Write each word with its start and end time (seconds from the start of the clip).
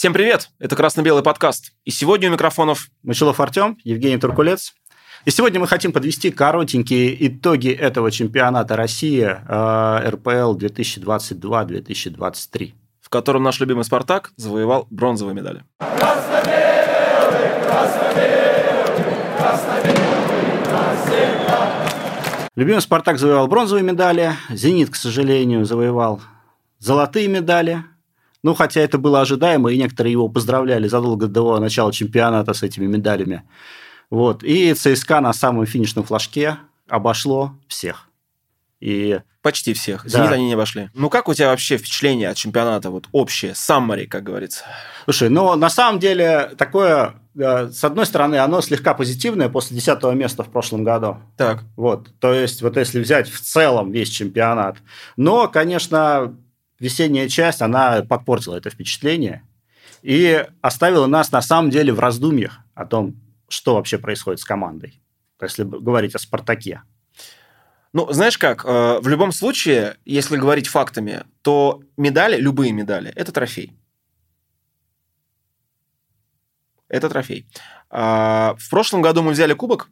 Всем 0.00 0.14
привет! 0.14 0.48
Это 0.58 0.76
«Красно-белый 0.76 1.22
подкаст». 1.22 1.74
И 1.84 1.90
сегодня 1.90 2.30
у 2.30 2.32
микрофонов 2.32 2.88
Мочелов 3.02 3.38
Артем, 3.38 3.76
Евгений 3.84 4.16
Туркулец. 4.16 4.72
И 5.26 5.30
сегодня 5.30 5.60
мы 5.60 5.66
хотим 5.66 5.92
подвести 5.92 6.30
коротенькие 6.30 7.26
итоги 7.26 7.68
этого 7.68 8.10
чемпионата 8.10 8.76
России 8.76 9.24
э, 9.24 10.08
РПЛ 10.08 10.56
2022-2023. 10.56 12.72
В 13.02 13.10
котором 13.10 13.42
наш 13.42 13.60
любимый 13.60 13.84
«Спартак» 13.84 14.32
завоевал 14.36 14.86
бронзовые 14.88 15.34
медали. 15.34 15.64
Красно-белый, 15.80 17.62
красно-белый, 17.66 19.04
красно-белый, 19.36 20.64
красно 20.64 21.12
Любимый 22.56 22.80
«Спартак» 22.80 23.18
завоевал 23.18 23.48
бронзовые 23.48 23.84
медали, 23.84 24.32
«Зенит», 24.48 24.88
к 24.88 24.94
сожалению, 24.94 25.66
завоевал 25.66 26.22
золотые 26.78 27.28
медали– 27.28 27.84
ну, 28.42 28.54
хотя 28.54 28.80
это 28.80 28.98
было 28.98 29.20
ожидаемо, 29.20 29.70
и 29.70 29.78
некоторые 29.78 30.12
его 30.12 30.28
поздравляли 30.28 30.88
задолго 30.88 31.26
до 31.26 31.58
начала 31.58 31.92
чемпионата 31.92 32.54
с 32.54 32.62
этими 32.62 32.86
медалями. 32.86 33.42
Вот. 34.08 34.42
И 34.42 34.72
ЦСКА 34.74 35.20
на 35.20 35.32
самом 35.32 35.66
финишном 35.66 36.04
флажке 36.04 36.58
обошло 36.88 37.54
всех. 37.68 38.08
И... 38.80 39.20
Почти 39.42 39.72
всех. 39.72 40.06
Зенит 40.06 40.28
да. 40.28 40.34
они 40.34 40.46
не 40.46 40.52
обошли. 40.52 40.90
Ну, 40.92 41.08
как 41.08 41.26
у 41.28 41.32
тебя 41.32 41.48
вообще 41.48 41.78
впечатление 41.78 42.28
от 42.28 42.36
чемпионата? 42.36 42.90
Вот 42.90 43.06
общее, 43.12 43.54
саммари, 43.54 44.04
как 44.04 44.22
говорится. 44.22 44.64
Слушай, 45.04 45.30
ну, 45.30 45.54
на 45.54 45.70
самом 45.70 45.98
деле, 45.98 46.50
такое, 46.58 47.14
э, 47.38 47.70
с 47.70 47.82
одной 47.82 48.04
стороны, 48.04 48.36
оно 48.36 48.60
слегка 48.60 48.92
позитивное 48.92 49.48
после 49.48 49.76
10 49.76 50.02
места 50.14 50.42
в 50.42 50.50
прошлом 50.50 50.84
году. 50.84 51.18
Так. 51.38 51.62
Вот. 51.76 52.10
То 52.20 52.34
есть, 52.34 52.60
вот 52.60 52.76
если 52.76 53.00
взять 53.00 53.30
в 53.30 53.40
целом 53.40 53.92
весь 53.92 54.10
чемпионат. 54.10 54.76
Но, 55.16 55.48
конечно, 55.48 56.36
весенняя 56.80 57.28
часть, 57.28 57.62
она 57.62 58.02
подпортила 58.02 58.56
это 58.56 58.70
впечатление 58.70 59.46
и 60.02 60.46
оставила 60.62 61.06
нас 61.06 61.30
на 61.30 61.42
самом 61.42 61.70
деле 61.70 61.92
в 61.92 62.00
раздумьях 62.00 62.60
о 62.74 62.86
том, 62.86 63.16
что 63.48 63.74
вообще 63.74 63.98
происходит 63.98 64.40
с 64.40 64.44
командой, 64.44 65.00
если 65.40 65.62
говорить 65.62 66.14
о 66.14 66.18
«Спартаке». 66.18 66.82
Ну, 67.92 68.10
знаешь 68.12 68.38
как, 68.38 68.64
э, 68.64 69.00
в 69.00 69.08
любом 69.08 69.32
случае, 69.32 69.96
если 70.04 70.36
говорить 70.36 70.68
фактами, 70.68 71.24
то 71.42 71.82
медали, 71.96 72.36
любые 72.40 72.72
медали, 72.72 73.12
это 73.16 73.32
трофей. 73.32 73.76
Это 76.88 77.08
трофей. 77.08 77.48
А, 77.90 78.54
в 78.58 78.70
прошлом 78.70 79.02
году 79.02 79.22
мы 79.22 79.32
взяли 79.32 79.54
кубок, 79.54 79.90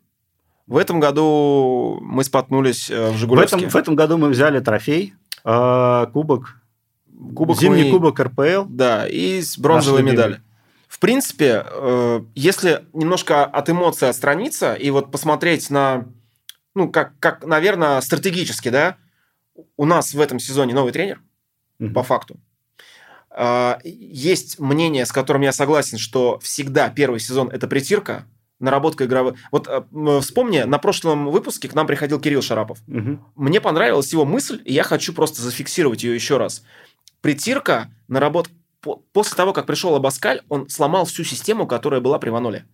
в 0.68 0.76
этом 0.76 1.00
году 1.00 1.98
мы 2.02 2.22
споткнулись 2.22 2.88
э, 2.88 3.10
в 3.10 3.16
Жигулевске. 3.16 3.56
В 3.56 3.58
этом, 3.58 3.70
в 3.70 3.76
этом 3.76 3.96
году 3.96 4.18
мы 4.18 4.28
взяли 4.28 4.60
трофей, 4.60 5.14
э, 5.44 6.06
кубок 6.12 6.60
Кубок 7.34 7.58
Зимний 7.58 7.84
мы... 7.84 7.90
кубок 7.90 8.20
РПЛ. 8.20 8.64
Да, 8.68 9.06
и 9.08 9.40
с 9.40 9.58
бронзовой 9.58 10.02
медали. 10.02 10.40
В 10.88 11.00
принципе, 11.00 11.64
э, 11.66 12.22
если 12.34 12.84
немножко 12.92 13.44
от 13.44 13.68
эмоций 13.68 14.08
отстраниться 14.08 14.74
и 14.74 14.90
вот 14.90 15.10
посмотреть 15.10 15.68
на, 15.68 16.06
ну, 16.74 16.90
как, 16.90 17.12
как 17.20 17.44
наверное, 17.44 18.00
стратегически, 18.00 18.70
да, 18.70 18.96
у 19.76 19.84
нас 19.84 20.14
в 20.14 20.20
этом 20.20 20.38
сезоне 20.38 20.74
новый 20.74 20.92
тренер, 20.92 21.20
mm-hmm. 21.78 21.92
по 21.92 22.02
факту. 22.02 22.40
Э, 23.30 23.76
есть 23.84 24.58
мнение, 24.58 25.04
с 25.04 25.12
которым 25.12 25.42
я 25.42 25.52
согласен, 25.52 25.98
что 25.98 26.38
всегда 26.38 26.88
первый 26.88 27.20
сезон– 27.20 27.48
это 27.52 27.68
притирка, 27.68 28.24
наработка 28.58 29.04
игровой. 29.04 29.34
Вот 29.52 29.68
э, 29.68 29.82
вспомни, 30.20 30.60
на 30.60 30.78
прошлом 30.78 31.30
выпуске 31.30 31.68
к 31.68 31.74
нам 31.74 31.86
приходил 31.86 32.18
Кирилл 32.18 32.40
Шарапов. 32.42 32.78
Угу. 32.88 33.18
Мне 33.36 33.60
понравилась 33.60 34.12
его 34.12 34.24
мысль, 34.24 34.62
и 34.64 34.72
я 34.72 34.84
хочу 34.84 35.12
просто 35.12 35.42
зафиксировать 35.42 36.02
ее 36.02 36.14
еще 36.14 36.38
раз 36.38 36.64
притирка 37.20 37.90
наработка 38.08 38.52
после 39.12 39.36
того, 39.36 39.52
как 39.52 39.66
пришел 39.66 39.94
Абаскаль, 39.94 40.42
он 40.48 40.68
сломал 40.68 41.04
всю 41.04 41.24
систему, 41.24 41.66
которая 41.66 42.00
была 42.00 42.18
при 42.18 42.30
Ваноле. 42.30 42.66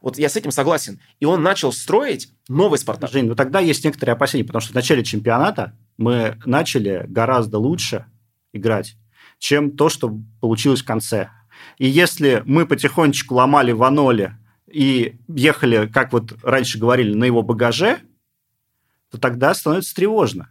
Вот 0.00 0.18
я 0.18 0.28
с 0.30 0.36
этим 0.36 0.50
согласен. 0.50 1.00
И 1.18 1.26
он 1.26 1.42
начал 1.42 1.72
строить 1.72 2.32
новый 2.48 2.78
«Спартак». 2.78 3.10
Жень, 3.12 3.26
ну 3.26 3.34
тогда 3.34 3.60
есть 3.60 3.84
некоторые 3.84 4.14
опасения, 4.14 4.44
потому 4.44 4.62
что 4.62 4.72
в 4.72 4.74
начале 4.74 5.04
чемпионата 5.04 5.76
мы 5.98 6.38
начали 6.46 7.04
гораздо 7.06 7.58
лучше 7.58 8.06
играть, 8.52 8.96
чем 9.38 9.76
то, 9.76 9.90
что 9.90 10.18
получилось 10.40 10.80
в 10.80 10.86
конце. 10.86 11.28
И 11.76 11.86
если 11.86 12.42
мы 12.46 12.66
потихонечку 12.66 13.34
ломали 13.34 13.72
Ваноле 13.72 14.38
и 14.66 15.18
ехали, 15.28 15.86
как 15.86 16.12
вот 16.12 16.32
раньше 16.42 16.78
говорили, 16.78 17.14
на 17.14 17.24
его 17.24 17.42
багаже, 17.42 17.98
то 19.10 19.18
тогда 19.18 19.52
становится 19.52 19.94
тревожно. 19.94 20.50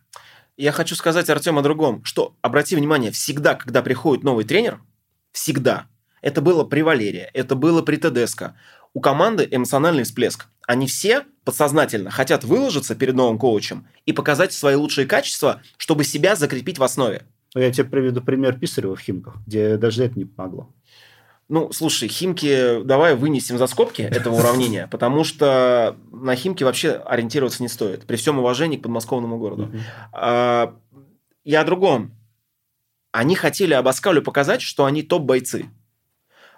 Я 0.59 0.73
хочу 0.73 0.93
сказать, 0.95 1.29
Артем, 1.29 1.57
о 1.57 1.61
другом, 1.61 2.03
что, 2.03 2.35
обрати 2.41 2.75
внимание, 2.75 3.11
всегда, 3.11 3.55
когда 3.55 3.81
приходит 3.81 4.25
новый 4.25 4.43
тренер, 4.43 4.81
всегда, 5.31 5.87
это 6.21 6.41
было 6.41 6.65
при 6.65 6.81
Валерии, 6.81 7.29
это 7.33 7.55
было 7.55 7.81
при 7.81 7.95
Тедеско, 7.95 8.57
у 8.93 8.99
команды 8.99 9.47
эмоциональный 9.49 10.03
всплеск. 10.03 10.47
Они 10.67 10.85
все 10.85 11.23
подсознательно 11.45 12.11
хотят 12.11 12.43
выложиться 12.43 12.93
перед 12.93 13.15
новым 13.15 13.39
коучем 13.39 13.87
и 14.05 14.11
показать 14.11 14.51
свои 14.51 14.75
лучшие 14.75 15.07
качества, 15.07 15.61
чтобы 15.77 16.03
себя 16.03 16.35
закрепить 16.35 16.77
в 16.77 16.83
основе. 16.83 17.21
Я 17.55 17.71
тебе 17.71 17.85
приведу 17.85 18.19
пример 18.19 18.59
Писарева 18.59 18.97
в 18.97 18.99
Химках, 18.99 19.37
где 19.47 19.77
даже 19.77 20.03
это 20.03 20.19
не 20.19 20.25
помогло. 20.25 20.75
Ну, 21.49 21.71
слушай, 21.73 22.07
Химки 22.07 22.83
давай 22.83 23.15
вынесем 23.15 23.57
за 23.57 23.65
скобки 23.65 24.03
этого 24.03 24.35
уравнения, 24.35 24.87
потому 24.91 25.23
что 25.23 25.97
на 26.11 26.35
Химки 26.35 26.63
вообще 26.63 26.91
ориентироваться 26.91 27.63
не 27.63 27.69
стоит, 27.69 28.05
при 28.05 28.17
всем 28.17 28.37
уважении 28.37 28.77
к 28.77 28.83
подмосковному 28.83 29.39
городу. 29.39 29.73
А, 30.13 30.75
я 31.43 31.61
о 31.61 31.65
другом. 31.65 32.15
Они 33.11 33.33
хотели 33.33 33.73
Абаскалю 33.73 34.21
показать, 34.21 34.61
что 34.61 34.85
они 34.85 35.01
топ-бойцы. 35.01 35.65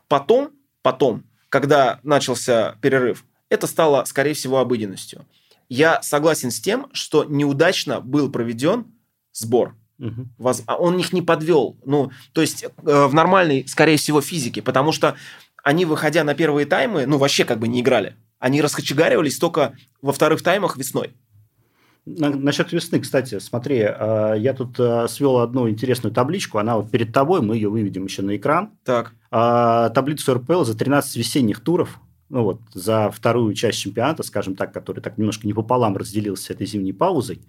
Потом, 0.10 0.52
потом, 0.82 1.24
когда 1.48 2.02
начался 2.04 2.76
перерыв, 2.82 3.24
это 3.48 3.68
стало, 3.68 4.04
скорее 4.04 4.34
всего, 4.34 4.60
обыденностью. 4.60 5.26
Я 5.70 6.02
согласен 6.02 6.52
с 6.52 6.60
тем, 6.60 6.90
что 6.92 7.24
неудачно 7.24 8.02
был 8.02 8.30
проведен 8.30 8.88
сбор– 9.32 9.78
Угу. 10.02 10.52
Он 10.80 10.98
их 10.98 11.14
не 11.14 11.22
подвел. 11.22 11.78
Ну, 11.86 12.12
то 12.34 12.42
есть 12.42 12.64
э, 12.64 12.70
в 13.06 13.14
нормальной, 13.14 13.68
скорее 13.68 13.98
всего, 13.98 14.20
физике, 14.20 14.62
потому 14.62 14.92
что 14.92 15.16
они, 15.64 15.86
выходя 15.86 16.24
на 16.24 16.34
первые 16.34 16.66
таймы, 16.66 17.06
ну, 17.06 17.18
вообще 17.18 17.46
как 17.46 17.60
бы 17.60 17.68
не 17.68 17.82
играли. 17.82 18.16
Они 18.40 18.62
раскочегаривались 18.62 19.38
только 19.38 19.76
во 20.02 20.12
вторых 20.12 20.42
таймах 20.42 20.76
весной. 20.76 21.14
На, 22.06 22.32
насчет 22.32 22.72
весны, 22.72 23.00
кстати, 23.00 23.38
смотри, 23.38 23.86
э, 23.88 24.36
я 24.40 24.54
тут 24.54 24.80
э, 24.80 25.08
свел 25.08 25.38
одну 25.38 25.70
интересную 25.70 26.12
табличку, 26.12 26.58
она 26.58 26.78
вот 26.78 26.90
перед 26.90 27.14
тобой, 27.14 27.42
мы 27.42 27.56
ее 27.56 27.70
выведем 27.70 28.06
еще 28.06 28.24
на 28.24 28.36
экран. 28.36 28.72
Так. 28.84 29.14
Э, 29.32 29.92
таблицу 29.94 30.34
РПЛ 30.34 30.64
за 30.64 30.76
13 30.76 31.16
весенних 31.18 31.60
туров, 31.60 32.00
ну 32.32 32.44
вот, 32.44 32.62
за 32.74 33.12
вторую 33.12 33.54
часть 33.54 33.80
чемпионата, 33.80 34.24
скажем 34.24 34.56
так, 34.56 34.74
который 34.74 35.02
так 35.02 35.18
немножко 35.18 35.46
не 35.46 35.54
пополам 35.54 35.98
разделился 35.98 36.54
этой 36.54 36.66
зимней 36.66 36.94
паузой. 36.94 37.42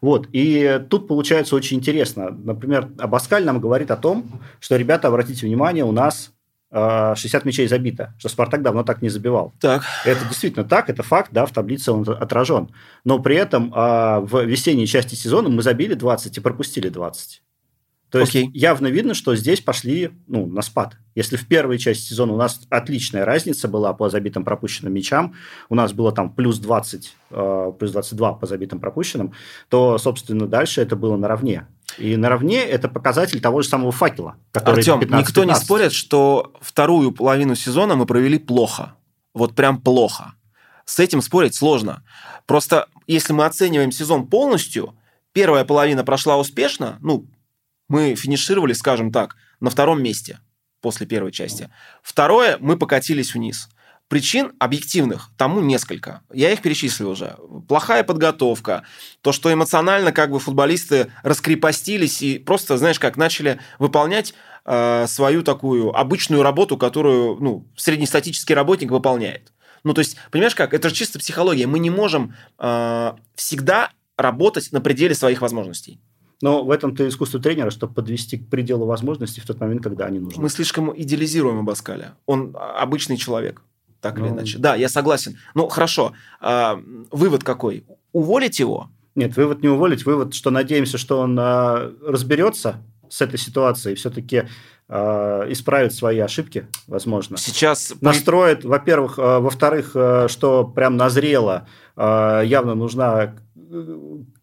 Вот. 0.00 0.28
И 0.32 0.80
тут 0.90 1.08
получается 1.08 1.56
очень 1.56 1.78
интересно. 1.78 2.30
Например, 2.30 2.88
Абаскаль 2.98 3.44
нам 3.44 3.60
говорит 3.60 3.90
о 3.90 3.96
том, 3.96 4.40
что, 4.60 4.76
ребята, 4.76 5.08
обратите 5.08 5.46
внимание, 5.46 5.84
у 5.84 5.92
нас 5.92 6.32
60 6.70 7.46
мячей 7.46 7.66
забито, 7.66 8.14
что 8.18 8.28
Спартак 8.28 8.62
давно 8.62 8.82
так 8.82 9.00
не 9.00 9.08
забивал. 9.08 9.54
Так. 9.58 9.82
Это 10.04 10.24
действительно 10.26 10.66
так, 10.66 10.90
это 10.90 11.02
факт, 11.02 11.30
да, 11.32 11.46
в 11.46 11.52
таблице 11.52 11.92
он 11.92 12.06
отражен. 12.08 12.68
Но 13.04 13.18
при 13.20 13.36
этом 13.36 13.72
а, 13.74 14.20
в 14.20 14.44
весенней 14.44 14.86
части 14.86 15.14
сезона 15.14 15.48
мы 15.48 15.62
забили 15.62 15.94
20 15.94 16.36
и 16.36 16.40
пропустили 16.40 16.90
20. 16.90 17.42
То 18.10 18.20
есть 18.20 18.30
Окей. 18.30 18.50
явно 18.54 18.86
видно, 18.86 19.12
что 19.12 19.36
здесь 19.36 19.60
пошли 19.60 20.10
ну, 20.26 20.46
на 20.46 20.62
спад. 20.62 20.96
Если 21.14 21.36
в 21.36 21.46
первой 21.46 21.78
части 21.78 22.08
сезона 22.08 22.32
у 22.32 22.36
нас 22.36 22.60
отличная 22.70 23.24
разница 23.24 23.68
была 23.68 23.92
по 23.92 24.08
забитым 24.08 24.44
пропущенным 24.44 24.94
мячам, 24.94 25.34
у 25.68 25.74
нас 25.74 25.92
было 25.92 26.10
там 26.10 26.32
плюс 26.32 26.58
20, 26.58 27.14
э, 27.30 27.72
плюс 27.78 27.92
22 27.92 28.32
по 28.34 28.46
забитым 28.46 28.80
пропущенным, 28.80 29.32
то, 29.68 29.98
собственно, 29.98 30.46
дальше 30.46 30.80
это 30.80 30.96
было 30.96 31.16
наравне. 31.16 31.66
И 31.98 32.16
наравне 32.16 32.62
это 32.62 32.88
показатель 32.88 33.40
того 33.40 33.60
же 33.60 33.68
самого 33.68 33.92
факела, 33.92 34.36
который 34.52 34.78
Артем, 34.78 35.00
15, 35.00 35.28
никто 35.28 35.44
не 35.44 35.54
спорит, 35.54 35.92
что 35.92 36.54
вторую 36.60 37.12
половину 37.12 37.54
сезона 37.54 37.94
мы 37.94 38.06
провели 38.06 38.38
плохо. 38.38 38.94
Вот 39.34 39.54
прям 39.54 39.80
плохо. 39.80 40.34
С 40.86 40.98
этим 40.98 41.20
спорить 41.20 41.54
сложно. 41.54 42.02
Просто 42.46 42.88
если 43.06 43.34
мы 43.34 43.44
оцениваем 43.44 43.92
сезон 43.92 44.26
полностью, 44.26 44.94
первая 45.32 45.64
половина 45.64 46.04
прошла 46.04 46.38
успешно, 46.38 46.98
ну, 47.00 47.26
мы 47.88 48.14
финишировали, 48.14 48.72
скажем 48.72 49.10
так, 49.12 49.36
на 49.60 49.70
втором 49.70 50.02
месте 50.02 50.40
после 50.80 51.06
первой 51.06 51.32
части. 51.32 51.70
Второе, 52.02 52.56
мы 52.60 52.76
покатились 52.76 53.34
вниз. 53.34 53.68
Причин 54.08 54.52
объективных 54.58 55.30
тому 55.36 55.60
несколько. 55.60 56.22
Я 56.32 56.50
их 56.50 56.62
перечислил 56.62 57.10
уже. 57.10 57.36
Плохая 57.68 58.04
подготовка, 58.04 58.84
то, 59.20 59.32
что 59.32 59.52
эмоционально 59.52 60.12
как 60.12 60.30
бы 60.30 60.38
футболисты 60.38 61.12
раскрепостились 61.22 62.22
и 62.22 62.38
просто, 62.38 62.78
знаешь, 62.78 62.98
как 62.98 63.18
начали 63.18 63.60
выполнять 63.78 64.32
э, 64.64 65.06
свою 65.08 65.42
такую 65.42 65.94
обычную 65.94 66.42
работу, 66.42 66.78
которую 66.78 67.36
ну, 67.40 67.66
среднестатический 67.76 68.54
работник 68.54 68.90
выполняет. 68.90 69.52
Ну, 69.84 69.92
то 69.92 69.98
есть, 69.98 70.16
понимаешь 70.30 70.54
как, 70.54 70.72
это 70.72 70.88
же 70.88 70.94
чисто 70.94 71.18
психология. 71.18 71.66
Мы 71.66 71.78
не 71.78 71.90
можем 71.90 72.34
э, 72.58 73.12
всегда 73.34 73.90
работать 74.16 74.72
на 74.72 74.80
пределе 74.80 75.14
своих 75.14 75.42
возможностей. 75.42 76.00
Но 76.40 76.64
в 76.64 76.70
этом-то 76.70 77.06
искусство 77.08 77.40
тренера, 77.40 77.70
чтобы 77.70 77.94
подвести 77.94 78.38
к 78.38 78.48
пределу 78.48 78.86
возможностей 78.86 79.40
в 79.40 79.46
тот 79.46 79.58
момент, 79.60 79.82
когда 79.82 80.06
они 80.06 80.20
нужны. 80.20 80.40
Мы 80.40 80.48
слишком 80.48 80.92
идеализируем 80.96 81.58
Абаскаля. 81.58 82.14
Он 82.26 82.56
обычный 82.56 83.16
человек, 83.16 83.62
так 84.00 84.18
ну... 84.18 84.26
или 84.26 84.32
иначе. 84.32 84.58
Да, 84.58 84.76
я 84.76 84.88
согласен. 84.88 85.38
Ну, 85.54 85.68
хорошо. 85.68 86.12
А, 86.40 86.80
вывод 87.10 87.42
какой? 87.42 87.84
Уволить 88.12 88.60
его? 88.60 88.88
Нет, 89.14 89.36
вывод 89.36 89.62
не 89.62 89.68
уволить. 89.68 90.06
Вывод, 90.06 90.32
что 90.34 90.50
надеемся, 90.50 90.96
что 90.96 91.20
он 91.20 91.36
а, 91.40 91.92
разберется 92.06 92.76
с 93.08 93.20
этой 93.20 93.38
ситуацией, 93.38 93.96
все-таки 93.96 94.44
а, 94.88 95.44
исправит 95.50 95.92
свои 95.92 96.18
ошибки, 96.18 96.66
возможно. 96.86 97.36
Сейчас 97.36 97.94
настроит, 98.00 98.64
во-первых, 98.64 99.18
а, 99.18 99.40
во-вторых, 99.40 99.92
а, 99.94 100.28
что 100.28 100.64
прям 100.64 100.96
назрело, 100.96 101.66
явно 101.96 102.76
нужна 102.76 103.34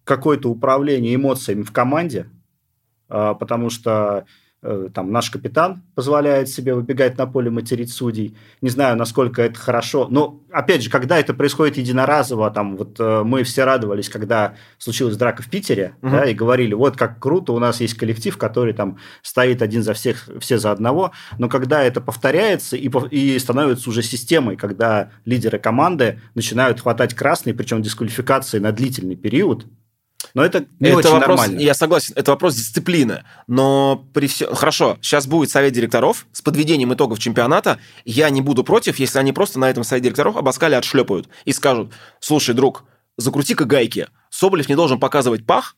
какое-то 0.06 0.50
управление 0.50 1.16
эмоциями 1.16 1.63
в 1.63 1.74
команде, 1.74 2.28
а, 3.10 3.34
потому 3.34 3.69
что 3.69 4.25
э, 4.62 4.90
там 4.94 5.12
наш 5.12 5.30
капитан 5.30 5.84
позволяет 5.96 6.48
себе 6.48 6.74
выбегать 6.75 7.18
на 7.18 7.25
поле, 7.25 7.50
материть 7.50 7.92
судей. 7.92 8.38
Не 8.62 8.69
знаю, 8.69 8.98
насколько 8.98 9.42
это 9.42 9.60
хорошо. 9.60 10.07
Но, 10.10 10.42
опять 10.52 10.84
же, 10.84 10.90
когда 10.90 11.19
это 11.19 11.34
происходит 11.34 11.78
единоразово, 11.78 12.52
там 12.52 12.78
вот 12.78 13.00
э, 13.00 13.24
мы 13.24 13.44
все 13.44 13.63
радовались, 13.63 14.10
когда 14.10 14.56
случилась 14.78 15.18
драка 15.18 15.42
в 15.42 15.50
Питере, 15.50 15.96
угу. 16.04 16.12
да, 16.12 16.25
и 16.25 16.36
говорили, 16.36 16.74
вот 16.74 16.98
как 16.98 17.19
круто, 17.19 17.54
у 17.54 17.60
нас 17.60 17.81
есть 17.81 17.96
коллектив, 17.96 18.38
который 18.38 18.74
там 18.74 18.98
стоит 19.24 19.63
один 19.63 19.81
за 19.84 19.94
всех, 19.94 20.30
все 20.40 20.60
за 20.60 20.72
одного. 20.72 21.13
Но 21.40 21.50
когда 21.50 21.84
это 21.84 22.00
повторяется 22.00 22.78
и, 22.78 22.90
и 23.10 23.40
становится 23.40 23.90
уже 23.90 24.04
системой, 24.04 24.56
когда 24.56 25.12
лидеры 25.25 25.58
команды 25.58 26.22
начинают 26.36 26.81
хватать 26.81 27.16
красные, 27.16 27.56
причем 27.56 27.81
дисквалификации 27.81 28.60
на 28.60 28.72
длительный 28.72 29.16
период, 29.16 29.66
но 30.33 30.44
это 30.44 30.66
не 30.80 30.89
это 30.89 30.98
очень 30.98 31.10
вопрос, 31.12 31.39
нормально. 31.39 31.60
Я 31.60 31.74
согласен, 31.74 32.13
это 32.16 32.31
вопрос 32.31 32.56
дисциплины. 32.56 33.24
Но 33.48 34.06
при 34.13 34.27
все... 34.27 34.54
Хорошо, 34.54 34.98
сейчас 35.01 35.27
будет 35.27 35.50
совет 35.50 35.74
директоров 35.74 36.27
с 36.31 36.42
подведением 36.42 36.94
итогов 36.94 37.19
чемпионата. 37.19 37.80
Я 38.04 38.30
не 38.30 38.42
буду 38.42 38.63
против, 38.63 39.00
если 39.00 39.19
они 39.19 39.33
просто 39.33 39.60
на 39.60 39.69
этом 39.69 39.83
совете 39.83 40.06
директоров 40.06 40.38
Абаскаля 40.38 40.77
отшлепают 40.77 41.30
и 41.45 41.54
скажут, 41.54 41.94
слушай, 42.19 42.56
друг, 42.56 42.83
закрути-ка 43.18 43.66
гайки. 43.66 44.07
Соболев 44.30 44.69
не 44.69 44.75
должен 44.75 45.00
показывать 45.00 45.45
пах, 45.45 45.75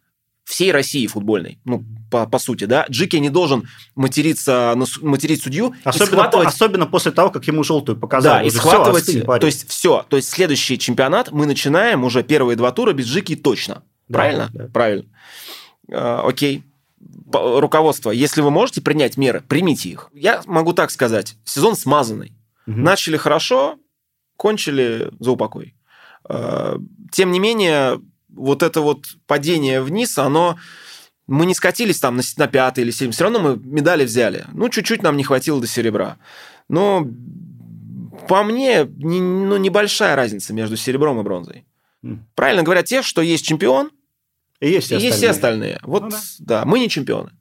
всей 0.48 0.72
России 0.72 1.06
футбольной, 1.08 1.60
ну, 1.66 1.84
по, 2.10 2.26
по 2.26 2.40
сути, 2.40 2.64
да, 2.64 2.86
Джики 2.90 3.18
не 3.18 3.30
должен 3.30 3.68
материться, 3.96 4.76
материть 5.02 5.44
судью 5.44 5.76
особенно, 5.84 6.08
схватывать... 6.08 6.48
особенно 6.48 6.86
после 6.86 7.12
того, 7.12 7.32
как 7.32 7.46
ему 7.48 7.66
желтую 7.66 7.98
показали. 8.00 8.44
Да, 8.44 8.48
и 8.48 8.50
схватывать, 8.50 9.04
все, 9.04 9.20
остынь, 9.20 9.40
то 9.42 9.46
есть 9.46 9.70
все, 9.70 10.06
то 10.08 10.16
есть 10.16 10.30
следующий 10.30 10.80
чемпионат 10.80 11.34
мы 11.34 11.46
начинаем 11.48 12.06
уже 12.06 12.24
первые 12.24 12.56
два 12.56 12.72
тура 12.72 12.94
без 12.94 13.08
Джики 13.08 13.36
точно. 13.36 13.84
Правильно? 14.12 14.50
Да, 14.54 14.68
Правильно. 14.68 15.06
А, 15.92 16.24
окей. 16.28 16.64
Руководство, 17.32 18.12
если 18.12 18.42
вы 18.42 18.52
можете 18.52 18.82
принять 18.82 19.18
меры, 19.18 19.44
примите 19.48 19.90
их. 19.90 20.10
Я 20.14 20.42
могу 20.46 20.74
так 20.74 20.92
сказать. 20.92 21.36
Сезон 21.44 21.76
смазанный. 21.76 22.34
Угу. 22.68 22.78
Начали 22.78 23.18
хорошо, 23.18 23.78
кончили 24.38 25.12
за 25.20 25.32
упокой. 25.32 25.76
А, 26.24 26.78
тем 27.12 27.32
не 27.32 27.40
менее, 27.40 28.02
вот 28.30 28.64
это 28.64 28.82
вот 28.82 29.06
падение 29.26 29.82
вниз, 29.82 30.18
оно... 30.18 30.58
Мы 31.28 31.46
не 31.46 31.54
скатились 31.54 32.00
там 32.00 32.16
на, 32.16 32.24
на 32.38 32.48
пятый 32.48 32.86
или 32.86 32.92
семь, 32.92 33.12
все 33.12 33.26
равно 33.26 33.40
мы 33.40 33.58
медали 33.58 34.06
взяли. 34.06 34.46
Ну, 34.54 34.70
чуть-чуть 34.70 35.04
нам 35.04 35.18
не 35.18 35.26
хватило 35.26 35.60
до 35.60 35.68
серебра. 35.68 36.16
Но 36.70 37.06
по 38.30 38.44
мне, 38.44 38.88
не, 38.98 39.20
ну, 39.20 39.58
небольшая 39.58 40.16
разница 40.16 40.54
между 40.54 40.78
серебром 40.78 41.20
и 41.20 41.24
бронзой. 41.24 41.66
Правильно 42.36 42.64
говорят 42.64 42.86
те, 42.86 43.02
что 43.02 43.22
есть 43.22 43.46
чемпион, 43.46 43.92
и 44.60 44.70
есть, 44.70 44.92
и 44.92 44.96
есть 44.96 45.18
все 45.18 45.30
остальные. 45.30 45.80
Вот, 45.84 46.04
ну, 46.04 46.10
да. 46.10 46.20
да, 46.40 46.66
мы 46.66 46.80
не 46.80 46.90
чемпионы. 46.90 47.32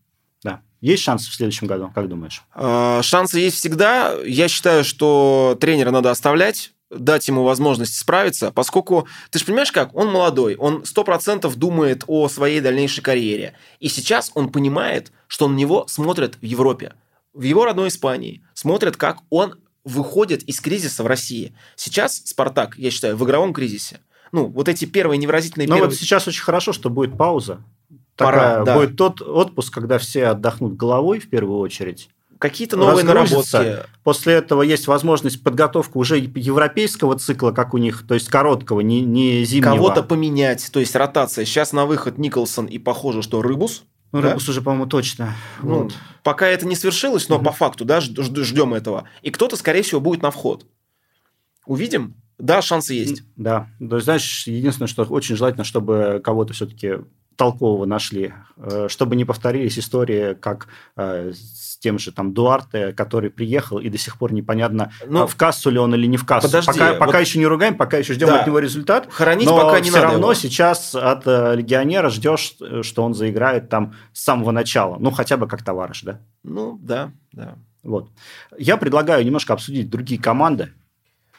Да. 0.43 0.61
Есть 0.81 1.03
шансы 1.03 1.31
в 1.31 1.35
следующем 1.35 1.67
году, 1.67 1.91
как 1.95 2.09
думаешь? 2.09 2.43
Э, 2.55 3.01
шансы 3.03 3.39
есть 3.39 3.57
всегда. 3.57 4.15
Я 4.25 4.49
считаю, 4.49 4.85
что 4.85 5.57
тренера 5.61 5.91
надо 5.91 6.11
оставлять, 6.11 6.73
дать 6.91 7.27
ему 7.29 7.43
возможность 7.43 7.97
справиться, 7.97 8.53
поскольку, 8.53 9.09
ты 9.31 9.39
же 9.39 9.45
понимаешь 9.45 9.73
как, 9.73 9.95
он 9.95 10.13
молодой, 10.13 10.57
он 10.57 10.85
сто 10.85 11.05
процентов 11.05 11.57
думает 11.57 12.05
о 12.07 12.29
своей 12.29 12.61
дальнейшей 12.61 13.03
карьере. 13.03 13.55
И 13.81 13.89
сейчас 13.89 14.31
он 14.35 14.51
понимает, 14.51 15.11
что 15.27 15.49
на 15.49 15.55
него 15.55 15.87
смотрят 15.89 16.37
в 16.37 16.45
Европе, 16.45 16.95
в 17.33 17.43
его 17.43 17.65
родной 17.65 17.89
Испании, 17.89 18.43
смотрят, 18.55 18.97
как 18.97 19.19
он 19.31 19.59
выходит 19.85 20.43
из 20.43 20.61
кризиса 20.61 21.03
в 21.03 21.07
России. 21.07 21.55
Сейчас 21.77 22.23
Спартак, 22.25 22.77
я 22.77 22.91
считаю, 22.91 23.17
в 23.17 23.25
игровом 23.25 23.53
кризисе 23.53 24.01
ну, 24.37 24.49
вот 24.49 24.69
эти 24.69 24.85
первые 24.85 25.17
невыразительные... 25.17 25.67
Но 25.67 25.77
первые... 25.77 25.88
вот 25.88 25.99
сейчас 25.99 26.29
очень 26.29 26.43
хорошо, 26.43 26.75
что 26.75 26.91
будет 26.91 27.17
пауза. 27.17 27.65
Пора, 28.17 28.33
Такая, 28.33 28.65
да. 28.65 28.75
Будет 28.75 28.97
тот 28.97 29.23
отпуск, 29.23 29.73
когда 29.73 29.97
все 29.97 30.27
отдохнут 30.27 30.77
головой 30.77 31.21
в 31.21 31.31
первую 31.31 31.59
очередь. 31.59 32.11
Какие-то 32.38 32.77
новые 32.77 33.03
наработки. 33.03 33.79
После 34.05 34.35
этого 34.35 34.61
есть 34.61 34.88
возможность 34.88 35.43
подготовки 35.43 35.97
уже 35.97 36.19
европейского 36.19 37.19
цикла, 37.19 37.53
как 37.53 37.73
у 37.73 37.79
них, 37.79 38.06
то 38.06 38.12
есть 38.12 38.29
короткого, 38.29 38.81
не, 38.81 39.00
не 39.00 39.43
зимнего. 39.44 39.73
Кого-то 39.73 40.03
поменять, 40.03 40.71
то 40.71 40.81
есть 40.81 40.94
ротация. 40.94 41.47
Сейчас 41.47 41.73
на 41.73 41.87
выход 41.87 42.19
Николсон 42.19 42.67
и 42.67 42.79
похоже, 42.79 43.23
что 43.23 43.41
Рыбус. 43.41 43.85
Ну, 44.12 44.21
да? 44.21 44.29
Рыбус 44.29 44.47
уже, 44.50 44.61
по-моему, 44.61 44.85
точно. 44.85 45.35
Ну, 45.62 45.85
вот. 45.85 45.94
Пока 46.23 46.47
это 46.47 46.67
не 46.67 46.77
свершилось, 46.77 47.31
но 47.31 47.37
угу. 47.37 47.47
по 47.47 47.53
факту, 47.53 47.87
да, 47.87 48.03
ждем 48.03 48.75
этого. 48.75 49.09
И 49.23 49.31
кто-то, 49.31 49.56
скорее 49.56 49.81
всего, 49.81 50.03
будет 50.03 50.21
на 50.21 50.31
вход. 50.31 50.67
Увидим. 51.65 52.17
Да, 52.38 52.61
шансы 52.61 52.94
есть. 52.94 53.23
Да. 53.37 53.69
То 53.79 53.97
есть, 53.97 54.05
знаешь, 54.05 54.47
единственное, 54.47 54.88
что 54.88 55.05
очень 55.05 55.37
желательно, 55.37 55.65
чтобы 55.65 56.21
кого-то 56.23 56.53
все-таки 56.53 56.99
толкового 57.37 57.85
нашли, 57.85 58.33
э, 58.56 58.88
чтобы 58.88 59.15
не 59.15 59.25
повторились 59.25 59.79
истории, 59.79 60.35
как 60.35 60.69
э, 60.97 61.33
с 61.33 61.79
тем 61.79 61.99
же 61.99 62.11
там 62.11 62.33
Дуарте, 62.33 62.93
который 62.93 63.31
приехал, 63.31 63.79
и 63.79 63.88
до 63.88 63.99
сих 63.99 64.19
пор 64.19 64.33
непонятно, 64.33 64.93
ну, 65.06 65.23
а 65.23 65.27
в 65.27 65.37
кассу 65.37 65.71
ли 65.71 65.79
он 65.79 65.94
или 65.94 66.06
не 66.06 66.17
в 66.17 66.25
кассу. 66.25 66.49
Подожди, 66.49 66.73
пока, 66.73 66.91
вот... 66.91 66.99
пока 66.99 67.19
еще 67.21 67.38
не 67.38 67.47
ругаем, 67.47 67.77
пока 67.77 67.99
еще 67.99 68.15
ждем 68.15 68.29
да. 68.29 68.41
от 68.41 68.47
него 68.47 68.59
результат. 68.59 69.06
Хоронить 69.11 69.47
но 69.47 69.56
пока 69.56 69.81
не 69.81 69.91
все 69.91 69.99
надо 69.99 70.12
равно 70.12 70.32
его. 70.32 70.35
сейчас 70.35 70.94
от 70.94 71.27
э, 71.27 71.55
легионера 71.56 72.09
ждешь, 72.09 72.56
что 72.82 73.03
он 73.05 73.15
заиграет 73.15 73.69
там 73.69 73.94
с 74.12 74.25
самого 74.25 74.50
начала. 74.50 74.97
Ну, 74.99 75.11
хотя 75.11 75.37
бы 75.37 75.47
как 75.47 75.62
товарищ, 75.62 76.03
да? 76.03 76.21
Ну, 76.43 76.79
да, 76.82 77.12
да. 77.32 77.56
Вот. 77.82 78.09
Я 78.59 78.79
предлагаю 78.79 79.25
немножко 79.25 79.53
обсудить 79.53 79.91
другие 79.91 80.21
команды, 80.21 80.73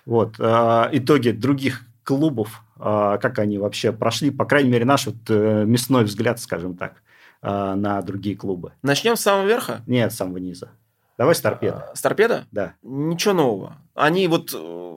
вот, 0.07 0.35
э, 0.39 0.89
итоги 0.93 1.31
других 1.31 1.81
клубов, 2.03 2.63
э, 2.79 3.17
как 3.21 3.39
они 3.39 3.57
вообще 3.57 3.91
прошли, 3.91 4.31
по 4.31 4.45
крайней 4.45 4.69
мере, 4.69 4.85
наш 4.85 5.05
вот 5.05 5.17
э, 5.27 5.65
мясной 5.65 6.05
взгляд, 6.05 6.39
скажем 6.39 6.77
так, 6.77 7.03
э, 7.41 7.73
на 7.75 8.01
другие 8.01 8.37
клубы. 8.37 8.71
Начнем 8.81 9.17
с 9.17 9.21
самого 9.21 9.45
верха? 9.45 9.81
Нет, 9.85 10.13
с 10.13 10.15
самого 10.15 10.37
низа. 10.37 10.69
Давай 11.17 11.35
с 11.35 11.41
торпеда. 11.41 11.91
С 11.93 12.01
торпеда? 12.01 12.45
Да. 12.51 12.75
Ничего 12.83 13.33
нового. 13.33 13.77
Они 13.95 14.27
вот, 14.27 14.55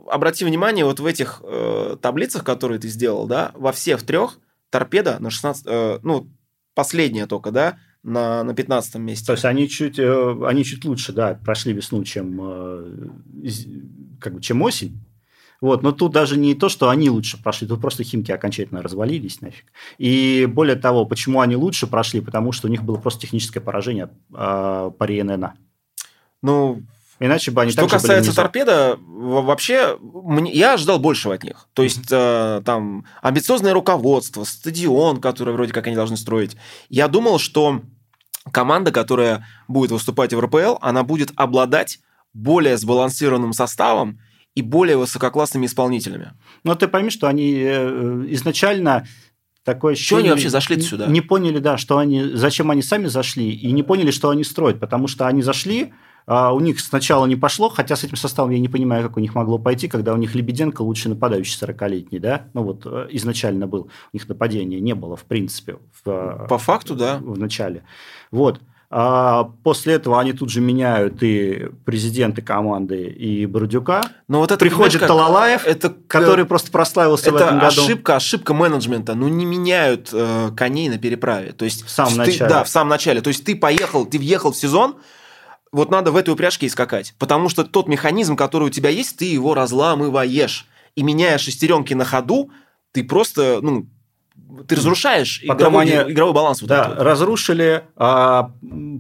обрати 0.09 0.45
внимание, 0.45 0.85
вот 0.85 1.00
в 1.00 1.07
этих 1.07 1.43
э, 1.43 1.97
таблицах, 2.00 2.45
которые 2.45 2.79
ты 2.79 2.87
сделал, 2.87 3.26
да, 3.26 3.50
во 3.55 3.73
всех 3.73 4.05
трех 4.05 4.38
торпеда 4.71 5.17
на 5.19 5.31
16, 5.31 5.64
э, 5.67 5.99
ну, 6.05 6.29
последняя 6.75 7.26
только, 7.26 7.50
да, 7.50 7.79
на, 8.02 8.45
на 8.45 8.55
15 8.55 8.97
месте. 8.97 9.26
То 9.26 9.33
есть 9.33 9.45
они 9.45 9.69
чуть, 9.69 9.99
э, 9.99 10.37
они 10.47 10.64
чуть 10.64 10.85
лучше, 10.85 11.12
да, 11.12 11.35
прошли 11.35 11.73
весну, 11.73 12.05
чем, 12.05 12.40
э, 12.40 13.09
как 14.21 14.35
бы, 14.35 14.41
чем 14.41 14.62
осень. 14.62 15.00
Вот, 15.61 15.83
но 15.83 15.93
тут 15.93 16.12
даже 16.12 16.39
не 16.39 16.55
то, 16.55 16.69
что 16.69 16.89
они 16.89 17.11
лучше 17.11 17.43
прошли, 17.43 17.69
тут 17.69 17.81
просто 17.81 18.03
химки 18.03 18.33
окончательно 18.33 18.83
развалились 18.83 19.43
нафиг. 19.43 19.67
И 19.99 20.47
более 20.47 20.77
того, 20.77 21.05
почему 21.05 21.41
они 21.41 21.55
лучше 21.55 21.87
прошли? 21.87 22.21
Потому 22.23 22.53
что 22.53 22.69
у 22.69 22.71
них 22.71 22.83
было 22.83 22.97
просто 22.97 23.23
техническое 23.23 23.61
поражение 23.61 24.09
э, 24.33 24.91
по 24.97 25.07
РНН. 25.07 25.49
Ну, 26.43 26.83
Иначе 27.23 27.50
бы 27.50 27.61
они 27.61 27.71
Что 27.71 27.87
касается 27.87 28.35
торпеда, 28.35 28.99
вообще 28.99 29.99
мне, 30.00 30.50
я 30.53 30.73
ожидал 30.73 30.99
большего 30.99 31.35
от 31.35 31.45
них. 31.45 31.69
То 31.75 31.83
есть 31.83 32.11
э, 32.11 32.62
там 32.65 33.05
амбициозное 33.21 33.75
руководство, 33.75 34.45
стадион, 34.45 35.21
который 35.21 35.53
вроде 35.53 35.75
как 35.75 35.87
они 35.87 35.95
должны 35.95 36.17
строить. 36.17 36.57
Я 36.89 37.09
думал, 37.09 37.39
что 37.39 37.83
команда, 38.50 38.91
которая 38.91 39.47
будет 39.69 39.91
выступать 39.91 40.33
в 40.33 40.41
РПЛ, 40.41 40.79
она 40.81 41.03
будет 41.03 41.31
обладать 41.37 42.00
более 42.33 42.77
сбалансированным 42.77 43.53
составом 43.53 44.21
и 44.55 44.63
более 44.63 44.97
высококлассными 44.97 45.67
исполнителями. 45.67 46.33
Но 46.65 46.75
ты 46.75 46.89
пойми, 46.89 47.11
что 47.11 47.29
они 47.29 47.55
э, 47.55 48.27
изначально 48.31 49.07
такое 49.65 49.93
ощущение... 49.93 50.21
Что 50.21 50.25
они 50.25 50.31
вообще 50.31 50.51
зашли 50.51 50.81
сюда? 50.81 51.07
Не 51.07 51.21
поняли, 51.21 51.59
да, 51.59 51.77
что 51.77 51.99
они, 51.99 52.23
зачем 52.35 52.71
они 52.71 52.83
сами 52.83 53.07
зашли, 53.07 53.51
и 53.51 53.71
не 53.73 53.83
поняли, 53.83 54.11
что 54.11 54.31
они 54.31 54.45
строят, 54.45 54.81
потому 54.81 55.07
что 55.07 55.27
они 55.27 55.43
зашли, 55.43 55.93
а 56.27 56.53
у 56.53 56.61
них 56.61 56.81
сначала 56.81 57.27
не 57.27 57.37
пошло, 57.37 57.69
хотя 57.69 57.97
с 57.97 58.05
этим 58.05 58.17
составом 58.17 58.51
я 58.51 58.59
не 58.59 58.69
понимаю, 58.69 59.03
как 59.03 59.17
у 59.17 59.21
них 59.21 59.35
могло 59.35 59.59
пойти, 59.59 59.89
когда 59.89 60.15
у 60.15 60.17
них 60.17 60.35
Лебеденко 60.35 60.83
лучший 60.83 61.09
нападающий 61.09 61.59
40-летний, 61.61 62.19
да? 62.19 62.47
Ну 62.55 62.63
вот 62.63 62.83
э, 62.85 63.09
изначально 63.11 63.67
был. 63.67 63.91
У 64.13 64.17
них 64.17 64.29
нападения 64.29 64.81
не 64.81 64.95
было, 64.95 65.17
в 65.17 65.25
принципе. 65.25 65.79
В, 66.05 66.47
По 66.49 66.59
факту, 66.59 66.95
да. 66.95 67.19
В 67.19 67.39
начале. 67.39 67.85
Вот. 68.31 68.61
А 68.93 69.45
после 69.63 69.95
этого 69.95 70.21
они 70.21 70.33
тут 70.33 70.51
же 70.51 70.61
меняют 70.61 71.23
и 71.23 71.69
президенты 71.85 72.43
команды, 72.43 73.05
и 73.07 73.47
Бородюка. 73.47 74.01
Но 74.27 74.41
вот 74.41 74.51
это, 74.51 74.59
Приходит 74.59 75.01
Талалаев, 75.07 75.65
это, 75.65 75.95
который 76.09 76.45
просто 76.45 76.73
прославился 76.73 77.29
это 77.29 77.33
в 77.33 77.37
этом 77.41 77.59
году. 77.61 77.83
ошибка, 77.85 78.17
ошибка 78.17 78.53
менеджмента. 78.53 79.15
Ну, 79.15 79.29
не 79.29 79.45
меняют 79.47 80.11
э, 80.13 80.51
коней 80.57 80.89
на 80.89 80.99
переправе. 80.99 81.53
То 81.53 81.65
есть, 81.65 81.85
В 81.87 81.91
самом 81.91 82.15
ты- 82.15 82.19
начале. 82.19 82.49
Да, 82.51 82.65
в 82.65 82.69
самом 82.69 82.89
начале. 82.91 83.21
То 83.21 83.29
есть, 83.29 83.45
ты 83.45 83.55
поехал, 83.55 84.07
ты 84.07 84.19
въехал 84.19 84.51
в 84.51 84.57
сезон, 84.57 84.97
вот 85.71 85.93
надо 85.93 86.11
в 86.11 86.17
этой 86.17 86.31
упряжке 86.31 86.67
и 86.67 86.69
скакать. 86.69 87.15
Потому 87.17 87.49
что 87.49 87.63
тот 87.63 87.87
механизм, 87.87 88.35
который 88.35 88.65
у 88.65 88.71
тебя 88.71 88.91
есть, 88.91 89.17
ты 89.19 89.25
его 89.27 89.55
разламываешь. 89.55 90.67
И 90.97 91.05
меняя 91.05 91.39
шестеренки 91.39 91.95
на 91.95 92.05
ходу, 92.05 92.51
ты 92.91 93.05
просто, 93.05 93.61
ну, 93.63 93.87
ты 94.67 94.77
разрушаешь 94.77 95.43
Потом 95.47 95.69
игровой, 95.75 95.83
они- 96.03 96.13
игровой 96.13 96.35
баланс. 96.35 96.61
вот 96.61 96.69
Да, 96.69 96.89
вот. 96.89 96.99
разрушили, 96.99 97.85
а, 97.97 98.51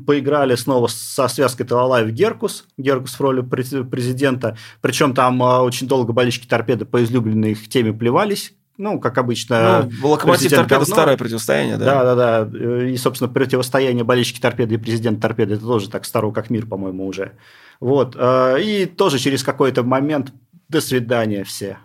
поиграли 0.06 0.54
снова 0.54 0.86
со 0.88 1.28
связкой 1.28 1.66
Талалаев 1.66 2.08
Геркус, 2.10 2.64
Геркус 2.78 3.14
в 3.14 3.20
роли 3.20 3.42
през- 3.42 3.86
президента, 3.90 4.56
причем 4.80 5.14
там 5.14 5.42
а, 5.42 5.62
очень 5.62 5.86
долго 5.86 6.12
болельщики 6.12 6.46
торпеды 6.46 6.84
по 6.84 7.02
излюбленной 7.02 7.52
их 7.52 7.68
теме 7.68 7.92
плевались, 7.92 8.54
ну, 8.78 8.98
как 8.98 9.18
обычно. 9.18 9.90
Ну, 10.00 10.08
локомотив 10.08 10.50
торпеда 10.50 10.68
говно. 10.80 10.94
старое 10.94 11.16
противостояние, 11.18 11.76
да. 11.76 12.02
Да, 12.02 12.14
да, 12.14 12.46
да. 12.48 12.86
И, 12.88 12.96
собственно, 12.96 13.28
противостояние 13.30 14.04
болельщики 14.04 14.40
торпеды 14.40 14.76
и 14.76 14.78
президент 14.78 15.20
торпеды 15.20 15.54
это 15.54 15.64
тоже 15.66 15.90
так 15.90 16.06
старо, 16.06 16.30
как 16.30 16.48
мир, 16.48 16.64
по-моему, 16.66 17.06
уже. 17.06 17.32
Вот. 17.80 18.16
а, 18.18 18.56
И 18.56 18.86
тоже 18.86 19.18
через 19.18 19.42
какой-то 19.42 19.82
момент 19.82 20.32
до 20.70 20.80
свидания 20.80 21.44
все. 21.44 21.76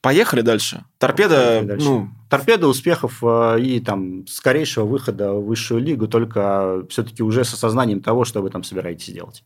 Поехали 0.00 0.42
дальше. 0.42 0.84
Торпеда, 0.98 1.34
Поехали 1.36 1.66
дальше. 1.66 1.86
ну, 1.86 2.08
Торпеда 2.30 2.68
успехов 2.68 3.18
э, 3.22 3.60
и 3.60 3.80
там 3.80 4.26
скорейшего 4.28 4.84
выхода 4.84 5.32
в 5.32 5.44
высшую 5.46 5.80
лигу, 5.82 6.06
только 6.06 6.86
все-таки 6.88 7.22
уже 7.22 7.44
с 7.44 7.52
осознанием 7.52 8.00
того, 8.00 8.24
что 8.24 8.40
вы 8.40 8.50
там 8.50 8.62
собираетесь 8.62 9.12
делать. 9.12 9.42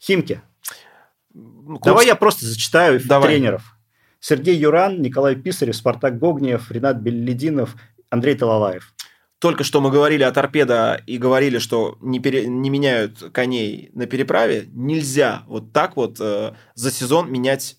Химки. 0.00 0.40
ну, 1.34 1.78
Давай 1.84 2.06
я 2.06 2.14
просто 2.14 2.46
зачитаю 2.46 3.00
Давай. 3.04 3.28
тренеров. 3.34 3.76
Сергей 4.18 4.56
Юран, 4.56 5.02
Николай 5.02 5.34
Писарев, 5.36 5.76
Спартак 5.76 6.18
Гогниев, 6.18 6.70
Ренат 6.70 6.98
Беллидинов, 6.98 7.74
Андрей 8.08 8.34
Талалаев. 8.36 8.94
Только 9.40 9.64
что 9.64 9.80
мы 9.80 9.90
говорили 9.90 10.22
о 10.22 10.30
торпедо 10.30 11.02
и 11.06 11.18
говорили, 11.18 11.58
что 11.58 11.98
не, 12.00 12.20
пере- 12.20 12.46
не 12.46 12.70
меняют 12.70 13.18
коней 13.32 13.90
на 13.92 14.06
переправе. 14.06 14.68
Нельзя 14.72 15.42
вот 15.48 15.72
так 15.72 15.96
вот 15.96 16.18
э, 16.20 16.52
за 16.74 16.90
сезон 16.92 17.30
менять 17.32 17.76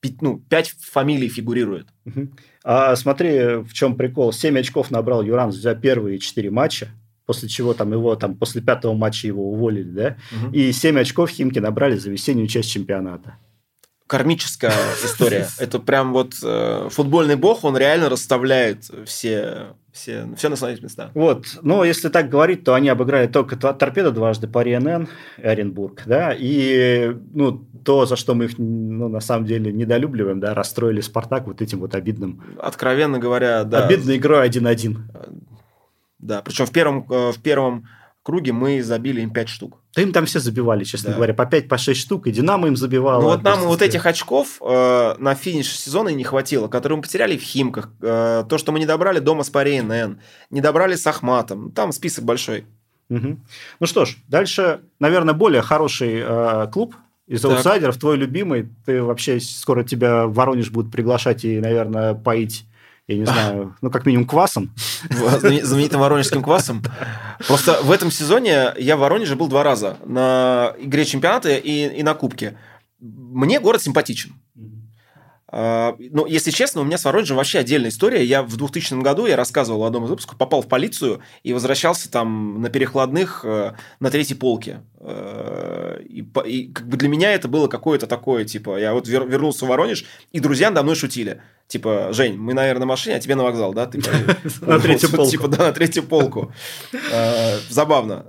пи- 0.00 0.16
ну, 0.20 0.38
пять 0.48 0.70
фамилий 0.80 1.28
фигурирует. 1.28 1.88
А 2.64 2.96
смотри, 2.96 3.56
в 3.62 3.72
чем 3.72 3.96
прикол. 3.96 4.32
7 4.32 4.58
очков 4.58 4.90
набрал 4.90 5.22
Юран 5.22 5.52
за 5.52 5.74
первые 5.74 6.18
4 6.18 6.50
матча, 6.50 6.88
после 7.26 7.48
чего 7.48 7.74
там 7.74 7.92
его 7.92 8.14
там 8.16 8.36
после 8.36 8.60
пятого 8.60 8.94
матча 8.94 9.26
его 9.26 9.50
уволили, 9.50 9.90
да? 9.90 10.16
И 10.52 10.72
7 10.72 10.98
очков 11.00 11.30
Химки 11.30 11.58
набрали 11.58 11.96
за 11.96 12.10
весеннюю 12.10 12.48
часть 12.48 12.70
чемпионата. 12.70 13.36
Кармическая 14.06 14.72
история. 15.04 15.46
Это 15.58 15.78
прям 15.78 16.12
вот 16.14 16.34
э, 16.42 16.88
футбольный 16.90 17.36
бог, 17.36 17.64
он 17.64 17.76
реально 17.76 18.08
расставляет 18.08 18.90
все, 19.06 19.74
все, 19.98 20.28
все 20.36 20.48
на 20.48 20.56
своих 20.56 20.82
местах. 20.82 21.10
Вот, 21.14 21.58
но 21.62 21.84
если 21.84 22.08
так 22.08 22.28
говорить, 22.28 22.64
то 22.64 22.74
они 22.74 22.88
обыграли 22.88 23.26
только 23.26 23.56
торпеда 23.56 24.12
дважды, 24.12 24.46
Пари 24.46 24.78
НН, 24.78 25.08
Оренбург, 25.42 26.02
да, 26.06 26.32
и 26.36 27.14
ну, 27.34 27.66
то, 27.84 28.06
за 28.06 28.16
что 28.16 28.34
мы 28.34 28.46
их, 28.46 28.58
ну, 28.58 29.08
на 29.08 29.20
самом 29.20 29.46
деле, 29.46 29.72
недолюбливаем, 29.72 30.40
да, 30.40 30.54
расстроили 30.54 31.00
Спартак 31.00 31.46
вот 31.46 31.62
этим 31.62 31.80
вот 31.80 31.94
обидным, 31.94 32.42
Откровенно 32.58 33.18
говоря, 33.18 33.64
да. 33.64 33.84
обидной 33.84 34.16
игрой 34.16 34.48
1-1. 34.48 34.96
Да, 36.20 36.42
причем 36.42 36.66
в 36.66 36.72
первом, 36.72 37.06
э, 37.10 37.32
в 37.32 37.40
первом 37.42 37.86
круге 38.28 38.52
мы 38.52 38.82
забили 38.82 39.22
им 39.22 39.30
5 39.30 39.48
штук. 39.48 39.80
Да 39.96 40.02
им 40.02 40.12
там 40.12 40.26
все 40.26 40.38
забивали, 40.38 40.84
честно 40.84 41.10
Да. 41.10 41.16
говоря, 41.16 41.32
по 41.32 41.46
5, 41.46 41.66
по 41.66 41.78
6 41.78 41.98
штук, 41.98 42.26
и 42.26 42.30
Динамо 42.30 42.68
им 42.68 42.76
забивало. 42.76 43.22
Ну 43.22 43.28
вот 43.28 43.42
нам 43.42 43.60
вот 43.62 43.80
этих 43.80 44.04
очков 44.04 44.58
э, 44.60 45.14
на 45.18 45.34
финише 45.34 45.74
сезона 45.78 46.10
и 46.10 46.14
не 46.14 46.24
хватило, 46.24 46.68
которые 46.68 46.96
мы 46.96 47.02
потеряли 47.02 47.38
в 47.38 47.42
Химках. 47.42 47.90
Э, 48.02 48.44
то, 48.46 48.58
что 48.58 48.70
мы 48.70 48.80
не 48.80 48.84
добрали 48.84 49.18
дома 49.18 49.44
с 49.44 49.48
Пари 49.48 49.80
НН, 49.80 50.20
не 50.50 50.60
добрали 50.60 50.94
с 50.94 51.06
Ахматом. 51.06 51.72
Там 51.72 51.92
список 51.92 52.24
большой. 52.26 52.66
Мгм. 53.08 53.42
Ну 53.80 53.86
что 53.86 54.04
ж, 54.04 54.18
дальше, 54.28 54.80
наверное, 55.00 55.32
более 55.32 55.62
хороший 55.62 56.20
э, 56.22 56.66
клуб 56.70 56.94
из 57.26 57.40
Так. 57.40 57.52
аутсайдеров, 57.52 57.96
твой 57.96 58.18
любимый. 58.18 58.68
Ты 58.84 59.02
вообще 59.02 59.40
скоро 59.40 59.84
тебя 59.84 60.26
в 60.26 60.34
Воронеж 60.34 60.70
будут 60.70 60.92
приглашать 60.92 61.46
и, 61.46 61.58
наверное, 61.60 62.12
поить, 62.12 62.66
я 63.08 63.16
не 63.16 63.24
знаю, 63.24 63.74
ну, 63.80 63.90
как 63.90 64.04
минимум 64.06 64.26
квасом. 64.26 64.70
знамени- 65.10 65.62
знаменитым 65.64 66.00
воронежским 66.00 66.42
квасом. 66.42 66.82
Просто 67.46 67.80
в 67.82 67.90
этом 67.90 68.10
сезоне 68.10 68.74
я 68.78 68.96
в 68.96 69.00
Воронеже 69.00 69.34
был 69.34 69.48
два 69.48 69.62
раза. 69.62 69.96
На 70.04 70.74
игре 70.78 71.04
чемпионата 71.04 71.50
и, 71.56 71.98
и 71.98 72.02
на 72.02 72.14
кубке. 72.14 72.56
Мне 73.00 73.60
город 73.60 73.82
симпатичен. 73.82 74.34
А, 75.50 75.96
Ну, 75.98 76.26
если 76.26 76.50
честно, 76.50 76.80
у 76.82 76.84
меня 76.84 76.98
с 76.98 77.04
Воронежем 77.04 77.36
вообще 77.36 77.58
отдельная 77.60 77.88
история. 77.90 78.22
Я 78.24 78.42
в 78.42 78.56
2000 78.56 79.00
году, 79.02 79.26
я 79.26 79.36
рассказывал 79.36 79.80
в 79.80 79.84
одном 79.84 80.04
из 80.04 80.10
выпусков, 80.10 80.36
попал 80.36 80.60
в 80.62 80.68
полицию 80.68 81.20
и 81.42 81.52
возвращался 81.54 82.10
там 82.10 82.60
на 82.60 82.68
перекладных 82.68 83.44
э, 83.44 83.72
на 84.00 84.10
третьей 84.10 84.36
полке. 84.36 84.82
Э, 85.00 86.00
И, 86.08 86.24
и 86.46 86.72
как 86.72 86.86
бы 86.88 86.96
для 86.96 87.08
меня 87.08 87.32
это 87.32 87.48
было 87.48 87.68
какое-то 87.68 88.06
такое, 88.06 88.44
типа, 88.44 88.78
я 88.78 88.92
вот 88.92 89.08
вер- 89.08 89.26
вернулся 89.28 89.64
в 89.64 89.68
Воронеж, 89.68 90.04
и 90.32 90.40
друзья 90.40 90.68
надо 90.70 90.82
мной 90.82 90.96
шутили. 90.96 91.40
Типа, 91.66 92.08
Жень, 92.12 92.36
мы, 92.38 92.54
наверное, 92.54 92.80
на 92.80 92.86
машине, 92.86 93.16
а 93.16 93.20
тебе 93.20 93.34
на 93.34 93.42
вокзал, 93.44 93.72
да? 93.74 93.86
Ты 93.86 93.98
На 94.60 94.78
третью 94.80 95.10
полку. 95.10 95.30
Типа, 95.30 95.48
да, 95.48 95.64
на 95.64 95.72
третью 95.72 96.02
полку. 96.02 96.52
Э, 97.12 97.58
Забавно. 97.68 98.26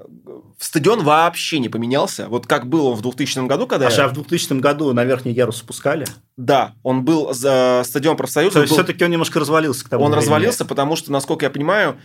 Стадион 0.61 1.03
вообще 1.03 1.59
не 1.59 1.69
поменялся. 1.69 2.27
Вот 2.27 2.45
как 2.45 2.67
был 2.67 2.87
он 2.87 2.95
в 2.95 3.01
2000 3.01 3.47
году, 3.47 3.65
когда... 3.65 3.87
Аж 3.87 3.97
я- 3.97 4.05
а 4.05 4.07
в 4.09 4.13
2000 4.13 4.59
году 4.59 4.91
на 4.91 5.05
верхний 5.05 5.31
ярус 5.31 5.57
спускали. 5.57 6.05
Да, 6.35 6.73
он 6.83 7.05
был 7.05 7.33
за 7.33 7.81
стадион 7.85 8.17
профсоюза. 8.17 8.53
То 8.55 8.59
есть, 8.61 8.71
был- 8.73 8.77
все-таки 8.77 9.05
он 9.05 9.11
немножко 9.11 9.39
развалился 9.39 9.85
к 9.85 9.89
тому 9.89 10.03
Он 10.03 10.11
времени. 10.11 10.25
развалился, 10.25 10.65
потому 10.65 10.97
что, 10.97 11.13
насколько 11.13 11.45
я 11.45 11.49
понимаю, 11.49 11.97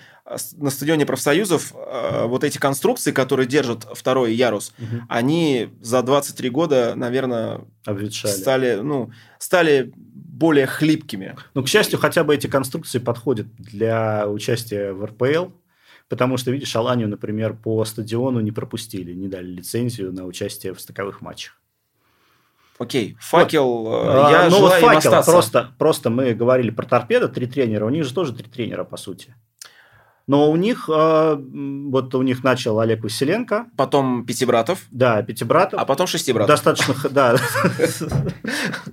на 0.56 0.70
стадионе 0.70 1.04
профсоюзов 1.04 1.72
э, 1.74 2.26
вот 2.26 2.44
эти 2.44 2.58
конструкции, 2.58 3.10
которые 3.10 3.46
держат 3.48 3.86
второй 3.92 4.32
ярус, 4.34 4.72
Мгм. 4.78 5.06
они 5.08 5.70
за 5.80 6.02
23 6.04 6.48
года, 6.50 6.92
наверное, 6.94 7.60
Обветшали. 7.84 8.32
стали, 8.32 8.74
ну, 8.82 9.10
стали 9.40 9.92
более 9.96 10.66
хлипкими. 10.66 11.36
Ну, 11.54 11.62
к 11.64 11.68
счастью, 11.68 11.98
хотя 11.98 12.22
бы 12.24 12.34
эти 12.34 12.46
конструкции 12.46 12.98
подходят 13.00 13.46
для 13.56 14.26
участия 14.28 14.92
в 14.92 15.04
РПЛ, 15.04 15.50
потому 16.14 16.36
что, 16.36 16.52
видишь, 16.52 16.76
Аланию, 16.76 17.08
например, 17.08 17.54
по 17.54 17.84
стадиону 17.84 18.38
не 18.38 18.52
пропустили, 18.52 19.12
не 19.14 19.26
дали 19.26 19.48
лицензию 19.48 20.12
на 20.12 20.24
участие 20.26 20.72
в 20.72 20.80
стыковых 20.80 21.20
матчах. 21.20 21.60
Окей, 22.78 23.16
факел, 23.20 23.86
э, 23.88 24.26
А, 24.26 24.30
я 24.30 24.48
ну, 24.48 24.60
вот 24.60 24.74
факел, 24.74 24.98
остаться. 24.98 25.28
просто, 25.32 25.70
просто 25.76 26.10
мы 26.10 26.34
говорили 26.34 26.70
про 26.70 26.86
торпедо, 26.86 27.26
три 27.28 27.46
тренера, 27.46 27.84
у 27.84 27.88
них 27.90 28.04
же 28.04 28.14
тоже 28.14 28.32
три 28.32 28.48
тренера, 28.48 28.84
по 28.84 28.96
сути. 28.96 29.34
Но 30.28 30.48
у 30.50 30.56
них, 30.56 30.88
а, 30.88 31.34
м, 31.34 31.90
вот 31.90 32.14
у 32.14 32.22
них 32.22 32.44
начал 32.44 32.78
Олег 32.78 33.02
Василенко, 33.02 33.66
Потом 33.76 34.24
пяти 34.24 34.46
братов, 34.46 34.82
да, 34.92 35.20
Пятибратов. 35.22 35.80
а 35.80 35.84
потом 35.84 36.06
шести 36.06 36.32
братов. 36.32 36.48
Достаточно, 36.62 36.94
да. 37.10 37.36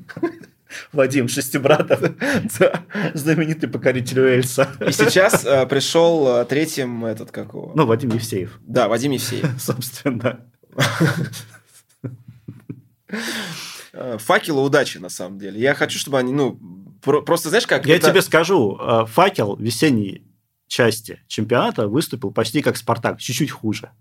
Вадим 0.93 1.27
Шестибратов, 1.27 2.01
знаменитый 3.13 3.69
покоритель 3.69 4.19
Уэльса. 4.21 4.69
И 4.85 4.91
сейчас 4.91 5.45
э, 5.45 5.65
пришел 5.65 6.27
э, 6.27 6.45
третьим 6.45 7.05
этот 7.05 7.31
какого? 7.31 7.71
Ну, 7.75 7.85
Вадим 7.85 8.11
Евсеев, 8.11 8.59
Да, 8.61 8.87
Вадим 8.87 9.11
Евсеев. 9.11 9.49
собственно. 9.61 10.41
Э, 13.93 14.17
Факелу 14.19 14.63
удачи, 14.63 14.97
на 14.97 15.09
самом 15.09 15.39
деле. 15.39 15.59
Я 15.59 15.73
хочу, 15.75 15.99
чтобы 15.99 16.19
они, 16.19 16.33
ну, 16.33 16.59
про- 17.01 17.21
просто, 17.21 17.49
знаешь, 17.49 17.67
как... 17.67 17.85
Я 17.85 17.99
тебе 17.99 18.21
скажу, 18.21 18.79
факел 19.07 19.55
весенней 19.55 20.25
части 20.67 21.19
чемпионата 21.27 21.87
выступил 21.87 22.31
почти 22.31 22.61
как 22.61 22.77
Спартак, 22.77 23.19
чуть-чуть 23.19 23.51
хуже. 23.51 23.91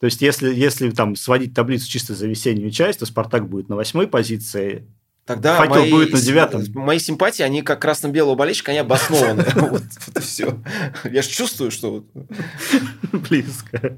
То 0.00 0.06
есть, 0.06 0.22
если, 0.22 0.52
если 0.52 0.90
там 0.90 1.14
сводить 1.14 1.54
таблицу 1.54 1.88
чисто 1.88 2.14
за 2.14 2.26
весеннюю 2.26 2.70
часть, 2.70 2.98
то 3.00 3.06
Спартак 3.06 3.48
будет 3.48 3.68
на 3.68 3.76
восьмой 3.76 4.08
позиции. 4.08 4.88
Тогда 5.30 5.58
Факел 5.58 5.82
мои, 5.82 5.90
будет 5.92 6.12
на 6.12 6.20
девятом. 6.20 6.64
Мои 6.74 6.98
симпатии, 6.98 7.44
они 7.44 7.62
как 7.62 7.80
красно-белого 7.80 8.34
болельщика, 8.34 8.72
они 8.72 8.80
обоснованы. 8.80 9.44
Вот 9.54 9.82
вот 10.06 10.16
и 10.16 10.20
все. 10.20 10.58
Я 11.08 11.22
же 11.22 11.28
чувствую, 11.28 11.70
что... 11.70 11.92
вот- 11.92 12.04
Близко. 13.30 13.96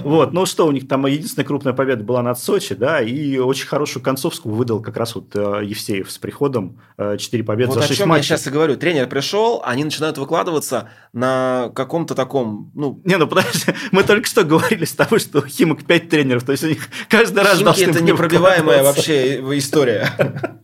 Вот, 0.00 0.32
ну 0.32 0.44
что, 0.44 0.66
у 0.66 0.72
них 0.72 0.88
там 0.88 1.06
единственная 1.06 1.46
крупная 1.46 1.72
победа 1.72 2.02
была 2.02 2.20
над 2.20 2.36
Сочи, 2.40 2.74
да, 2.74 3.00
и 3.00 3.38
очень 3.38 3.68
хорошую 3.68 4.02
концовскую 4.02 4.56
выдал 4.56 4.80
как 4.82 4.96
раз 4.96 5.14
вот 5.14 5.36
э, 5.36 5.60
Евсеев 5.64 6.10
с 6.10 6.18
приходом. 6.18 6.80
э, 6.98 7.16
Четыре 7.16 7.44
победы 7.44 7.68
Вот 7.68 7.78
за 7.78 7.84
о 7.84 7.86
шесть 7.86 7.98
чем 7.98 8.08
я 8.08 8.14
матчей. 8.14 8.26
сейчас 8.28 8.48
и 8.48 8.50
говорю. 8.50 8.74
Тренер 8.76 9.06
пришел, 9.08 9.62
они 9.64 9.84
начинают 9.84 10.18
выкладываться 10.18 10.90
на 11.12 11.70
каком-то 11.76 12.16
таком... 12.16 12.72
Ну, 12.74 13.00
Не, 13.04 13.18
ну 13.18 13.28
подожди, 13.28 13.72
мы 13.92 14.02
только 14.02 14.26
что 14.26 14.42
говорили 14.42 14.84
с 14.84 14.92
тобой, 14.94 15.20
что 15.20 15.38
у 15.38 15.46
Химок 15.46 15.84
5 15.84 16.08
тренеров, 16.08 16.42
то 16.42 16.50
есть 16.50 16.64
у 16.64 16.68
них 16.68 16.88
каждый 17.08 17.44
раз 17.44 17.52
Химки 17.58 17.64
должны 17.64 17.84
это 17.84 18.02
непробиваемая 18.02 18.82
вообще 18.82 19.36
история. 19.56 20.10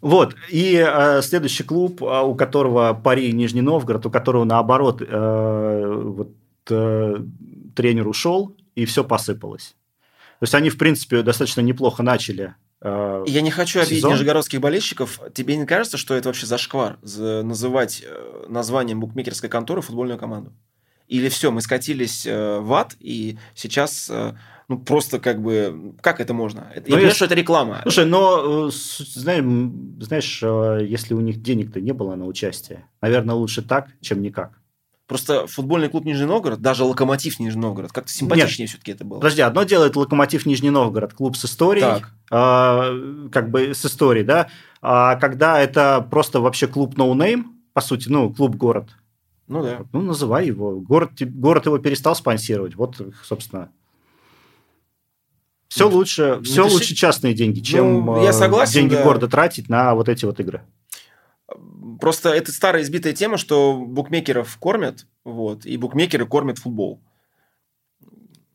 Вот, 0.00 0.36
и 0.50 0.76
э, 0.86 1.22
следующий 1.22 1.64
клуб, 1.64 2.02
а, 2.04 2.22
у 2.22 2.34
которого 2.34 2.92
пари 2.94 3.32
Нижний 3.32 3.62
Новгород, 3.62 4.06
у 4.06 4.10
которого 4.10 4.44
наоборот, 4.44 5.02
э, 5.02 6.02
вот 6.04 6.32
э, 6.70 7.16
тренер 7.74 8.06
ушел, 8.06 8.54
и 8.74 8.84
все 8.84 9.02
посыпалось. 9.02 9.74
То 10.38 10.44
есть 10.44 10.54
они, 10.54 10.70
в 10.70 10.78
принципе, 10.78 11.22
достаточно 11.22 11.62
неплохо 11.62 12.02
начали 12.02 12.54
э, 12.82 13.24
я 13.26 13.40
не 13.40 13.50
хочу 13.50 13.80
обидеть 13.80 13.98
сезон. 13.98 14.12
нижегородских 14.12 14.60
болельщиков. 14.60 15.18
Тебе 15.34 15.56
не 15.56 15.66
кажется, 15.66 15.96
что 15.96 16.14
это 16.14 16.28
вообще 16.28 16.46
зашквар 16.46 16.98
называть 17.02 18.04
э, 18.06 18.44
названием 18.48 19.00
букмекерской 19.00 19.48
конторы 19.48 19.80
футбольную 19.80 20.18
команду? 20.18 20.52
Или 21.08 21.28
все, 21.28 21.50
мы 21.50 21.60
скатились 21.62 22.26
э, 22.26 22.58
в 22.58 22.72
ад, 22.74 22.96
и 23.00 23.38
сейчас 23.54 24.10
э, 24.10 24.34
ну, 24.68 24.78
просто 24.78 25.20
как 25.20 25.40
бы, 25.40 25.94
как 26.00 26.20
это 26.20 26.34
можно? 26.34 26.70
Это, 26.74 26.88
ну, 26.88 26.94
я 26.94 26.96
понимаю, 26.96 27.14
что 27.14 27.24
это 27.26 27.34
реклама. 27.34 27.80
Слушай, 27.82 28.04
но, 28.06 28.68
э, 28.68 28.70
знаешь, 29.14 29.44
знаешь, 30.00 30.42
если 30.88 31.14
у 31.14 31.20
них 31.20 31.40
денег-то 31.40 31.80
не 31.80 31.92
было 31.92 32.16
на 32.16 32.26
участие, 32.26 32.86
наверное, 33.00 33.34
лучше 33.34 33.62
так, 33.62 33.88
чем 34.00 34.22
никак. 34.22 34.60
Просто 35.06 35.46
футбольный 35.46 35.88
клуб 35.88 36.04
Нижний 36.04 36.26
Новгород, 36.26 36.60
даже 36.60 36.82
Локомотив 36.82 37.38
Нижний 37.38 37.60
Новгород, 37.60 37.92
как-то 37.92 38.12
симпатичнее 38.12 38.66
все-таки 38.66 38.90
это 38.90 39.04
было. 39.04 39.18
Подожди, 39.18 39.40
одно 39.40 39.62
дело 39.62 39.84
это 39.84 40.00
Локомотив 40.00 40.46
Нижний 40.46 40.70
Новгород, 40.70 41.14
клуб 41.14 41.36
с 41.36 41.44
историей, 41.44 42.02
э, 42.32 43.28
как 43.30 43.50
бы 43.50 43.72
с 43.72 43.84
историей, 43.84 44.24
да, 44.24 44.48
а 44.82 45.14
когда 45.14 45.60
это 45.60 46.04
просто 46.10 46.40
вообще 46.40 46.66
клуб 46.66 46.96
no 46.96 47.12
name, 47.12 47.44
по 47.72 47.80
сути, 47.80 48.08
ну, 48.08 48.34
клуб-город, 48.34 48.88
ну 49.48 49.62
да. 49.62 49.84
Ну, 49.92 50.00
называй 50.02 50.46
его. 50.46 50.80
Город, 50.80 51.12
город 51.20 51.66
его 51.66 51.78
перестал 51.78 52.16
спонсировать. 52.16 52.74
Вот, 52.74 53.00
собственно. 53.22 53.70
Все 55.76 55.90
ну, 55.90 55.96
лучше, 55.96 56.36
ну, 56.36 56.42
все 56.42 56.66
лучше 56.66 56.94
ж... 56.94 56.96
частные 56.96 57.34
деньги, 57.34 57.60
чем 57.60 58.06
ну, 58.06 58.24
я 58.24 58.32
согласен, 58.32 58.80
деньги 58.80 58.94
да. 58.94 59.02
города 59.02 59.28
тратить 59.28 59.68
на 59.68 59.94
вот 59.94 60.08
эти 60.08 60.24
вот 60.24 60.40
игры. 60.40 60.62
Просто 62.00 62.30
это 62.30 62.50
старая 62.50 62.82
избитая 62.82 63.12
тема, 63.12 63.36
что 63.36 63.76
букмекеров 63.76 64.56
кормят, 64.56 65.04
вот, 65.22 65.66
и 65.66 65.76
букмекеры 65.76 66.24
кормят 66.24 66.58
футбол. 66.58 67.02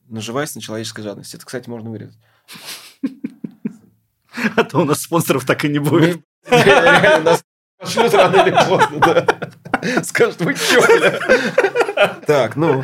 Наживаясь 0.10 0.56
на 0.56 0.62
человеческой 0.62 1.04
жадности. 1.04 1.36
Это, 1.36 1.46
кстати, 1.46 1.70
можно 1.70 1.92
вырезать. 1.92 2.18
А 4.56 4.64
то 4.64 4.80
у 4.80 4.86
нас 4.86 5.02
спонсоров 5.02 5.46
так 5.46 5.64
и 5.66 5.70
не 5.70 5.78
будет. 5.78 6.22
Пошлют 7.78 8.14
рано 8.14 8.48
или 8.48 8.56
поздно, 8.68 9.00
да. 9.00 10.04
Скажут, 10.04 10.40
вы 10.42 10.56
чё, 10.56 10.82
бля? 10.82 11.20
Так, 12.26 12.56
ну... 12.56 12.84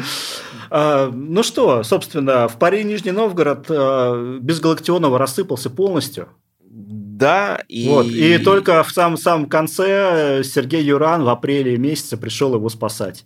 А, 0.70 1.10
ну 1.12 1.44
что, 1.44 1.84
собственно, 1.84 2.48
в 2.48 2.58
паре 2.58 2.84
Нижний 2.84 3.12
Новгород 3.12 3.66
а, 3.70 4.38
без 4.40 4.60
Галактионова 4.60 5.18
рассыпался 5.18 5.70
полностью. 5.70 6.30
Да, 6.60 7.64
и... 7.68 7.88
Вот, 7.88 8.06
и 8.06 8.38
только 8.38 8.84
в 8.84 8.92
самом-самом 8.92 9.48
конце 9.48 10.44
Сергей 10.44 10.84
Юран 10.84 11.24
в 11.24 11.30
апреле 11.30 11.78
месяце 11.78 12.18
пришел 12.18 12.54
его 12.54 12.70
спасать. 12.70 13.26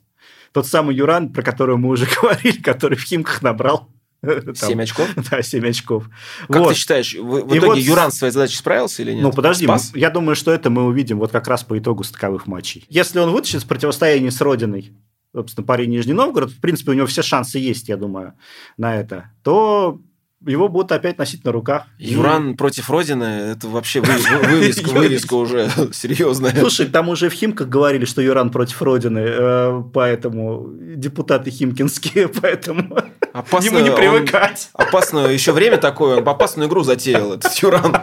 Тот 0.53 0.67
самый 0.67 0.95
Юран, 0.95 1.33
про 1.33 1.43
которого 1.43 1.77
мы 1.77 1.89
уже 1.89 2.07
говорили, 2.21 2.61
который 2.61 2.97
в 2.97 3.03
Химках 3.03 3.41
набрал 3.41 3.89
7 4.23 4.81
очков? 4.81 5.09
Да, 5.31 5.41
7 5.41 5.67
очков. 5.67 6.09
Как 6.47 6.57
вот. 6.57 6.69
ты 6.69 6.75
считаешь, 6.75 7.15
в, 7.15 7.23
в 7.23 7.57
итоге 7.57 7.67
вот... 7.67 7.77
Юран 7.77 8.11
своей 8.11 8.31
задачей 8.31 8.57
справился 8.57 9.01
или 9.01 9.13
нет? 9.13 9.23
Ну, 9.23 9.31
подожди, 9.31 9.65
Спас? 9.65 9.91
я 9.95 10.09
думаю, 10.09 10.35
что 10.35 10.51
это 10.51 10.69
мы 10.69 10.83
увидим 10.85 11.19
вот 11.19 11.31
как 11.31 11.47
раз 11.47 11.63
по 11.63 11.77
итогу 11.77 12.03
стыковых 12.03 12.47
матчей. 12.47 12.85
Если 12.89 13.19
он 13.19 13.31
вытащит 13.31 13.61
с 13.61 13.63
противостояния 13.63 14.31
с 14.31 14.39
Родиной, 14.41 14.93
собственно, 15.33 15.65
парень 15.65 15.89
Нижний 15.89 16.13
Новгород, 16.13 16.51
в 16.51 16.59
принципе, 16.59 16.91
у 16.91 16.93
него 16.95 17.07
все 17.07 17.21
шансы 17.21 17.59
есть, 17.59 17.89
я 17.89 17.97
думаю, 17.97 18.33
на 18.77 18.95
это, 18.95 19.31
то 19.43 20.01
его 20.45 20.69
будут 20.69 20.91
опять 20.91 21.17
носить 21.17 21.43
на 21.43 21.51
руках. 21.51 21.85
Юран 21.99 22.51
и... 22.51 22.55
против 22.55 22.89
Родины, 22.89 23.23
это 23.23 23.67
вообще 23.67 24.01
вывеска, 24.01 24.89
вывеска 24.89 25.33
уже 25.35 25.69
серьезная. 25.93 26.55
Слушай, 26.59 26.87
там 26.87 27.09
уже 27.09 27.29
в 27.29 27.33
Химках 27.33 27.67
говорили, 27.67 28.05
что 28.05 28.21
Юран 28.21 28.49
против 28.49 28.81
Родины, 28.81 29.19
э, 29.19 29.83
поэтому 29.93 30.67
депутаты 30.95 31.51
химкинские, 31.51 32.27
поэтому 32.41 32.97
опасно, 33.33 33.67
ему 33.67 33.79
не 33.79 33.91
привыкать. 33.91 34.69
Он, 34.73 34.85
опасно, 34.85 35.19
еще 35.27 35.51
время 35.51 35.77
такое, 35.77 36.17
он 36.17 36.27
опасную 36.27 36.67
игру 36.67 36.83
затеял, 36.83 37.33
этот 37.33 37.53
Юран, 37.55 37.95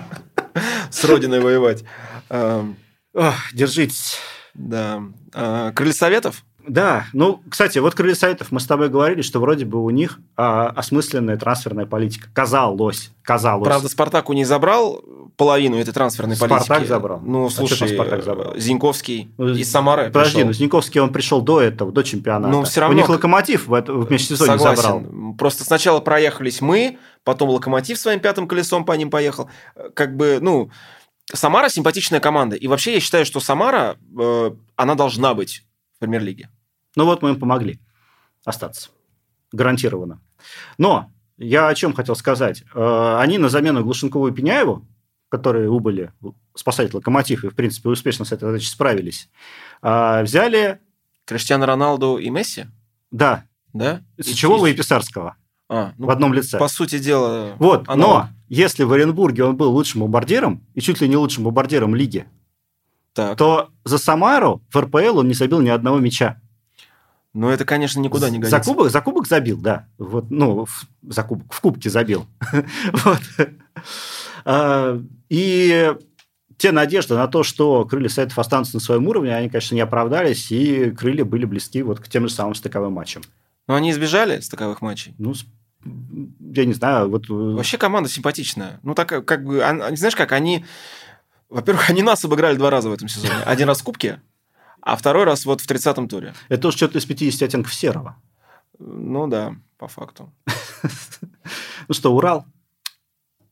с 0.90 1.04
Родиной 1.04 1.40
воевать. 1.40 1.84
Эм, 2.30 2.76
держитесь. 3.52 4.18
Да. 4.54 5.02
А, 5.34 5.72
Крылья 5.72 5.92
Советов? 5.92 6.44
Да, 6.68 7.06
ну, 7.12 7.40
кстати, 7.48 7.78
вот 7.78 7.94
крылья 7.94 8.14
Советов, 8.14 8.48
мы 8.50 8.60
с 8.60 8.66
тобой 8.66 8.88
говорили, 8.88 9.22
что 9.22 9.40
вроде 9.40 9.64
бы 9.64 9.82
у 9.82 9.90
них 9.90 10.20
а, 10.36 10.68
осмысленная 10.68 11.36
трансферная 11.36 11.86
политика. 11.86 12.28
Казалось, 12.32 13.10
казалось. 13.22 13.66
Правда, 13.66 13.88
Спартак 13.88 14.28
у 14.28 14.34
них 14.34 14.46
забрал 14.46 15.02
половину 15.36 15.78
этой 15.78 15.92
трансферной 15.92 16.36
Спартак 16.36 16.58
политики. 16.58 16.66
Спартак 16.66 16.88
забрал. 16.88 17.20
Ну, 17.24 17.48
слушай, 17.48 17.88
а 17.88 17.94
Спартак 17.94 18.24
забрал? 18.24 18.56
Зиньковский 18.56 19.30
ну, 19.38 19.48
из 19.48 19.70
Самары 19.70 20.06
Подожди, 20.06 20.34
пришел. 20.34 20.46
ну 20.46 20.52
Зиньковский 20.52 21.00
он 21.00 21.12
пришел 21.12 21.40
до 21.40 21.60
этого, 21.60 21.92
до 21.92 22.02
чемпионата. 22.02 22.52
Ну, 22.52 22.64
все 22.64 22.80
равно... 22.80 22.94
У 22.94 22.98
них 22.98 23.08
Локомотив 23.08 23.66
в, 23.66 23.74
это, 23.74 23.92
в 23.92 24.10
межсезонье 24.10 24.58
Согласен. 24.58 24.82
забрал. 24.82 25.34
Просто 25.38 25.64
сначала 25.64 26.00
проехались 26.00 26.60
мы, 26.60 26.98
потом 27.24 27.50
Локомотив 27.50 27.98
своим 27.98 28.20
пятым 28.20 28.46
колесом 28.46 28.84
по 28.84 28.92
ним 28.92 29.10
поехал. 29.10 29.48
Как 29.94 30.16
бы, 30.16 30.38
ну... 30.40 30.70
Самара 31.30 31.68
симпатичная 31.68 32.20
команда. 32.20 32.56
И 32.56 32.66
вообще 32.68 32.94
я 32.94 33.00
считаю, 33.00 33.26
что 33.26 33.38
Самара, 33.38 33.98
э, 34.18 34.50
она 34.76 34.94
должна 34.94 35.34
быть 35.34 35.62
в 35.96 35.98
премьер-лиге. 35.98 36.48
Ну 36.96 37.04
вот 37.04 37.22
мы 37.22 37.30
им 37.30 37.38
помогли 37.38 37.80
остаться. 38.44 38.90
Гарантированно. 39.52 40.20
Но 40.76 41.10
я 41.36 41.68
о 41.68 41.74
чем 41.74 41.94
хотел 41.94 42.16
сказать. 42.16 42.64
Э, 42.74 43.16
они 43.18 43.38
на 43.38 43.48
замену 43.48 43.82
Глушенкову 43.82 44.28
и 44.28 44.32
Пеняеву, 44.32 44.86
которые 45.28 45.70
убыли 45.70 46.12
спасать 46.54 46.92
локомотив 46.94 47.44
и, 47.44 47.48
в 47.48 47.54
принципе, 47.54 47.88
успешно 47.88 48.24
с 48.24 48.32
этой 48.32 48.44
задачей 48.46 48.68
справились, 48.68 49.28
э, 49.82 50.22
взяли... 50.22 50.80
Криштиану 51.24 51.66
Роналду 51.66 52.16
и 52.16 52.30
Месси? 52.30 52.66
Да. 53.10 53.44
Да? 53.74 54.02
Сычевого 54.18 54.66
и, 54.66 54.72
и 54.72 54.74
Писарского. 54.74 55.36
А, 55.68 55.92
ну, 55.98 56.06
в 56.06 56.10
одном 56.10 56.32
лице. 56.32 56.58
По 56.58 56.68
сути 56.68 56.98
дела... 56.98 57.54
Вот, 57.58 57.86
аналог. 57.88 57.98
но 57.98 58.28
если 58.48 58.84
в 58.84 58.92
Оренбурге 58.92 59.44
он 59.44 59.56
был 59.56 59.70
лучшим 59.72 60.00
бомбардиром, 60.00 60.66
и 60.74 60.80
чуть 60.80 61.00
ли 61.02 61.08
не 61.08 61.16
лучшим 61.16 61.44
бомбардиром 61.44 61.94
лиги, 61.94 62.26
так. 63.12 63.36
то 63.36 63.70
за 63.84 63.98
Самару 63.98 64.62
в 64.72 64.76
РПЛ 64.78 65.18
он 65.18 65.28
не 65.28 65.34
забил 65.34 65.60
ни 65.60 65.68
одного 65.68 65.98
мяча. 65.98 66.40
Но 67.34 67.50
это, 67.50 67.64
конечно, 67.64 68.00
никуда 68.00 68.30
не 68.30 68.38
годится. 68.38 68.58
За 68.58 68.64
кубок, 68.64 68.90
за 68.90 69.00
кубок 69.00 69.26
забил, 69.26 69.58
да. 69.58 69.86
Вот, 69.98 70.30
ну, 70.30 70.64
в, 70.64 70.86
за 71.02 71.22
кубок, 71.22 71.52
в 71.52 71.60
кубке 71.60 71.90
забил. 71.90 72.26
вот. 72.92 73.20
а, 74.44 75.00
и 75.28 75.94
те 76.56 76.72
надежды 76.72 77.14
на 77.14 77.28
то, 77.28 77.42
что 77.42 77.84
крылья 77.84 78.08
Советов 78.08 78.38
останутся 78.38 78.76
на 78.76 78.80
своем 78.80 79.06
уровне, 79.06 79.34
они, 79.34 79.48
конечно, 79.48 79.74
не 79.74 79.80
оправдались, 79.80 80.50
и 80.50 80.90
крылья 80.90 81.24
были 81.24 81.44
близки 81.44 81.82
вот 81.82 82.00
к 82.00 82.08
тем 82.08 82.26
же 82.26 82.34
самым 82.34 82.54
стыковым 82.54 82.94
матчам. 82.94 83.22
Но 83.68 83.74
они 83.74 83.90
избежали 83.90 84.40
стыковых 84.40 84.80
матчей? 84.80 85.14
Ну, 85.18 85.34
я 86.40 86.64
не 86.64 86.72
знаю. 86.72 87.10
Вот... 87.10 87.28
Э, 87.28 87.32
Вообще 87.32 87.78
команда 87.78 88.08
симпатичная. 88.08 88.80
Ну, 88.82 88.94
так 88.94 89.24
как 89.24 89.44
бы, 89.44 89.58
знаешь 89.94 90.16
как, 90.16 90.32
они... 90.32 90.64
Во-первых, 91.48 91.88
они 91.90 92.02
нас 92.02 92.24
обыграли 92.24 92.56
два 92.56 92.70
раза 92.70 92.88
в 92.88 92.92
этом 92.92 93.08
сезоне. 93.08 93.34
Один 93.44 93.68
раз 93.68 93.80
в 93.80 93.84
Кубке, 93.84 94.20
а 94.88 94.96
второй 94.96 95.24
раз 95.24 95.44
вот 95.44 95.60
в 95.60 95.70
30-м 95.70 96.08
туре. 96.08 96.34
Это 96.48 96.62
тоже 96.62 96.76
что-то 96.78 96.98
из 96.98 97.04
50 97.04 97.42
оттенков 97.42 97.74
серого. 97.74 98.16
Ну 98.78 99.26
да, 99.26 99.54
по 99.76 99.88
факту. 99.88 100.32
Ну 101.88 101.94
что, 101.94 102.14
Урал? 102.14 102.44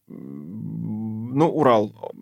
Ну, 0.09 1.49
Урал. 1.49 2.13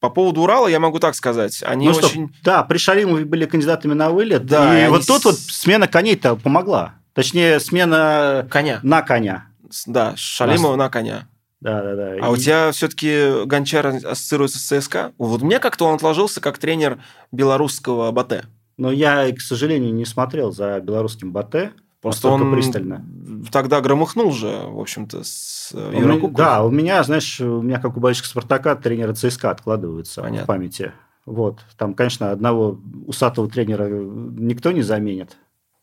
По 0.00 0.10
поводу 0.10 0.42
Урала 0.42 0.66
я 0.68 0.80
могу 0.80 0.98
так 0.98 1.14
сказать. 1.14 1.62
Они 1.62 1.88
ну 1.88 1.94
очень... 1.94 2.28
Что, 2.28 2.42
да, 2.42 2.62
при 2.62 2.78
Шалимове 2.78 3.24
были 3.24 3.44
кандидатами 3.44 3.94
на 3.94 4.10
вылет. 4.10 4.46
Да, 4.46 4.78
и, 4.78 4.86
и 4.86 4.88
вот 4.88 5.06
тут 5.06 5.24
вот 5.24 5.38
смена 5.38 5.88
коней-то 5.88 6.36
помогла. 6.36 6.94
Точнее, 7.12 7.60
смена 7.60 8.46
коня. 8.50 8.80
на 8.82 9.02
коня. 9.02 9.48
Да, 9.86 10.14
Шалимова 10.16 10.76
на 10.76 10.88
коня. 10.88 11.28
Да, 11.66 11.82
да, 11.82 11.96
да. 11.96 12.12
А 12.22 12.28
и... 12.28 12.32
у 12.32 12.36
тебя 12.36 12.70
все-таки 12.70 13.44
Гончар 13.44 13.88
ассоциируется 13.88 14.58
с 14.60 14.62
ЦСКА? 14.62 15.12
Вот 15.18 15.42
мне 15.42 15.58
как-то 15.58 15.86
он 15.86 15.96
отложился 15.96 16.40
как 16.40 16.58
тренер 16.58 16.98
белорусского 17.32 18.12
Батэ. 18.12 18.44
Но 18.76 18.92
я, 18.92 19.32
к 19.32 19.40
сожалению, 19.40 19.92
не 19.92 20.04
смотрел 20.04 20.52
за 20.52 20.78
белорусским 20.78 21.32
Батэ. 21.32 21.72
Просто 22.00 22.28
он 22.28 22.52
пристально. 22.52 23.04
тогда 23.50 23.80
громыхнул 23.80 24.30
же, 24.30 24.46
в 24.46 24.78
общем-то, 24.78 25.24
с 25.24 25.72
Еврокубком. 25.74 26.36
Да, 26.36 26.62
у 26.62 26.70
меня, 26.70 27.02
знаешь, 27.02 27.40
у 27.40 27.62
меня, 27.62 27.80
как 27.80 27.96
у 27.96 28.00
болельщика 28.00 28.28
Спартака, 28.28 28.76
тренера 28.76 29.12
ЦСКА 29.12 29.50
откладываются 29.50 30.20
Понятно. 30.20 30.44
в 30.44 30.46
памяти. 30.46 30.92
Вот. 31.24 31.64
Там, 31.76 31.94
конечно, 31.94 32.30
одного 32.30 32.78
усатого 33.06 33.50
тренера 33.50 33.88
никто 33.88 34.70
не 34.70 34.82
заменит. 34.82 35.36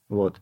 Вот. 0.09 0.37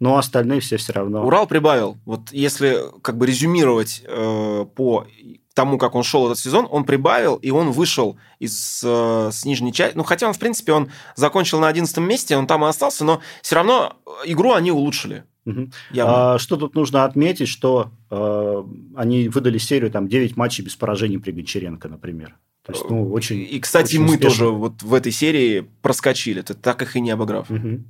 Но 0.00 0.16
остальные 0.16 0.60
все 0.60 0.76
все 0.76 0.92
равно. 0.92 1.24
Урал 1.26 1.46
прибавил. 1.46 1.96
Вот 2.04 2.32
если 2.32 2.78
как 3.02 3.16
бы 3.16 3.26
резюмировать 3.26 4.02
э, 4.04 4.66
по 4.74 5.06
тому, 5.54 5.76
как 5.76 5.96
он 5.96 6.04
шел 6.04 6.26
этот 6.26 6.38
сезон, 6.38 6.68
он 6.70 6.84
прибавил, 6.84 7.34
и 7.34 7.50
он 7.50 7.72
вышел 7.72 8.16
из 8.38 8.80
э, 8.84 9.30
с 9.32 9.44
нижней 9.44 9.72
части. 9.72 9.96
Ну, 9.96 10.04
хотя 10.04 10.28
он, 10.28 10.32
в 10.32 10.38
принципе, 10.38 10.72
он 10.72 10.88
закончил 11.16 11.58
на 11.58 11.66
11 11.66 11.96
месте, 11.98 12.36
он 12.36 12.46
там 12.46 12.64
и 12.64 12.68
остался, 12.68 13.04
но 13.04 13.20
все 13.42 13.56
равно 13.56 13.96
игру 14.24 14.52
они 14.52 14.70
улучшили. 14.70 15.24
Угу. 15.46 15.70
А, 15.98 16.38
что 16.38 16.56
тут 16.56 16.76
нужно 16.76 17.04
отметить, 17.04 17.48
что 17.48 17.90
э, 18.10 18.64
они 18.94 19.28
выдали 19.28 19.58
серию 19.58 19.90
там 19.90 20.06
9 20.06 20.36
матчей 20.36 20.62
без 20.62 20.76
поражений 20.76 21.18
при 21.18 21.32
Гончаренко, 21.32 21.88
например. 21.88 22.36
То 22.64 22.72
есть, 22.72 22.84
ну, 22.88 23.10
очень, 23.10 23.40
и, 23.50 23.58
кстати, 23.58 23.96
очень 23.96 24.00
мы 24.00 24.10
успешно. 24.10 24.28
тоже 24.28 24.50
вот 24.50 24.82
в 24.82 24.92
этой 24.92 25.10
серии 25.10 25.66
проскочили, 25.80 26.42
так 26.42 26.82
их 26.82 26.96
и 26.96 27.00
не 27.00 27.10
обыграв. 27.10 27.50
Угу. 27.50 27.80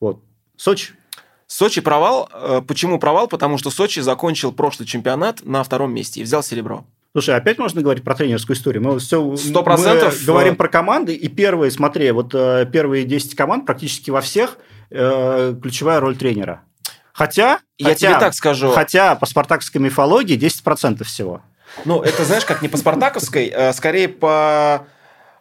Вот. 0.00 0.22
Сочи. 0.56 0.94
Сочи 1.46 1.80
провал. 1.80 2.28
Э, 2.32 2.62
почему 2.66 2.98
провал? 2.98 3.28
Потому 3.28 3.58
что 3.58 3.70
Сочи 3.70 4.00
закончил 4.00 4.52
прошлый 4.52 4.86
чемпионат 4.86 5.44
на 5.44 5.62
втором 5.62 5.94
месте 5.94 6.20
и 6.20 6.22
взял 6.24 6.42
серебро. 6.42 6.84
Слушай, 7.16 7.36
опять 7.36 7.56
можно 7.56 7.80
говорить 7.80 8.04
про 8.04 8.14
тренерскую 8.14 8.54
историю? 8.54 8.82
Мы 8.82 8.98
все 8.98 9.36
Сто 9.36 9.62
процентов. 9.62 10.22
говорим 10.26 10.52
э, 10.52 10.56
про 10.56 10.68
команды, 10.68 11.14
и 11.14 11.28
первые, 11.28 11.70
смотри, 11.70 12.10
вот 12.10 12.34
э, 12.34 12.66
первые 12.70 13.04
10 13.04 13.34
команд 13.34 13.64
практически 13.64 14.10
во 14.10 14.20
всех 14.20 14.58
э, 14.90 15.54
ключевая 15.62 16.00
роль 16.00 16.14
тренера. 16.16 16.60
Хотя, 17.14 17.60
я 17.78 17.88
хотя, 17.88 18.08
тебе 18.08 18.20
так 18.20 18.34
скажу. 18.34 18.70
Хотя 18.70 19.14
по 19.14 19.24
спартаковской 19.24 19.80
мифологии 19.80 20.36
10% 20.38 21.04
всего. 21.04 21.40
Ну, 21.86 22.02
это, 22.02 22.22
знаешь, 22.24 22.44
как 22.44 22.60
не 22.60 22.68
по 22.68 22.76
спартаковской, 22.76 23.46
а 23.46 23.72
скорее 23.72 24.08
по 24.08 24.86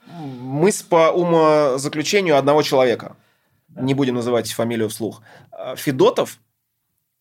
мысль 0.08 0.86
по 0.88 1.12
умозаключению 1.12 2.38
одного 2.38 2.62
человека. 2.62 3.18
Не 3.76 3.94
будем 3.94 4.16
называть 4.16 4.52
фамилию 4.52 4.90
вслух. 4.90 5.22
А, 5.52 5.76
Федотов, 5.76 6.40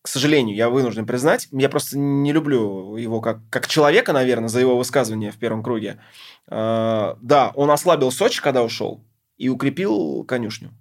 к 0.01 0.07
сожалению, 0.07 0.55
я 0.55 0.69
вынужден 0.69 1.05
признать, 1.05 1.47
я 1.51 1.67
просто 1.69 1.97
не 1.97 2.31
люблю 2.31 2.95
его 2.95 3.21
как, 3.21 3.39
как 3.49 3.67
человека, 3.67 4.13
наверное, 4.13 4.49
за 4.49 4.59
его 4.59 4.77
высказывание 4.77 5.31
в 5.31 5.37
первом 5.37 5.63
круге. 5.63 5.99
А, 6.47 7.17
да, 7.21 7.51
он 7.55 7.71
ослабил 7.71 8.11
Сочи, 8.11 8.41
когда 8.41 8.63
ушел, 8.63 9.01
и 9.37 9.49
укрепил 9.49 10.23
конюшню. 10.23 10.71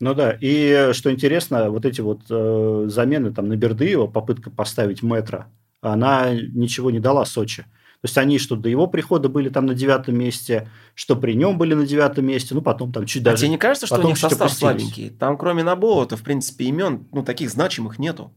Ну 0.00 0.14
да, 0.14 0.36
и 0.40 0.90
что 0.92 1.10
интересно, 1.12 1.70
вот 1.70 1.84
эти 1.84 2.00
вот 2.00 2.20
э, 2.30 2.84
замены 2.86 3.32
там 3.32 3.48
на 3.48 3.56
Бердыева, 3.56 4.06
попытка 4.06 4.48
поставить 4.48 5.02
метро, 5.02 5.46
она 5.80 6.30
ничего 6.32 6.90
не 6.90 7.00
дала 7.00 7.24
Сочи. 7.24 7.66
То 8.00 8.06
есть 8.06 8.16
они 8.16 8.38
что 8.38 8.54
до 8.54 8.68
его 8.68 8.86
прихода 8.86 9.28
были 9.28 9.48
там 9.48 9.66
на 9.66 9.74
девятом 9.74 10.16
месте, 10.16 10.70
что 10.94 11.16
при 11.16 11.32
нем 11.32 11.58
были 11.58 11.74
на 11.74 11.84
девятом 11.84 12.26
месте, 12.26 12.54
ну 12.54 12.62
потом 12.62 12.92
там 12.92 13.06
чуть 13.06 13.22
а 13.22 13.30
даже... 13.30 13.42
тебе 13.42 13.50
не 13.50 13.58
кажется, 13.58 13.86
что 13.86 14.00
у 14.00 14.06
них 14.06 14.16
состав 14.16 14.52
слабенький? 14.52 15.10
Там 15.10 15.36
кроме 15.36 15.64
Набова-то, 15.64 16.16
в 16.16 16.22
принципе, 16.22 16.66
имен, 16.66 17.08
ну, 17.12 17.24
таких 17.24 17.50
значимых 17.50 17.98
нету. 17.98 18.32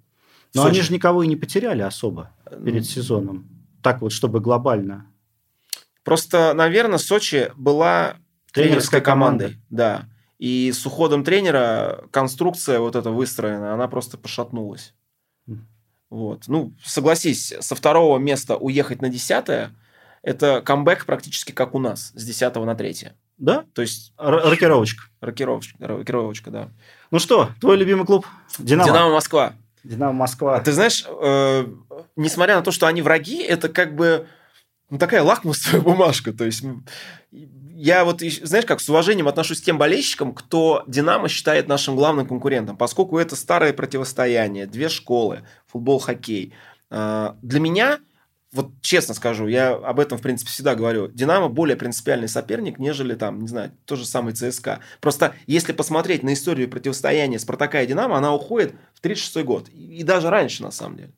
Но 0.55 0.63
Сочи. 0.63 0.71
они 0.71 0.81
же 0.81 0.93
никого 0.93 1.21
и 1.23 1.27
не 1.27 1.35
потеряли 1.35 1.83
особо 1.83 2.31
перед 2.65 2.85
сезоном. 2.85 3.47
Так 3.83 4.01
вот, 4.01 4.11
чтобы 4.11 4.39
глобально. 4.39 5.05
Просто, 6.03 6.53
наверное, 6.55 6.97
Сочи 6.97 7.51
была 7.55 8.15
тренерской 8.51 9.01
командой. 9.01 9.57
Да. 9.69 10.05
И 10.39 10.71
с 10.73 10.83
уходом 10.87 11.23
тренера 11.23 12.05
конструкция 12.09 12.79
вот 12.79 12.95
эта 12.95 13.11
выстроена, 13.11 13.75
она 13.75 13.87
просто 13.87 14.17
пошатнулась. 14.17 14.95
Вот. 16.11 16.43
Ну, 16.47 16.73
согласись, 16.83 17.53
со 17.61 17.73
второго 17.73 18.19
места 18.19 18.57
уехать 18.57 19.01
на 19.01 19.09
десятое– 19.09 19.71
это 20.23 20.61
камбэк 20.61 21.05
практически 21.05 21.53
как 21.53 21.73
у 21.73 21.79
нас, 21.79 22.11
с 22.13 22.23
десятого 22.23 22.65
на 22.65 22.75
третье. 22.75 23.15
Да? 23.37 23.63
То 23.73 23.81
есть... 23.81 24.13
Р- 24.19 24.49
рокировочка. 24.49 25.05
Рокировочка, 25.21 25.75
рокировочка, 25.79 26.51
да. 26.51 26.69
Ну 27.09 27.19
что, 27.19 27.49
твой 27.59 27.77
любимый 27.77 28.05
клуб? 28.05 28.27
Динамо. 28.59 28.89
Динамо 28.89 29.13
Москва. 29.13 29.53
Динамо 29.83 30.13
Москва. 30.13 30.59
Ты 30.59 30.73
знаешь, 30.73 31.05
э, 31.07 31.65
несмотря 32.17 32.57
на 32.57 32.61
то, 32.61 32.71
что 32.71 32.87
они 32.87 33.01
враги, 33.01 33.41
это 33.41 33.69
как 33.69 33.95
бы 33.95 34.27
ну, 34.91 34.97
такая 34.97 35.23
лакмусовая 35.23 35.81
бумажка. 35.81 36.33
То 36.33 36.45
есть 36.45 36.63
я 37.31 38.03
вот, 38.03 38.21
знаешь, 38.21 38.65
как 38.65 38.81
с 38.81 38.89
уважением 38.89 39.27
отношусь 39.29 39.61
к 39.61 39.63
тем 39.63 39.77
болельщикам, 39.77 40.33
кто 40.33 40.83
Динамо 40.85 41.29
считает 41.29 41.67
нашим 41.67 41.95
главным 41.95 42.27
конкурентом, 42.27 42.75
поскольку 42.77 43.17
это 43.17 43.37
старое 43.37 43.71
противостояние, 43.73 44.67
две 44.67 44.89
школы, 44.89 45.43
футбол, 45.65 45.99
хоккей. 45.99 46.53
А, 46.89 47.37
для 47.41 47.61
меня, 47.61 47.99
вот 48.51 48.69
честно 48.81 49.13
скажу, 49.13 49.47
я 49.47 49.69
об 49.73 49.97
этом, 49.97 50.17
в 50.17 50.21
принципе, 50.21 50.51
всегда 50.51 50.75
говорю, 50.75 51.07
Динамо 51.07 51.47
более 51.47 51.77
принципиальный 51.77 52.27
соперник, 52.27 52.77
нежели 52.77 53.15
там, 53.15 53.39
не 53.39 53.47
знаю, 53.47 53.71
тот 53.85 53.97
же 53.97 54.05
самый 54.05 54.33
ЦСКА. 54.33 54.81
Просто 54.99 55.35
если 55.47 55.71
посмотреть 55.71 56.21
на 56.21 56.33
историю 56.33 56.69
противостояния 56.69 57.39
Спартака 57.39 57.81
и 57.81 57.87
Динамо, 57.87 58.17
она 58.17 58.35
уходит 58.35 58.75
в 58.93 58.99
36 58.99 59.45
год. 59.45 59.69
И 59.69 60.03
даже 60.03 60.29
раньше, 60.29 60.63
на 60.63 60.71
самом 60.71 60.97
деле. 60.97 61.13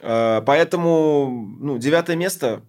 А, 0.00 0.40
поэтому, 0.40 1.56
ну, 1.60 1.78
девятое 1.78 2.16
место 2.16 2.62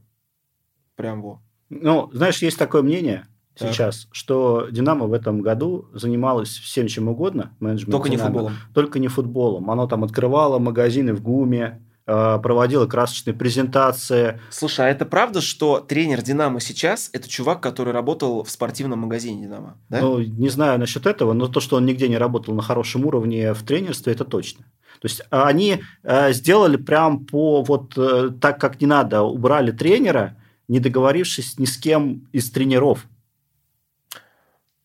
прям 0.96 1.22
во. 1.22 1.42
Ну, 1.70 2.10
знаешь, 2.14 2.42
есть 2.42 2.58
такое 2.58 2.82
мнение 2.82 3.28
так. 3.58 3.72
сейчас, 3.72 4.08
что 4.12 4.68
Динамо 4.72 5.08
в 5.08 5.14
этом 5.14 5.42
году 5.42 5.90
занималась 5.94 6.50
всем 6.50 6.88
чем 6.88 7.08
угодно, 7.08 7.54
менеджмент 7.60 7.92
Только 7.92 8.10
Динамо, 8.10 8.30
не 8.30 8.34
футболом. 8.34 8.54
Только 8.74 9.00
не 9.00 9.08
футболом. 9.08 9.72
Оно 9.72 9.88
там 9.88 10.04
открывало 10.04 10.60
магазины 10.60 11.14
в 11.14 11.22
ГУМе, 11.22 11.82
э, 12.06 12.40
проводила 12.42 12.86
красочные 12.86 13.34
презентации. 13.34 14.40
Слушай, 14.50 14.88
а 14.88 14.90
это 14.90 15.06
правда, 15.06 15.42
что 15.42 15.80
тренер 15.80 16.22
Динамо 16.22 16.60
сейчас 16.60 17.10
это 17.14 17.30
чувак, 17.30 17.62
который 17.62 17.94
работал 17.94 18.44
в 18.44 18.50
спортивном 18.50 19.00
магазине 19.00 19.44
Динамо? 19.44 19.78
Да? 19.90 20.02
Ну, 20.02 20.20
не 20.20 20.50
знаю 20.50 20.80
насчет 20.80 21.06
этого, 21.06 21.34
но 21.34 21.48
то, 21.48 21.60
что 21.60 21.78
он 21.78 21.86
нигде 21.86 22.08
не 22.08 22.18
работал 22.18 22.54
на 22.54 22.62
хорошем 22.62 23.06
уровне 23.06 23.54
в 23.54 23.64
тренерстве, 23.64 24.14
это 24.14 24.26
точно. 24.26 24.66
То 25.00 25.08
есть 25.08 25.22
они 25.30 25.82
э, 26.04 26.34
сделали 26.34 26.78
прям 26.78 27.26
по 27.26 27.62
вот 27.62 27.98
э, 27.98 28.30
так, 28.40 28.60
как 28.60 28.80
не 28.80 28.88
надо, 28.88 29.22
убрали 29.22 29.72
тренера, 29.72 30.38
не 30.74 30.80
договорившись 30.80 31.60
ни 31.60 31.66
с 31.66 31.78
кем 31.78 32.28
из 32.32 32.50
тренеров. 32.50 33.06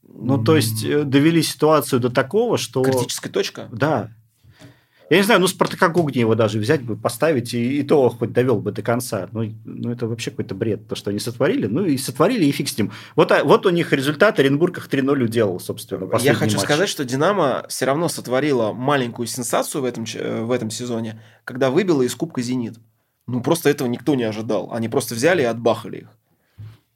Ну, 0.03 0.43
то 0.45 0.55
есть, 0.55 0.85
э, 0.85 1.05
довели 1.05 1.43
ситуацию 1.43 1.99
до 1.99 2.11
такого, 2.11 2.59
что... 2.59 2.83
Критическая 2.83 3.31
точка? 3.31 3.69
Да. 3.73 4.11
Я 5.09 5.17
не 5.17 5.23
знаю, 5.23 5.41
ну, 5.41 5.47
Спартака 5.47 5.87
его 5.87 6.35
даже 6.35 6.59
взять 6.59 6.83
бы, 6.83 6.95
поставить, 6.95 7.55
и, 7.55 7.81
и 7.81 7.83
то 7.83 8.11
хоть 8.11 8.33
довел 8.33 8.61
бы 8.61 8.71
до 8.71 8.83
конца. 8.83 9.31
Ну, 9.33 9.51
ну, 9.65 9.91
это 9.91 10.07
вообще 10.07 10.31
какой-то 10.31 10.55
бред, 10.55 10.87
то, 10.87 10.95
что 10.95 11.09
они 11.09 11.21
сотворили. 11.21 11.67
Ну, 11.67 11.87
и 11.87 11.97
сотворили, 11.97 12.45
и 12.45 12.53
фиг 12.53 12.69
с 12.69 12.77
ним. 12.77 12.93
Вот, 13.17 13.33
а, 13.33 13.43
вот 13.43 13.65
у 13.65 13.71
них 13.71 13.91
результат. 13.95 14.39
Оренбург 14.39 14.77
их 14.77 14.89
3-0 14.91 15.23
уделал, 15.25 15.59
собственно, 15.59 16.07
Я 16.19 16.35
хочу 16.35 16.57
матч. 16.57 16.65
сказать, 16.65 16.91
что 16.91 17.07
«Динамо» 17.07 17.65
все 17.71 17.87
равно 17.87 18.09
сотворила 18.09 18.75
маленькую 18.75 19.27
сенсацию 19.27 19.81
в 19.81 19.87
этом, 19.87 20.05
э, 20.15 20.43
в 20.43 20.51
этом 20.51 20.69
сезоне, 20.71 21.23
когда 21.45 21.71
выбила 21.71 22.03
из 22.03 22.15
Кубка 22.15 22.43
«Зенит». 22.43 22.75
Ну, 23.29 23.43
просто 23.43 23.69
этого 23.69 23.87
никто 23.89 24.15
не 24.15 24.25
ожидал. 24.25 24.73
Они 24.73 24.89
просто 24.89 25.15
взяли 25.15 25.43
и 25.43 25.45
отбахали 25.45 25.99
их. 25.99 26.09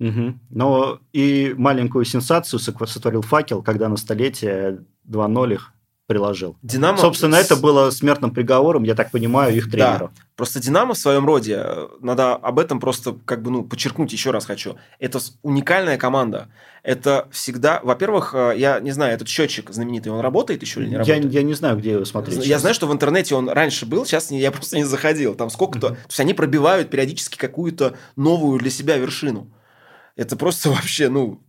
Угу. 0.00 0.34
Но 0.50 0.98
и 1.12 1.54
маленькую 1.56 2.04
сенсацию 2.04 2.58
сотворил 2.58 3.22
факел, 3.22 3.62
когда 3.62 3.88
на 3.88 3.96
столетие 3.96 4.84
2-0 5.06 5.52
их 5.52 5.72
приложил. 6.06 6.56
Динамо... 6.62 6.98
Собственно, 6.98 7.36
это 7.36 7.56
было 7.56 7.90
смертным 7.90 8.32
приговором, 8.32 8.82
я 8.82 8.94
так 8.94 9.10
понимаю, 9.10 9.56
их 9.56 9.70
тренеру. 9.70 10.10
Да. 10.14 10.22
Просто 10.36 10.60
Динамо 10.60 10.94
в 10.94 10.98
своем 10.98 11.24
роде, 11.26 11.62
э, 11.64 11.88
надо 12.00 12.34
об 12.34 12.58
этом 12.58 12.80
просто 12.80 13.16
как 13.24 13.42
бы 13.42 13.50
ну, 13.50 13.62
подчеркнуть 13.64 14.12
еще 14.12 14.30
раз 14.30 14.44
хочу. 14.44 14.76
Это 14.98 15.20
уникальная 15.42 15.96
команда. 15.98 16.48
Это 16.82 17.28
всегда, 17.30 17.80
во-первых, 17.82 18.34
э, 18.34 18.54
я 18.56 18.80
не 18.80 18.90
знаю, 18.90 19.14
этот 19.14 19.28
счетчик 19.28 19.70
знаменитый, 19.70 20.10
он 20.10 20.20
работает 20.20 20.62
еще 20.62 20.80
или 20.80 20.88
не 20.88 20.96
работает? 20.96 21.24
Я, 21.24 21.30
я 21.30 21.42
не 21.42 21.54
знаю, 21.54 21.78
где 21.78 21.92
его 21.92 22.04
смотреть. 22.04 22.38
Я 22.38 22.44
сейчас. 22.44 22.60
знаю, 22.62 22.74
что 22.74 22.86
в 22.88 22.92
интернете 22.92 23.34
он 23.34 23.48
раньше 23.48 23.86
был, 23.86 24.04
сейчас 24.04 24.30
я 24.30 24.50
просто 24.50 24.76
не 24.76 24.84
заходил. 24.84 25.34
Там 25.34 25.50
сколько-то... 25.50 25.88
Mm-hmm. 25.88 25.94
То 25.94 26.08
есть 26.08 26.20
они 26.20 26.34
пробивают 26.34 26.90
периодически 26.90 27.38
какую-то 27.38 27.94
новую 28.16 28.58
для 28.58 28.70
себя 28.70 28.96
вершину. 28.96 29.50
Это 30.16 30.36
просто 30.36 30.70
вообще, 30.70 31.08
ну, 31.08 31.40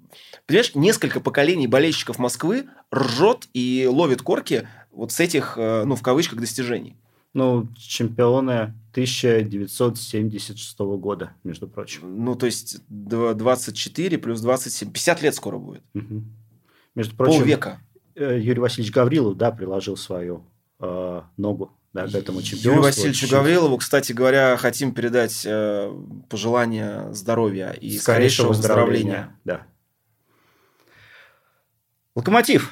Понимаешь, 0.46 0.76
несколько 0.76 1.20
поколений 1.20 1.68
болельщиков 1.68 2.20
Москвы 2.20 2.66
ржет 2.94 3.48
и 3.54 3.88
ловит 3.90 4.22
корки 4.22 4.68
вот 4.92 5.12
с 5.12 5.20
этих, 5.20 5.58
э, 5.58 5.84
ну, 5.86 5.96
в 5.96 6.02
кавычках, 6.02 6.40
достижений. 6.40 6.96
Ну, 7.34 7.68
чемпионы 7.78 8.76
1976 8.92 10.80
года, 10.98 11.32
между 11.44 11.68
прочим. 11.68 12.24
Ну, 12.24 12.36
то 12.36 12.46
есть 12.46 12.78
24 12.90 14.18
плюс 14.20 14.42
27, 14.42 14.92
50 14.92 15.22
лет 15.24 15.36
скоро 15.36 15.58
будет. 15.58 15.84
Угу. 15.96 16.24
Между 16.96 17.16
прочим, 17.16 17.40
Полвека. 17.40 17.80
Э, 18.16 18.38
Юрий 18.40 18.60
Васильевич 18.60 18.94
Гаврилов, 18.94 19.36
да, 19.36 19.52
приложил 19.52 19.98
свою 19.98 20.46
э, 20.80 21.22
ногу 21.38 21.72
да, 21.94 22.08
к 22.08 22.14
этому 22.14 22.42
чемпионству. 22.42 22.70
Юрию 22.70 22.84
Васильевичу 22.84 23.28
Гаврилову, 23.30 23.78
кстати 23.78 24.14
говоря, 24.14 24.56
хотим 24.58 24.94
передать 24.94 25.44
э, 25.46 25.92
пожелания 26.30 27.12
здоровья 27.14 27.72
и 27.72 27.98
скорейшего, 27.98 28.00
скорейшего 28.00 28.48
выздоровления. 28.50 29.36
Да. 29.44 29.66
Локомотив. 32.16 32.72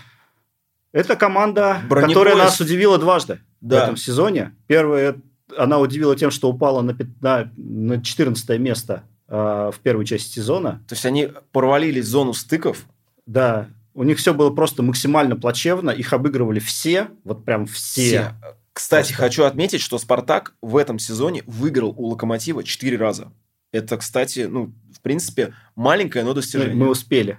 Это 0.92 1.16
команда, 1.16 1.82
Бронепоезд. 1.88 2.20
которая 2.20 2.36
нас 2.36 2.60
удивила 2.60 2.98
дважды 2.98 3.40
да. 3.62 3.80
в 3.80 3.84
этом 3.84 3.98
сезоне. 3.98 4.56
Первое, 4.68 5.16
она 5.58 5.80
удивила 5.80 6.16
тем, 6.16 6.32
что 6.32 6.50
упала 6.50 6.82
на, 6.82 6.96
на, 7.22 7.52
на 7.56 8.04
14 8.04 8.60
место 8.60 9.04
э, 9.28 9.72
в 9.74 9.80
первой 9.82 10.06
части 10.06 10.36
сезона. 10.36 10.84
То 10.88 10.96
есть 10.96 11.06
они 11.06 11.30
провалились 11.52 12.06
в 12.06 12.10
зону 12.10 12.34
стыков. 12.34 12.86
Да, 13.26 13.68
у 13.94 14.04
них 14.04 14.18
все 14.18 14.34
было 14.34 14.50
просто 14.50 14.84
максимально 14.84 15.36
плачевно, 15.36 15.90
их 15.92 16.14
обыгрывали 16.14 16.60
все, 16.60 17.10
вот 17.24 17.46
прям 17.46 17.66
все. 17.66 18.02
все. 18.02 18.36
Кстати, 18.74 19.10
просто. 19.10 19.24
хочу 19.24 19.44
отметить, 19.44 19.82
что 19.82 19.98
Спартак 19.98 20.56
в 20.62 20.78
этом 20.78 20.98
сезоне 20.98 21.44
выиграл 21.46 21.94
у 21.98 22.08
Локомотива 22.08 22.64
4 22.64 22.98
раза. 22.98 23.32
Это, 23.72 23.98
кстати, 23.98 24.48
ну, 24.50 24.72
в 24.94 25.02
принципе, 25.02 25.54
маленькое, 25.76 26.24
но 26.26 26.34
достижение. 26.34 26.76
Мы 26.76 26.90
успели. 26.90 27.38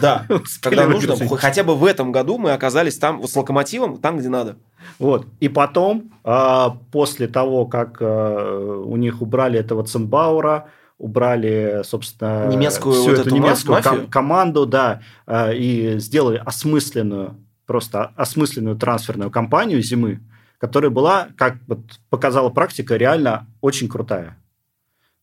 Да, 0.00 0.26
когда 0.60 0.86
нужно. 0.86 1.16
Хотя 1.36 1.62
бы 1.62 1.76
в 1.76 1.84
этом 1.84 2.12
году 2.12 2.38
мы 2.38 2.52
оказались 2.52 2.98
там 2.98 3.20
вот 3.20 3.30
с 3.30 3.36
локомотивом, 3.36 3.98
там, 3.98 4.18
где 4.18 4.28
надо. 4.28 4.56
Вот. 4.98 5.26
И 5.40 5.48
потом, 5.48 6.12
а, 6.24 6.78
после 6.90 7.28
того, 7.28 7.66
как 7.66 7.98
а, 8.00 8.82
у 8.84 8.96
них 8.96 9.22
убрали 9.22 9.58
этого 9.58 9.84
Ценбаура, 9.84 10.68
убрали, 10.98 11.82
собственно, 11.84 12.48
немецкую 12.48 12.94
всю 12.94 13.10
вот 13.10 13.18
эту 13.20 13.30
немецкую 13.30 13.82
ком- 13.82 14.06
команду, 14.08 14.66
да, 14.66 15.00
а, 15.26 15.52
и 15.52 15.98
сделали 15.98 16.42
осмысленную 16.44 17.36
просто 17.66 18.12
осмысленную 18.16 18.76
трансферную 18.76 19.30
кампанию 19.30 19.82
зимы, 19.82 20.20
которая 20.58 20.90
была, 20.90 21.28
как 21.36 21.58
вот 21.66 21.80
показала 22.08 22.48
практика, 22.48 22.96
реально 22.96 23.46
очень 23.60 23.88
крутая. 23.88 24.36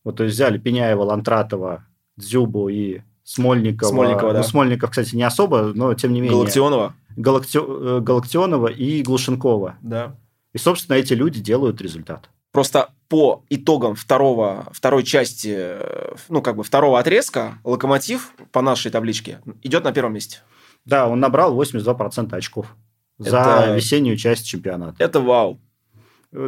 Вот, 0.06 0.18
то 0.18 0.22
есть 0.22 0.36
взяли 0.36 0.56
Пеняева, 0.56 1.02
Лантратова, 1.02 1.84
Дзюбу 2.16 2.68
и 2.68 3.00
Смольникова. 3.24 3.88
Смольникова, 3.88 4.32
да. 4.34 4.38
Ну, 4.38 4.44
Смольников, 4.44 4.90
кстати, 4.90 5.16
не 5.16 5.24
особо, 5.24 5.72
но 5.74 5.94
тем 5.94 6.12
не 6.12 6.20
менее. 6.20 6.38
Галактионова. 6.38 6.94
Галакти... 7.16 7.58
Э, 7.60 8.00
Галактионова 8.00 8.68
и 8.68 9.02
Глушенкова. 9.02 9.78
Да. 9.82 10.14
И, 10.52 10.58
собственно, 10.58 10.94
эти 10.94 11.12
люди 11.12 11.40
делают 11.40 11.80
результат. 11.80 12.30
Просто 12.52 12.90
по 13.08 13.42
итогам 13.50 13.96
второго, 13.96 14.68
второй 14.70 15.02
части, 15.02 15.52
э, 15.58 16.14
ну, 16.28 16.40
как 16.40 16.54
бы 16.54 16.62
второго 16.62 17.00
отрезка, 17.00 17.58
Локомотив 17.64 18.32
по 18.52 18.62
нашей 18.62 18.92
табличке 18.92 19.40
идет 19.64 19.82
на 19.82 19.90
первом 19.90 20.14
месте. 20.14 20.38
Да, 20.84 21.08
он 21.08 21.18
набрал 21.18 21.60
82% 21.60 22.32
очков 22.32 22.76
это... 23.18 23.30
за 23.30 23.74
весеннюю 23.74 24.16
часть 24.16 24.46
чемпионата. 24.46 25.02
Это 25.02 25.18
вау. 25.18 25.60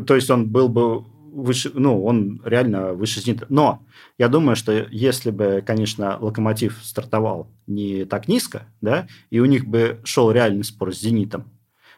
То 0.06 0.14
есть 0.14 0.30
он 0.30 0.46
был 0.46 0.68
бы 0.68 1.02
выше, 1.32 1.70
ну, 1.74 2.04
он 2.04 2.40
реально 2.44 2.92
выше 2.92 3.20
«Зенита». 3.20 3.46
Но 3.48 3.82
я 4.18 4.28
думаю, 4.28 4.56
что 4.56 4.72
если 4.72 5.30
бы, 5.30 5.62
конечно, 5.64 6.18
«Локомотив» 6.20 6.78
стартовал 6.82 7.48
не 7.66 8.04
так 8.04 8.28
низко, 8.28 8.66
да, 8.80 9.06
и 9.30 9.40
у 9.40 9.44
них 9.44 9.66
бы 9.66 10.00
шел 10.04 10.30
реальный 10.30 10.64
спор 10.64 10.94
с 10.94 11.00
«Зенитом», 11.00 11.44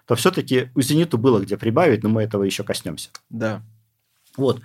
то 0.07 0.15
все-таки 0.15 0.71
у 0.75 0.83
«Зениту» 0.83 1.19
было 1.19 1.41
где 1.41 1.57
прибавить, 1.57 2.03
но 2.03 2.09
мы 2.09 2.23
этого 2.23 2.43
еще 2.43 2.65
коснемся. 2.65 3.11
Да. 3.29 3.63
Вот. 4.37 4.61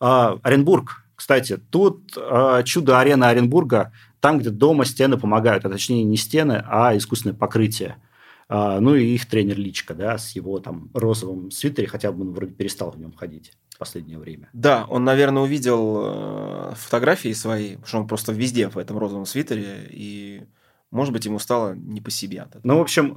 А, 0.00 0.38
Оренбург, 0.42 1.04
кстати, 1.14 1.56
тут 1.56 2.12
а, 2.16 2.62
чудо-арена 2.62 3.28
Оренбурга, 3.28 3.92
там, 4.20 4.38
где 4.38 4.50
дома 4.50 4.84
стены 4.84 5.16
помогают, 5.16 5.64
а 5.64 5.70
точнее 5.70 6.04
не 6.04 6.16
стены, 6.16 6.64
а 6.66 6.96
искусственное 6.96 7.36
покрытие– 7.36 7.96
ну 8.48 8.94
и 8.94 9.04
их 9.04 9.26
тренер 9.26 9.58
Личка, 9.58 9.94
да, 9.94 10.16
с 10.16 10.30
его 10.32 10.58
там 10.58 10.90
розовым 10.94 11.50
свитере, 11.50 11.86
хотя 11.86 12.12
бы 12.12 12.22
он 12.22 12.32
вроде 12.32 12.52
перестал 12.52 12.90
в 12.90 12.98
нем 12.98 13.12
ходить 13.12 13.52
в 13.68 13.78
последнее 13.78 14.18
время. 14.18 14.48
Да, 14.52 14.86
он, 14.88 15.04
наверное, 15.04 15.42
увидел 15.42 16.00
э, 16.02 16.72
фотографии 16.74 17.32
свои, 17.32 17.72
потому 17.72 17.86
что 17.86 17.98
он 17.98 18.08
просто 18.08 18.32
везде 18.32 18.68
в 18.68 18.78
этом 18.78 18.98
розовом 18.98 19.26
свитере, 19.26 19.86
и, 19.90 20.42
может 20.90 21.12
быть, 21.12 21.26
ему 21.26 21.38
стало 21.38 21.74
не 21.74 22.00
по 22.00 22.10
себе. 22.10 22.46
Ну, 22.64 22.78
в 22.78 22.80
общем, 22.80 23.14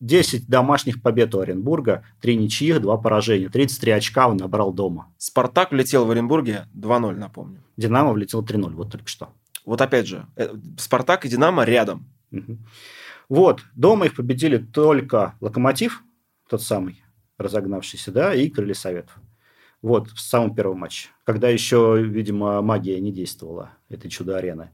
10 0.00 0.42
а, 0.42 0.50
домашних 0.50 1.02
побед 1.02 1.34
у 1.34 1.40
Оренбурга, 1.40 2.04
3 2.22 2.36
ничьих, 2.36 2.80
2 2.80 2.96
поражения. 2.96 3.48
33 3.48 3.92
очка 3.92 4.28
он 4.28 4.38
набрал 4.38 4.72
дома. 4.72 5.12
«Спартак» 5.18 5.72
влетел 5.72 6.06
в 6.06 6.10
Оренбурге 6.10 6.66
2-0, 6.74 7.16
напомню. 7.16 7.62
«Динамо» 7.76 8.12
влетел 8.12 8.42
3-0, 8.42 8.70
вот 8.70 8.92
только 8.92 9.08
что. 9.08 9.28
Вот 9.66 9.80
опять 9.80 10.06
же, 10.06 10.26
э, 10.36 10.54
«Спартак» 10.78 11.26
и 11.26 11.28
«Динамо» 11.28 11.64
рядом. 11.64 12.06
Угу. 12.32 12.58
Вот, 13.28 13.62
дома 13.74 14.06
их 14.06 14.16
победили 14.16 14.58
только 14.58 15.34
Локомотив, 15.40 16.02
тот 16.48 16.62
самый 16.62 17.02
разогнавшийся, 17.38 18.12
да, 18.12 18.34
и 18.34 18.48
Крылья 18.48 18.74
Советов. 18.74 19.16
Вот, 19.82 20.08
в 20.08 20.20
самом 20.20 20.54
первом 20.54 20.78
матче, 20.78 21.08
когда 21.24 21.48
еще, 21.50 22.02
видимо, 22.02 22.62
магия 22.62 22.98
не 23.00 23.12
действовала, 23.12 23.72
этой 23.90 24.08
чудо-арены. 24.08 24.70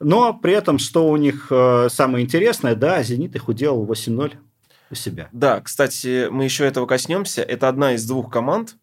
Но 0.00 0.32
при 0.32 0.54
этом, 0.54 0.78
что 0.78 1.08
у 1.08 1.16
них 1.16 1.48
э, 1.50 1.88
самое 1.90 2.24
интересное, 2.24 2.74
да, 2.74 3.02
«Зенит» 3.02 3.36
их 3.36 3.48
уделал 3.48 3.84
8-0 3.84 4.32
у 4.90 4.94
себя. 4.94 5.28
Да, 5.32 5.60
кстати, 5.60 6.28
мы 6.30 6.44
еще 6.44 6.64
этого 6.64 6.86
коснемся. 6.86 7.42
Это 7.42 7.68
одна 7.68 7.94
из 7.94 8.06
двух 8.06 8.30
команд, 8.30 8.76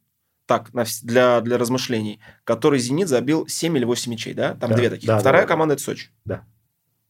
так, 0.45 0.69
для, 1.01 1.41
для 1.41 1.57
размышлений, 1.57 2.19
который 2.43 2.77
«Зенит» 2.77 3.07
забил 3.07 3.47
7 3.47 3.75
или 3.75 3.85
8 3.85 4.11
мячей, 4.11 4.33
да? 4.33 4.53
Там 4.53 4.71
да, 4.71 4.75
две 4.75 4.89
таких. 4.89 5.07
Да, 5.07 5.19
Вторая 5.19 5.43
да, 5.43 5.47
команда– 5.47 5.73
это 5.75 5.83
Сочи. 5.83 6.09
Да. 6.25 6.45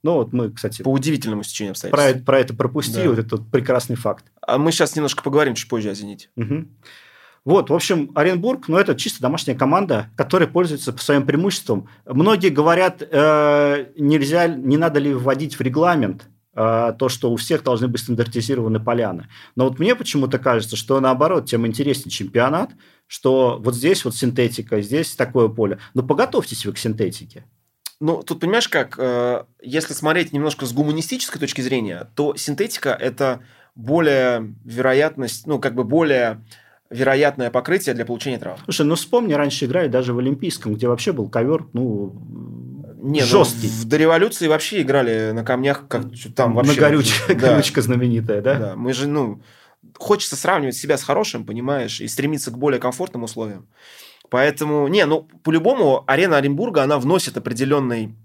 Ну, 0.03 0.15
вот 0.15 0.33
мы, 0.33 0.51
кстати... 0.51 0.83
По 0.83 0.89
удивительному 0.89 1.43
стечению 1.43 1.71
обстоятельств. 1.71 2.13
Про, 2.13 2.23
про 2.23 2.39
это 2.39 2.53
пропустили, 2.53 3.03
да. 3.03 3.09
вот 3.09 3.19
этот 3.19 3.49
прекрасный 3.49 3.95
факт. 3.95 4.25
А 4.41 4.57
мы 4.57 4.71
сейчас 4.71 4.95
немножко 4.95 5.23
поговорим 5.23 5.55
чуть 5.55 5.69
позже 5.69 5.89
о 5.89 5.93
«Зените». 5.93 6.29
Угу. 6.35 6.65
Вот, 7.45 7.69
в 7.69 7.73
общем, 7.73 8.11
Оренбург, 8.15 8.67
ну, 8.67 8.77
это 8.77 8.95
чисто 8.95 9.21
домашняя 9.21 9.55
команда, 9.55 10.09
которая 10.15 10.47
пользуется 10.47 10.95
своим 10.97 11.25
преимуществом. 11.25 11.89
Многие 12.05 12.49
говорят, 12.49 13.01
э, 13.01 13.87
нельзя, 13.97 14.47
не 14.47 14.77
надо 14.77 14.99
ли 14.99 15.13
вводить 15.13 15.59
в 15.59 15.61
регламент 15.61 16.27
э, 16.55 16.93
то, 16.97 17.09
что 17.09 17.31
у 17.31 17.35
всех 17.35 17.63
должны 17.63 17.89
быть 17.89 18.01
стандартизированы 18.01 18.79
поляны. 18.79 19.27
Но 19.55 19.67
вот 19.67 19.77
мне 19.77 19.93
почему-то 19.95 20.39
кажется, 20.39 20.77
что 20.77 20.99
наоборот, 21.01 21.45
тем 21.45 21.67
интереснее 21.67 22.11
чемпионат, 22.11 22.71
что 23.07 23.59
вот 23.61 23.75
здесь 23.75 24.05
вот 24.05 24.15
синтетика, 24.15 24.81
здесь 24.81 25.13
такое 25.15 25.49
поле. 25.49 25.79
Но 25.93 26.03
поготовьтесь 26.03 26.65
вы 26.65 26.71
к 26.71 26.77
синтетике. 26.77 27.45
Ну, 28.03 28.21
тут 28.21 28.41
понимаешь 28.41 28.67
как, 28.67 28.95
э, 28.97 29.45
если 29.61 29.93
смотреть 29.93 30.33
немножко 30.33 30.65
с 30.65 30.73
гуманистической 30.73 31.39
точки 31.39 31.61
зрения, 31.61 32.09
то 32.15 32.35
синтетика– 32.35 32.89
это 32.99 33.39
более 33.75 34.53
вероятность, 34.65 35.47
ну, 35.47 35.57
как 35.57 35.73
бы 35.73 35.85
более 35.85 36.41
вероятное 36.89 37.49
покрытие 37.49 37.95
для 37.95 38.03
получения 38.03 38.37
травм. 38.39 38.59
Слушай, 38.65 38.85
ну 38.87 38.95
вспомни, 38.95 39.31
раньше 39.31 39.63
играли 39.63 39.87
даже 39.87 40.13
в 40.13 40.19
Олимпийском, 40.19 40.73
где 40.73 40.89
вообще 40.89 41.13
был 41.13 41.29
ковер, 41.29 41.65
ну, 41.71 42.13
не, 43.01 43.21
жесткий. 43.21 43.67
Ну, 43.67 43.73
в 43.73 43.85
до 43.85 43.95
революции 43.95 44.49
вообще 44.49 44.81
играли 44.81 45.31
на 45.31 45.45
камнях, 45.45 45.87
как 45.87 46.03
там 46.35 46.55
вообще. 46.55 46.73
На 46.73 46.79
горючка, 46.81 47.27
да. 47.29 47.35
горючка 47.35 47.81
знаменитая, 47.81 48.41
да? 48.41 48.59
Да, 48.59 48.75
мы 48.75 48.91
же, 48.91 49.07
ну, 49.07 49.41
хочется 49.97 50.35
сравнивать 50.35 50.75
себя 50.75 50.97
с 50.97 51.03
хорошим, 51.03 51.45
понимаешь, 51.45 52.01
и 52.01 52.09
стремиться 52.09 52.51
к 52.51 52.57
более 52.57 52.81
комфортным 52.81 53.23
условиям. 53.23 53.65
Поэтому, 54.33 54.87
не, 54.87 55.05
ну, 55.05 55.27
по-любому, 55.43 56.03
арена 56.07 56.37
Оренбурга, 56.37 56.81
она 56.81 56.97
вносит 56.97 57.37
определенный 57.37 58.15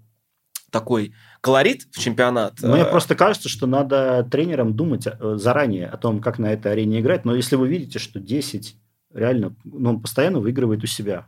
такой 0.71 1.13
колорит 1.39 1.83
в 1.91 1.99
чемпионат. 1.99 2.63
Мне 2.63 2.83
просто 2.83 3.13
кажется, 3.13 3.47
что 3.47 3.67
надо 3.67 4.27
тренерам 4.31 4.73
думать 4.73 5.05
э, 5.05 5.35
заранее 5.35 5.85
о 5.85 5.97
том, 5.97 6.19
как 6.19 6.39
на 6.39 6.51
этой 6.51 6.71
арене 6.71 6.99
играть. 7.01 7.25
Но 7.25 7.35
если 7.35 7.57
вы 7.57 7.67
видите, 7.67 7.99
что 7.99 8.19
10 8.19 8.75
реально, 9.13 9.55
ну, 9.63 9.91
он 9.91 10.01
постоянно 10.01 10.39
выигрывает 10.39 10.83
у 10.83 10.87
себя. 10.87 11.27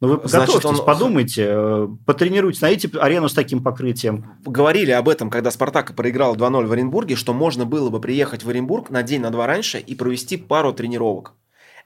Ну, 0.00 0.16
вы 0.16 0.26
Значит, 0.26 0.64
он... 0.64 0.82
подумайте, 0.82 1.44
э, 1.46 1.88
потренируйтесь, 2.06 2.62
найдите 2.62 2.96
арену 2.96 3.28
с 3.28 3.34
таким 3.34 3.62
покрытием. 3.62 4.38
Говорили 4.46 4.92
об 4.92 5.10
этом, 5.10 5.28
когда 5.28 5.50
«Спартак» 5.50 5.94
проиграл 5.94 6.34
2-0 6.34 6.64
в 6.64 6.72
Оренбурге, 6.72 7.14
что 7.16 7.34
можно 7.34 7.66
было 7.66 7.90
бы 7.90 8.00
приехать 8.00 8.42
в 8.42 8.48
Оренбург 8.48 8.88
на 8.88 9.02
день, 9.02 9.20
на 9.20 9.28
два 9.28 9.46
раньше 9.46 9.80
и 9.80 9.94
провести 9.94 10.38
пару 10.38 10.72
тренировок. 10.72 11.34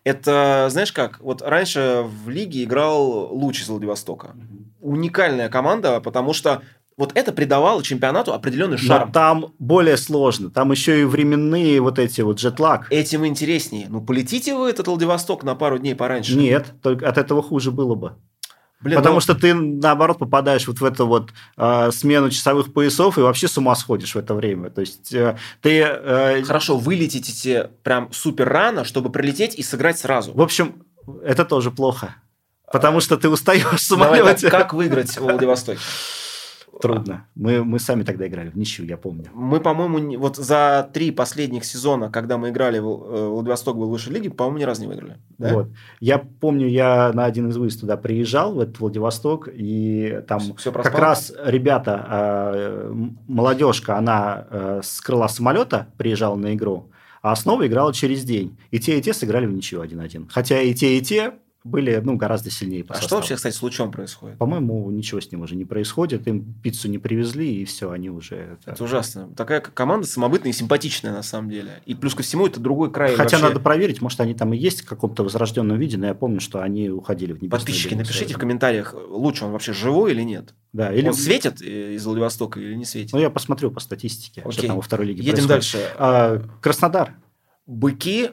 Это, 0.05 0.69
знаешь 0.71 0.93
как, 0.93 1.21
вот 1.21 1.43
раньше 1.43 2.05
в 2.07 2.29
лиге 2.29 2.65
играл 2.65 3.35
Луч 3.35 3.63
из 3.63 3.69
Владивостока. 3.69 4.35
Уникальная 4.81 5.49
команда, 5.49 6.01
потому 6.01 6.33
что 6.33 6.63
вот 6.97 7.13
это 7.15 7.33
придавало 7.33 7.83
чемпионату 7.83 8.35
определенный 8.35 8.77
шарм. 8.77 9.09
Но 9.09 9.13
там 9.13 9.55
более 9.59 9.97
сложно. 9.97 10.51
Там 10.51 10.73
еще 10.73 11.01
и 11.01 11.05
временные 11.05 11.81
вот 11.81 11.99
эти 11.99 12.23
вот 12.23 12.39
джетлаг. 12.39 12.89
Этим 12.91 13.25
интереснее. 13.25 13.87
Ну, 13.89 14.01
полетите 14.01 14.55
вы 14.55 14.71
этот 14.71 14.89
Владивосток 14.89 15.45
на 15.45 15.55
пару 15.55 15.79
дней 15.79 15.95
пораньше. 15.95 16.37
Нет, 16.37 16.75
только 16.83 17.09
от 17.09 17.17
этого 17.17 17.41
хуже 17.41 17.71
было 17.71 17.95
бы. 17.95 18.17
Блин, 18.81 18.97
Потому 18.97 19.17
ну... 19.17 19.21
что 19.21 19.35
ты, 19.35 19.55
наоборот, 19.55 20.19
попадаешь 20.19 20.67
вот 20.69 20.81
в 20.81 20.85
эту 20.85 21.07
вот 21.07 21.31
э, 21.57 21.91
смену 21.91 22.31
часовых 22.31 22.73
поясов 22.73 23.19
и 23.19 23.21
вообще 23.21 23.49
с 23.49 23.59
ума 23.59 23.75
сходишь 23.75 24.15
в 24.15 24.19
это 24.19 24.35
время. 24.35 24.71
То 24.71 24.83
есть 24.83 25.13
э, 25.13 25.37
ты... 25.61 25.81
Э... 25.81 26.43
Хорошо, 26.45 26.79
вы 26.79 26.95
летите 26.95 27.71
прям 27.83 28.13
супер 28.13 28.49
рано, 28.49 28.85
чтобы 28.85 29.11
прилететь 29.11 29.57
и 29.57 29.65
сыграть 29.65 29.99
сразу. 29.99 30.33
В 30.33 30.41
общем, 30.41 30.85
это 31.25 31.45
тоже 31.45 31.73
плохо. 31.73 32.15
Потому 32.73 33.01
что 33.01 33.17
ты 33.17 33.29
устаешь 33.29 33.65
в 33.65 33.81
самолете. 33.81 34.49
Давай, 34.49 34.63
как 34.63 34.75
выиграть 34.75 35.11
в 35.11 35.23
Владивостоке? 35.23 35.81
Трудно. 36.81 37.27
Мы, 37.35 37.65
мы 37.65 37.79
сами 37.79 38.03
тогда 38.03 38.27
играли 38.27 38.51
в 38.51 38.57
ничью, 38.57 38.87
я 38.87 38.97
помню. 38.97 39.27
Мы, 39.35 39.61
по-моему, 39.61 40.19
вот 40.19 40.37
за 40.37 40.89
три 40.93 41.11
последних 41.11 41.65
сезона, 41.65 42.11
когда 42.11 42.39
мы 42.39 42.51
играли, 42.51 42.79
в 42.79 42.87
э, 42.87 43.29
Владивосток 43.29 43.77
был 43.77 43.91
выше 43.91 44.11
лиги, 44.11 44.29
по-моему, 44.29 44.59
ни 44.59 44.65
разу 44.65 44.83
не 44.83 44.87
выиграли. 44.87 45.17
Да? 45.39 45.55
Вот. 45.55 45.69
Я 46.01 46.19
помню, 46.19 46.69
я 46.69 47.13
на 47.13 47.25
один 47.25 47.49
из 47.49 47.57
выездов 47.57 47.83
туда 47.83 47.97
приезжал, 47.97 48.55
в 48.55 48.61
этот 48.61 48.79
Владивосток, 48.81 49.49
и 49.53 50.21
там 50.27 50.41
Все 50.57 50.73
как 50.73 50.99
раз 50.99 51.33
ребята, 51.45 52.07
э, 52.09 52.95
молодежка, 53.27 53.97
она 53.97 54.47
э, 54.51 54.81
с 54.83 55.01
крыла 55.01 55.29
самолета 55.29 55.89
приезжала 55.97 56.37
на 56.37 56.55
игру, 56.55 56.91
а 57.23 57.33
основа 57.33 57.67
играла 57.67 57.93
через 57.93 58.25
день. 58.25 58.57
И 58.71 58.79
те, 58.79 58.99
и 58.99 59.03
те 59.03 59.13
сыграли 59.13 59.47
в 59.47 59.53
ничью 59.53 59.83
1-1. 59.83 60.29
Хотя 60.31 60.61
и 60.61 60.75
те, 60.75 60.97
и 60.97 61.03
те 61.03 61.35
были 61.65 62.01
ну, 62.03 62.17
гораздо 62.17 62.51
сильнее 62.51 62.85
по 62.85 62.95
А 62.95 62.97
составу. 62.97 63.09
что 63.09 63.17
вообще, 63.17 63.37
кстати, 63.37 63.55
с 63.55 63.63
Лучом 63.63 63.91
происходит? 63.91 64.39
По-моему, 64.39 64.91
ничего 64.91 65.21
с 65.21 65.31
ним 65.31 65.43
уже 65.43 65.57
не 65.57 65.65
происходит. 65.65 66.27
Им 66.29 66.55
пиццу 66.63 66.89
не 66.89 66.99
привезли, 66.99 67.63
и 67.63 67.65
все, 67.65 67.91
они 67.91 68.11
уже... 68.11 68.37
Это, 68.37 68.73
это 68.73 68.85
ужасно. 68.85 69.29
Такая 69.37 69.61
команда 69.61 70.07
самобытная 70.07 70.51
и 70.51 70.55
симпатичная, 70.55 71.13
на 71.13 71.23
самом 71.23 71.51
деле. 71.51 71.83
И 71.85 71.95
плюс 71.95 72.15
ко 72.15 72.23
всему, 72.23 72.47
это 72.47 72.61
другой 72.61 72.91
край. 72.91 73.11
Хотя 73.15 73.37
вообще... 73.37 73.49
надо 73.49 73.61
проверить, 73.61 74.01
может, 74.01 74.21
они 74.21 74.35
там 74.35 74.53
и 74.55 74.57
есть 74.57 74.83
в 74.83 74.87
каком-то 74.89 75.25
возрожденном 75.25 75.79
виде, 75.79 75.97
но 75.99 76.07
я 76.07 76.15
помню, 76.15 76.41
что 76.41 76.61
они 76.61 76.89
уходили 76.91 77.33
в 77.33 77.43
небесное 77.43 77.59
Подписчики, 77.59 77.95
напишите 77.95 78.35
в 78.35 78.39
комментариях, 78.39 78.95
Луч, 79.09 79.43
он 79.43 79.53
вообще 79.53 79.73
живой 79.73 80.13
или 80.13 80.23
нет? 80.23 80.55
Да, 80.73 80.93
или... 80.93 81.09
Он 81.09 81.15
светит 81.15 81.61
э, 81.61 81.95
из 81.95 82.05
Владивостока 82.07 82.61
или 82.61 82.75
не 82.75 82.85
светит? 82.85 83.13
Ну, 83.13 83.19
я 83.19 83.31
посмотрю 83.31 83.71
по 83.71 83.81
статистике, 83.81 84.43
Окей. 84.43 84.53
что 84.53 84.67
там 84.69 84.77
во 84.77 84.83
второй 84.83 85.09
лиге 85.09 85.23
Едем 85.23 85.47
происходит. 85.47 85.87
дальше. 85.87 85.95
А, 85.99 86.43
Краснодар. 86.61 87.17
Быки 87.67 88.31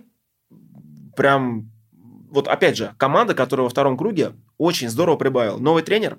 прям 1.16 1.72
вот 2.36 2.48
опять 2.50 2.78
же, 2.78 2.94
команда, 2.98 3.34
которая 3.34 3.64
во 3.64 3.70
втором 3.70 3.98
круге 3.98 4.34
очень 4.58 4.90
здорово 4.90 5.16
прибавила. 5.16 5.58
Новый 5.58 5.84
тренер, 5.84 6.18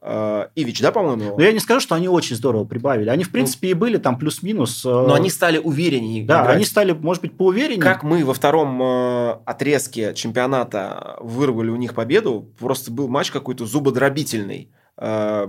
э, 0.00 0.46
Ивич, 0.54 0.80
да, 0.80 0.92
по-моему? 0.92 1.34
Ну, 1.36 1.40
я 1.40 1.52
не 1.52 1.58
скажу, 1.58 1.80
что 1.80 1.96
они 1.96 2.08
очень 2.08 2.36
здорово 2.36 2.64
прибавили. 2.64 3.10
Они, 3.10 3.24
в 3.24 3.32
принципе, 3.32 3.68
ну, 3.68 3.70
и 3.72 3.74
были 3.74 3.96
там 3.96 4.16
плюс-минус. 4.16 4.86
Э, 4.86 4.88
но 4.88 5.14
они 5.14 5.28
стали 5.28 5.58
увереннее 5.58 6.24
Да, 6.24 6.42
играть. 6.42 6.56
они 6.56 6.64
стали, 6.64 6.92
может 6.92 7.22
быть, 7.22 7.36
поувереннее. 7.36 7.82
Как 7.82 8.04
мы 8.04 8.24
во 8.24 8.32
втором 8.32 8.80
э, 8.80 9.38
отрезке 9.44 10.14
чемпионата 10.14 11.16
вырвали 11.20 11.70
у 11.70 11.76
них 11.76 11.94
победу, 11.94 12.48
просто 12.58 12.92
был 12.92 13.08
матч 13.08 13.32
какой-то 13.32 13.66
зубодробительный. 13.66 14.70
Э, 14.96 15.48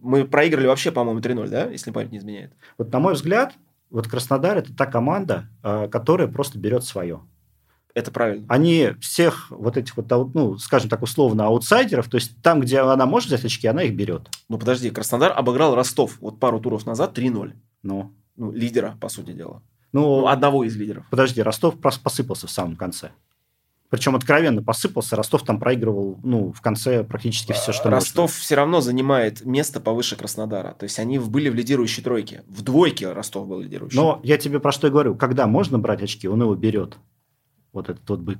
мы 0.00 0.24
проиграли 0.26 0.68
вообще, 0.68 0.92
по-моему, 0.92 1.20
3-0, 1.20 1.48
да, 1.48 1.64
если 1.64 1.90
память 1.90 2.12
не 2.12 2.18
изменяет? 2.18 2.52
Вот, 2.78 2.92
на 2.92 3.00
мой 3.00 3.14
взгляд, 3.14 3.54
вот 3.90 4.06
Краснодар– 4.06 4.56
это 4.58 4.72
та 4.76 4.86
команда, 4.86 5.48
э, 5.64 5.88
которая 5.90 6.28
просто 6.28 6.58
берет 6.58 6.84
свое. 6.84 7.20
Это 7.98 8.12
правильно. 8.12 8.46
Они 8.48 8.90
всех 9.00 9.50
вот 9.50 9.76
этих 9.76 9.96
вот, 9.96 10.08
ну, 10.32 10.56
скажем 10.56 10.88
так, 10.88 11.02
условно, 11.02 11.46
аутсайдеров, 11.46 12.08
то 12.08 12.14
есть 12.16 12.40
там, 12.42 12.60
где 12.60 12.78
она 12.78 13.06
может 13.06 13.26
взять 13.26 13.44
очки, 13.44 13.66
она 13.66 13.82
их 13.82 13.96
берет. 13.96 14.28
Ну, 14.48 14.56
подожди, 14.56 14.88
Краснодар 14.90 15.36
обыграл 15.36 15.74
Ростов 15.74 16.16
вот 16.20 16.38
пару 16.38 16.60
туров 16.60 16.86
назад 16.86 17.18
3-0. 17.18 17.54
Ну. 17.82 18.12
Ну, 18.36 18.52
лидера, 18.52 18.96
по 19.00 19.08
сути 19.08 19.32
дела. 19.32 19.62
Ну, 19.92 20.20
ну, 20.20 20.28
одного 20.28 20.62
из 20.62 20.76
лидеров. 20.76 21.06
Подожди, 21.10 21.42
Ростов 21.42 21.80
посыпался 21.80 22.46
в 22.46 22.52
самом 22.52 22.76
конце. 22.76 23.10
Причем 23.90 24.14
откровенно 24.14 24.62
посыпался. 24.62 25.16
Ростов 25.16 25.42
там 25.42 25.58
проигрывал, 25.58 26.20
ну, 26.22 26.52
в 26.52 26.60
конце 26.60 27.02
практически 27.02 27.50
все, 27.50 27.72
что 27.72 27.90
Ростов 27.90 28.30
можно. 28.30 28.40
все 28.40 28.54
равно 28.54 28.80
занимает 28.80 29.44
место 29.44 29.80
повыше 29.80 30.14
Краснодара. 30.14 30.76
То 30.78 30.84
есть 30.84 31.00
они 31.00 31.18
были 31.18 31.48
в 31.48 31.56
лидирующей 31.56 32.00
тройке. 32.00 32.44
В 32.46 32.62
двойке 32.62 33.10
Ростов 33.10 33.48
был 33.48 33.58
лидирующий. 33.58 33.98
Но 33.98 34.20
я 34.22 34.38
тебе 34.38 34.60
про 34.60 34.70
что 34.70 34.86
и 34.86 34.90
говорю. 34.90 35.16
Когда 35.16 35.48
можно 35.48 35.80
брать 35.80 36.00
очки, 36.00 36.28
он 36.28 36.42
его 36.42 36.54
берет. 36.54 36.96
Вот 37.78 37.88
этот 37.88 38.04
тот 38.04 38.20
бык. 38.20 38.38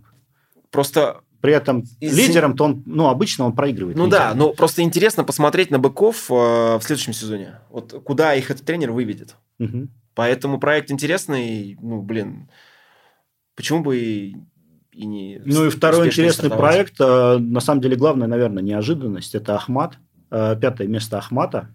Просто 0.70 1.22
при 1.40 1.52
этом 1.52 1.84
Из... 2.00 2.16
лидером-то 2.16 2.64
он, 2.64 2.82
ну, 2.84 3.08
обычно 3.08 3.44
он 3.44 3.54
проигрывает. 3.54 3.96
Ну 3.96 4.06
лидером. 4.06 4.22
да, 4.30 4.34
но 4.34 4.52
просто 4.52 4.82
интересно 4.82 5.24
посмотреть 5.24 5.70
на 5.70 5.78
быков 5.78 6.30
э, 6.30 6.34
в 6.34 6.80
следующем 6.82 7.12
сезоне. 7.12 7.60
Вот 7.70 7.92
куда 8.04 8.34
их 8.34 8.50
этот 8.50 8.66
тренер 8.66 8.92
выведет. 8.92 9.36
Угу. 9.58 9.88
Поэтому 10.14 10.58
проект 10.58 10.90
интересный. 10.90 11.78
Ну, 11.80 12.02
блин, 12.02 12.50
почему 13.54 13.82
бы 13.82 13.96
и 13.96 14.36
и 14.98 15.06
не 15.06 15.40
Ну 15.44 15.66
и 15.66 15.70
второй 15.70 16.08
интересный 16.08 16.50
проект, 16.50 16.94
э, 16.98 17.38
на 17.38 17.60
самом 17.60 17.80
деле 17.80 17.94
главная, 17.94 18.26
наверное, 18.26 18.64
неожиданность, 18.64 19.36
это 19.36 19.54
Ахмат, 19.54 19.96
э, 20.32 20.56
пятое 20.60 20.88
место 20.88 21.18
Ахмата. 21.18 21.70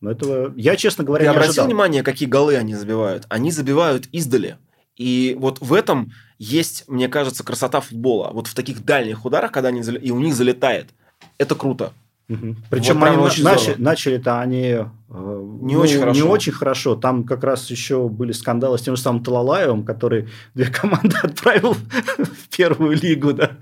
Но 0.00 0.10
этого 0.10 0.52
я, 0.56 0.74
честно 0.74 1.04
говоря, 1.04 1.24
Ты 1.24 1.30
не 1.30 1.30
обратил 1.30 1.50
ожидал. 1.50 1.66
внимание, 1.66 2.02
какие 2.02 2.28
голы 2.28 2.56
они 2.56 2.74
забивают? 2.74 3.26
Они 3.28 3.52
забивают 3.52 4.08
издали. 4.10 4.56
И 4.96 5.36
вот 5.38 5.60
в 5.60 5.72
этом 5.72 6.12
есть, 6.38 6.84
мне 6.88 7.08
кажется, 7.08 7.44
красота 7.44 7.80
футбола. 7.80 8.30
Вот 8.32 8.46
в 8.46 8.54
таких 8.54 8.84
дальних 8.84 9.24
ударах, 9.24 9.52
когда 9.52 9.68
они 9.68 9.80
и 9.80 10.10
у 10.10 10.20
них 10.20 10.34
залетает. 10.34 10.88
Это 11.36 11.54
круто. 11.54 11.92
Угу. 12.28 12.56
Причем 12.68 13.00
вот 13.00 13.08
они 13.08 13.16
очень 13.16 13.42
начали, 13.42 13.74
начали-то 13.78 14.40
они 14.40 14.62
э, 14.64 14.86
не, 15.08 15.74
ну, 15.74 15.80
очень 15.80 15.98
хорошо. 15.98 16.20
не 16.20 16.22
очень 16.28 16.52
хорошо. 16.52 16.94
Там 16.94 17.24
как 17.24 17.42
раз 17.42 17.70
еще 17.70 18.06
были 18.06 18.32
скандалы 18.32 18.76
с 18.76 18.82
тем 18.82 18.96
же 18.96 19.02
самым 19.02 19.24
Талалаевым, 19.24 19.82
который 19.82 20.28
две 20.54 20.66
команды 20.70 21.16
отправил 21.22 21.72
в 21.72 22.56
первую 22.56 22.96
лигу, 22.96 23.32
да. 23.32 23.52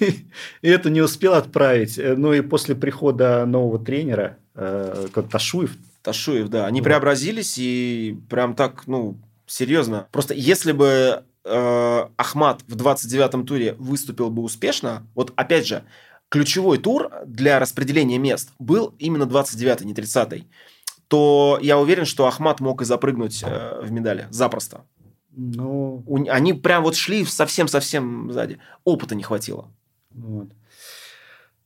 И 0.00 0.68
это 0.68 0.88
не 0.88 1.02
успел 1.02 1.34
отправить. 1.34 1.98
Ну 1.98 2.32
и 2.32 2.40
после 2.40 2.74
прихода 2.74 3.44
нового 3.44 3.78
тренера, 3.78 4.38
э, 4.54 5.08
как 5.12 5.28
Ташуев. 5.28 5.76
Ташуев, 6.02 6.48
да. 6.48 6.66
Они 6.66 6.80
преобразились 6.80 7.58
и 7.58 8.18
прям 8.30 8.54
так, 8.54 8.86
ну, 8.86 9.18
серьезно. 9.46 10.08
Просто 10.10 10.32
если 10.32 10.72
бы 10.72 11.24
э, 11.44 12.06
Ахмат 12.16 12.62
в 12.66 12.76
29-м 12.76 13.46
туре 13.46 13.74
выступил 13.78 14.30
бы 14.30 14.42
успешно, 14.42 15.06
вот 15.14 15.32
опять 15.36 15.66
же, 15.66 15.84
ключевой 16.28 16.78
тур 16.78 17.10
для 17.26 17.58
распределения 17.58 18.18
мест 18.18 18.52
был 18.58 18.94
именно 18.98 19.24
29-й, 19.24 19.84
не 19.84 19.94
30-й, 19.94 20.48
то 21.08 21.58
я 21.60 21.78
уверен, 21.78 22.06
что 22.06 22.26
Ахмат 22.26 22.60
мог 22.60 22.80
и 22.82 22.84
запрыгнуть 22.84 23.42
э, 23.42 23.80
в 23.82 23.92
медали 23.92 24.28
запросто. 24.30 24.84
Ну... 25.30 26.02
У, 26.06 26.28
они 26.30 26.54
прям 26.54 26.82
вот 26.82 26.96
шли 26.96 27.24
совсем-совсем 27.24 28.30
сзади. 28.32 28.58
Опыта 28.84 29.14
не 29.14 29.22
хватило. 29.22 29.68
Вот. 30.10 30.48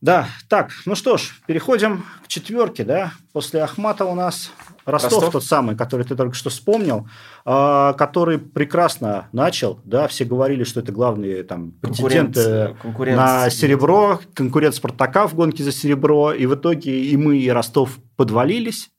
Да, 0.07 0.29
так, 0.49 0.71
ну 0.85 0.95
что 0.95 1.17
ж, 1.17 1.35
переходим 1.49 2.05
к 2.23 2.29
четверке, 2.29 2.85
да. 2.85 3.13
После 3.33 3.61
Ахмата 3.61 4.05
у 4.05 4.15
нас 4.15 4.53
Ростов, 4.85 5.15
Ростов, 5.15 5.33
тот 5.33 5.45
самый, 5.45 5.75
который 5.75 6.07
ты 6.07 6.15
только 6.15 6.37
что 6.37 6.49
вспомнил, 6.49 7.09
э, 7.45 7.93
который 7.99 8.39
прекрасно 8.39 9.29
начал, 9.33 9.81
да, 9.83 10.07
все 10.07 10.25
говорили, 10.25 10.63
что 10.63 10.79
это 10.79 10.93
главные 10.93 11.43
там 11.43 11.73
претенденты 11.73 12.77
на 12.95 13.51
серебро, 13.51 14.21
конкурент 14.33 14.77
Спартака 14.77 15.27
в 15.27 15.35
гонке 15.35 15.65
за 15.65 15.73
серебро, 15.73 16.33
и 16.33 16.47
в 16.47 16.55
итоге 16.55 17.03
и 17.05 17.17
мы, 17.17 17.39
и 17.39 17.49
Ростов 17.49 17.99
подвалились. 18.15 18.91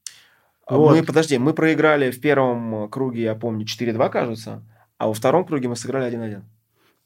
А 0.66 0.76
вот. 0.76 0.94
Мы, 0.94 1.04
подожди, 1.04 1.38
мы 1.38 1.54
проиграли 1.54 2.12
в 2.12 2.20
первом 2.20 2.90
круге, 2.90 3.22
я 3.22 3.36
помню, 3.36 3.66
4-2, 3.66 4.10
кажется, 4.10 4.62
а 4.98 5.08
во 5.08 5.14
втором 5.14 5.46
круге 5.46 5.70
мы 5.70 5.78
сыграли 5.78 6.14
1-1. 6.14 6.42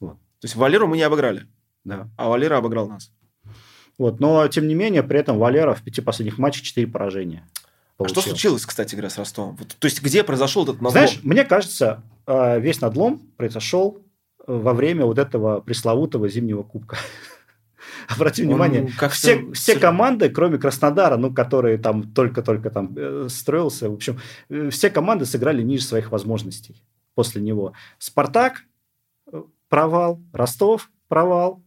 Вот. 0.00 0.14
То 0.14 0.46
есть 0.46 0.56
Валеру 0.56 0.88
мы 0.88 0.96
не 0.96 1.04
обыграли, 1.04 1.46
да. 1.84 2.08
а 2.16 2.28
Валера 2.28 2.56
обыграл 2.56 2.88
нас. 2.88 3.12
Вот. 3.98 4.20
Но, 4.20 4.46
тем 4.48 4.68
не 4.68 4.74
менее, 4.74 5.02
при 5.02 5.18
этом 5.18 5.38
Валера 5.38 5.74
в 5.74 5.82
пяти 5.82 6.00
последних 6.00 6.38
матчах 6.38 6.62
4 6.62 6.86
поражения. 6.86 7.46
Получил. 7.96 8.18
А 8.18 8.20
что 8.20 8.30
случилось, 8.30 8.66
кстати 8.66 8.94
говоря, 8.94 9.10
с 9.10 9.18
Ростовом? 9.18 9.56
Вот, 9.56 9.76
то 9.78 9.86
есть, 9.86 10.02
где 10.02 10.24
произошел 10.24 10.64
этот 10.64 10.76
надлом? 10.76 10.92
Знаешь, 10.92 11.20
мне 11.22 11.44
кажется, 11.44 12.02
э, 12.26 12.60
весь 12.60 12.80
надлом 12.80 13.20
произошел 13.36 13.98
э, 14.38 14.52
во 14.52 14.72
время 14.72 15.04
вот 15.04 15.18
этого 15.18 15.60
пресловутого 15.60 16.28
зимнего 16.28 16.62
кубка. 16.62 16.96
Обрати 18.08 18.42
внимание, 18.42 18.90
все, 19.10 19.52
все 19.52 19.78
команды, 19.78 20.28
кроме 20.30 20.58
Краснодара, 20.58 21.16
ну, 21.16 21.32
которые 21.32 21.78
там 21.78 22.02
только-только 22.12 22.70
там 22.70 22.92
э, 22.96 23.28
строился, 23.28 23.90
в 23.90 23.94
общем, 23.94 24.18
все 24.70 24.90
команды 24.90 25.26
сыграли 25.26 25.62
ниже 25.62 25.84
своих 25.84 26.10
возможностей 26.10 26.82
после 27.14 27.42
него. 27.42 27.74
Спартак 27.98 28.64
провал, 29.68 30.20
Ростов 30.32 30.90
провал, 31.08 31.62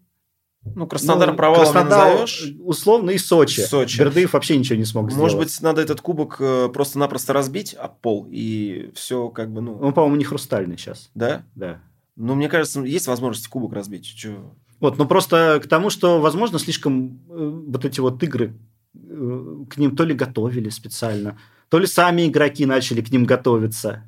ну, 0.74 0.88
Краснодар 0.88 1.32
ну, 1.32 1.38
провалом 1.38 1.72
Краснодар, 1.72 2.12
назовешь. 2.12 2.54
Условно 2.60 3.12
и 3.12 3.18
Сочи. 3.18 3.62
Сочи. 3.62 4.00
Бердыев 4.00 4.34
вообще 4.34 4.58
ничего 4.58 4.78
не 4.78 4.86
смог 4.86 5.12
сделать. 5.12 5.22
Может 5.22 5.38
быть, 5.38 5.62
надо 5.62 5.82
этот 5.82 6.02
кубок 6.02 6.38
э, 6.40 6.70
просто-напросто 6.74 7.34
разбить 7.34 7.76
об 7.76 8.00
пол, 8.00 8.28
и 8.30 8.92
все 8.96 9.30
как 9.30 9.52
бы, 9.52 9.62
ну... 9.62 9.78
Он, 9.78 9.94
по-моему, 9.94 10.16
не 10.16 10.24
хрустальный 10.24 10.78
сейчас. 10.78 11.12
Да? 11.14 11.44
Да. 11.56 11.82
Ну, 12.16 12.36
мне 12.36 12.50
кажется, 12.50 12.82
есть 12.82 13.08
возможность 13.08 13.48
кубок 13.48 13.74
разбить. 13.74 14.06
Че? 14.06 14.38
Вот, 14.80 14.98
ну 14.98 15.06
просто 15.06 15.60
к 15.64 15.68
тому, 15.68 15.90
что, 15.90 16.20
возможно, 16.20 16.60
слишком 16.60 17.22
э, 17.30 17.62
вот 17.68 17.86
эти 17.86 18.00
вот 18.00 18.22
игры 18.24 18.54
э, 18.94 19.66
к 19.70 19.78
ним 19.78 19.96
то 19.96 20.04
ли 20.04 20.14
готовили 20.14 20.70
специально, 20.70 21.38
то 21.70 21.80
ли 21.80 21.88
сами 21.88 22.28
игроки 22.28 22.66
начали 22.66 23.02
к 23.02 23.12
ним 23.12 23.26
готовиться. 23.26 24.04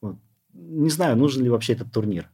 Вот. 0.00 0.16
Не 0.52 0.90
знаю, 0.90 1.16
нужен 1.16 1.42
ли 1.44 1.50
вообще 1.50 1.74
этот 1.74 1.92
турнир. 1.92 2.30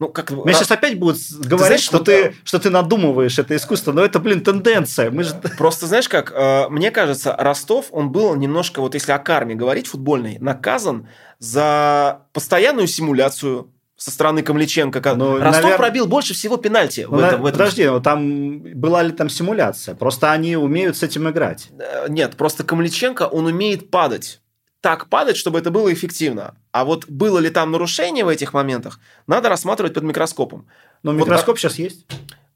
Ну, 0.00 0.08
как... 0.08 0.30
Меня 0.30 0.54
сейчас 0.54 0.70
опять 0.70 0.98
будут 0.98 1.18
говорить, 1.30 1.66
знаешь, 1.66 1.82
что, 1.82 1.98
вот... 1.98 2.06
ты, 2.06 2.34
что 2.42 2.58
ты 2.58 2.70
надумываешь 2.70 3.38
это 3.38 3.54
искусство, 3.54 3.92
но 3.92 4.02
это, 4.02 4.18
блин, 4.18 4.40
тенденция. 4.40 5.10
Мы 5.10 5.24
же... 5.24 5.34
Просто 5.58 5.86
знаешь 5.86 6.08
как, 6.08 6.32
э, 6.34 6.68
мне 6.70 6.90
кажется, 6.90 7.36
Ростов, 7.38 7.88
он 7.90 8.10
был 8.10 8.34
немножко, 8.34 8.80
вот 8.80 8.94
если 8.94 9.12
о 9.12 9.18
карме 9.18 9.54
говорить 9.54 9.86
футбольной, 9.86 10.38
наказан 10.40 11.06
за 11.38 12.22
постоянную 12.32 12.88
симуляцию 12.88 13.70
со 14.00 14.10
стороны 14.10 14.42
Камличенко. 14.42 15.02
Ну, 15.14 15.38
Ростов 15.38 15.64
навер... 15.64 15.76
пробил 15.76 16.06
больше 16.06 16.32
всего 16.32 16.56
пенальти 16.56 17.06
ну, 17.08 17.18
в, 17.18 17.20
этом, 17.20 17.42
в 17.42 17.46
этом. 17.46 17.58
Подожди, 17.58 17.84
ну, 17.84 18.00
там 18.00 18.60
была 18.60 19.02
ли 19.02 19.12
там 19.12 19.28
симуляция? 19.28 19.94
Просто 19.94 20.32
они 20.32 20.56
умеют 20.56 20.96
с 20.96 21.02
этим 21.02 21.28
играть. 21.28 21.68
Э, 21.78 22.06
нет, 22.08 22.36
просто 22.38 22.64
Камличенко, 22.64 23.24
он 23.24 23.44
умеет 23.44 23.90
падать 23.90 24.40
так 24.80 25.08
падать, 25.08 25.36
чтобы 25.36 25.58
это 25.58 25.70
было 25.70 25.92
эффективно. 25.92 26.54
А 26.72 26.84
вот 26.84 27.06
было 27.06 27.38
ли 27.38 27.50
там 27.50 27.70
нарушение 27.70 28.24
в 28.24 28.28
этих 28.28 28.52
моментах, 28.52 28.98
надо 29.26 29.48
рассматривать 29.48 29.94
под 29.94 30.04
микроскопом. 30.04 30.66
Но 31.02 31.12
вот 31.12 31.18
микроскоп 31.18 31.56
так... 31.56 31.58
сейчас 31.58 31.78
есть. 31.78 32.06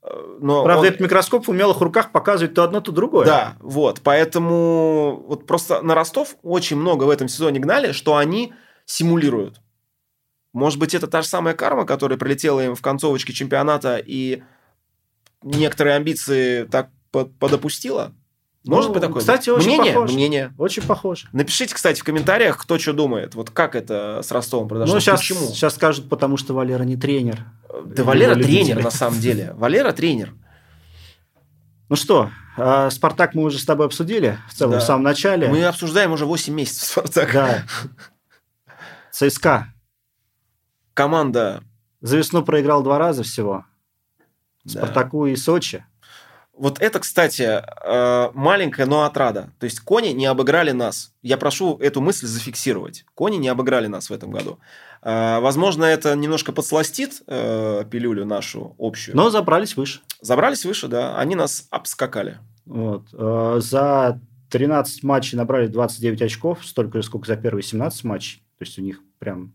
Э, 0.02 0.36
но 0.40 0.64
Правда, 0.64 0.80
он... 0.80 0.86
этот 0.86 1.00
микроскоп 1.00 1.46
в 1.46 1.50
умелых 1.50 1.80
руках 1.80 2.12
показывает 2.12 2.54
то 2.54 2.64
одно, 2.64 2.80
то 2.80 2.92
другое. 2.92 3.26
Да, 3.26 3.56
вот. 3.60 4.00
Поэтому 4.02 5.24
вот 5.26 5.46
просто 5.46 5.82
на 5.82 5.94
Ростов 5.94 6.36
очень 6.42 6.76
много 6.76 7.04
в 7.04 7.10
этом 7.10 7.28
сезоне 7.28 7.60
гнали, 7.60 7.92
что 7.92 8.16
они 8.16 8.54
симулируют. 8.86 9.60
Может 10.52 10.78
быть, 10.78 10.94
это 10.94 11.08
та 11.08 11.20
же 11.22 11.28
самая 11.28 11.54
карма, 11.54 11.84
которая 11.84 12.16
прилетела 12.16 12.64
им 12.64 12.74
в 12.74 12.80
концовочке 12.80 13.32
чемпионата 13.32 13.96
и 13.96 14.42
некоторые 15.42 15.96
амбиции 15.96 16.64
так 16.64 16.90
подопустила? 17.10 18.12
Может 18.66 18.88
ну, 18.88 18.94
быть 18.94 19.02
такое? 19.02 19.20
Кстати, 19.20 19.50
очень 19.50 19.66
мнение, 19.66 19.92
похож. 19.92 20.12
Мнение. 20.12 20.54
Очень 20.56 20.82
похоже. 20.82 21.28
Напишите, 21.32 21.74
кстати, 21.74 22.00
в 22.00 22.04
комментариях, 22.04 22.56
кто 22.56 22.78
что 22.78 22.94
думает. 22.94 23.34
Вот 23.34 23.50
как 23.50 23.74
это 23.74 24.20
с 24.22 24.32
Ростовом 24.32 24.68
произошло? 24.68 24.94
Ну, 24.94 25.00
сейчас, 25.00 25.20
Почему? 25.20 25.46
Сейчас 25.48 25.74
скажут, 25.74 26.08
потому 26.08 26.38
что 26.38 26.54
Валера 26.54 26.82
не 26.84 26.96
тренер. 26.96 27.44
Да 27.84 28.04
Валера 28.04 28.34
тренер, 28.34 28.82
на 28.82 28.90
самом 28.90 29.20
деле. 29.20 29.52
Валера 29.54 29.92
тренер. 29.92 30.32
Ну 31.90 31.96
что, 31.96 32.30
а 32.56 32.88
Спартак 32.88 33.34
мы 33.34 33.42
уже 33.42 33.58
с 33.58 33.64
тобой 33.66 33.86
обсудили 33.86 34.38
в 34.48 34.54
целом 34.54 34.72
да. 34.72 34.78
в 34.80 34.82
самом 34.82 35.02
начале. 35.02 35.48
Мы 35.48 35.64
обсуждаем 35.64 36.12
уже 36.12 36.24
8 36.24 36.54
месяцев 36.54 36.86
Спартак. 36.88 37.32
Да. 37.32 37.64
ЦСКА. 39.10 39.68
Команда. 40.94 41.62
За 42.00 42.16
весну 42.16 42.42
проиграл 42.42 42.82
два 42.82 42.98
раза 42.98 43.22
всего. 43.22 43.64
Да. 44.64 44.70
Спартаку 44.70 45.26
и 45.26 45.36
Сочи. 45.36 45.84
Вот 46.56 46.80
это, 46.80 47.00
кстати, 47.00 47.42
э, 47.42 48.30
маленькая, 48.32 48.86
но 48.86 49.02
отрада. 49.02 49.50
То 49.58 49.64
есть 49.64 49.80
кони 49.80 50.08
не 50.08 50.26
обыграли 50.26 50.70
нас. 50.70 51.12
Я 51.20 51.36
прошу 51.36 51.76
эту 51.78 52.00
мысль 52.00 52.26
зафиксировать. 52.26 53.04
Кони 53.14 53.36
не 53.36 53.48
обыграли 53.48 53.88
нас 53.88 54.08
в 54.08 54.12
этом 54.12 54.30
году. 54.30 54.60
Э, 55.02 55.40
возможно, 55.40 55.84
это 55.84 56.14
немножко 56.14 56.52
подсластит 56.52 57.22
э, 57.26 57.84
пилюлю 57.90 58.24
нашу 58.24 58.76
общую. 58.78 59.16
Но 59.16 59.30
забрались 59.30 59.76
выше. 59.76 60.00
Забрались 60.20 60.64
выше, 60.64 60.86
да. 60.86 61.18
Они 61.18 61.34
нас 61.34 61.66
обскакали. 61.70 62.38
Вот. 62.66 63.10
За 63.10 64.20
13 64.50 65.02
матчей 65.02 65.36
набрали 65.36 65.66
29 65.66 66.22
очков, 66.22 66.64
столько 66.64 66.98
же, 66.98 67.04
сколько 67.04 67.26
за 67.26 67.36
первые 67.36 67.62
17 67.62 68.04
матчей. 68.04 68.42
То 68.58 68.64
есть 68.64 68.78
у 68.78 68.82
них 68.82 69.00
прям 69.18 69.52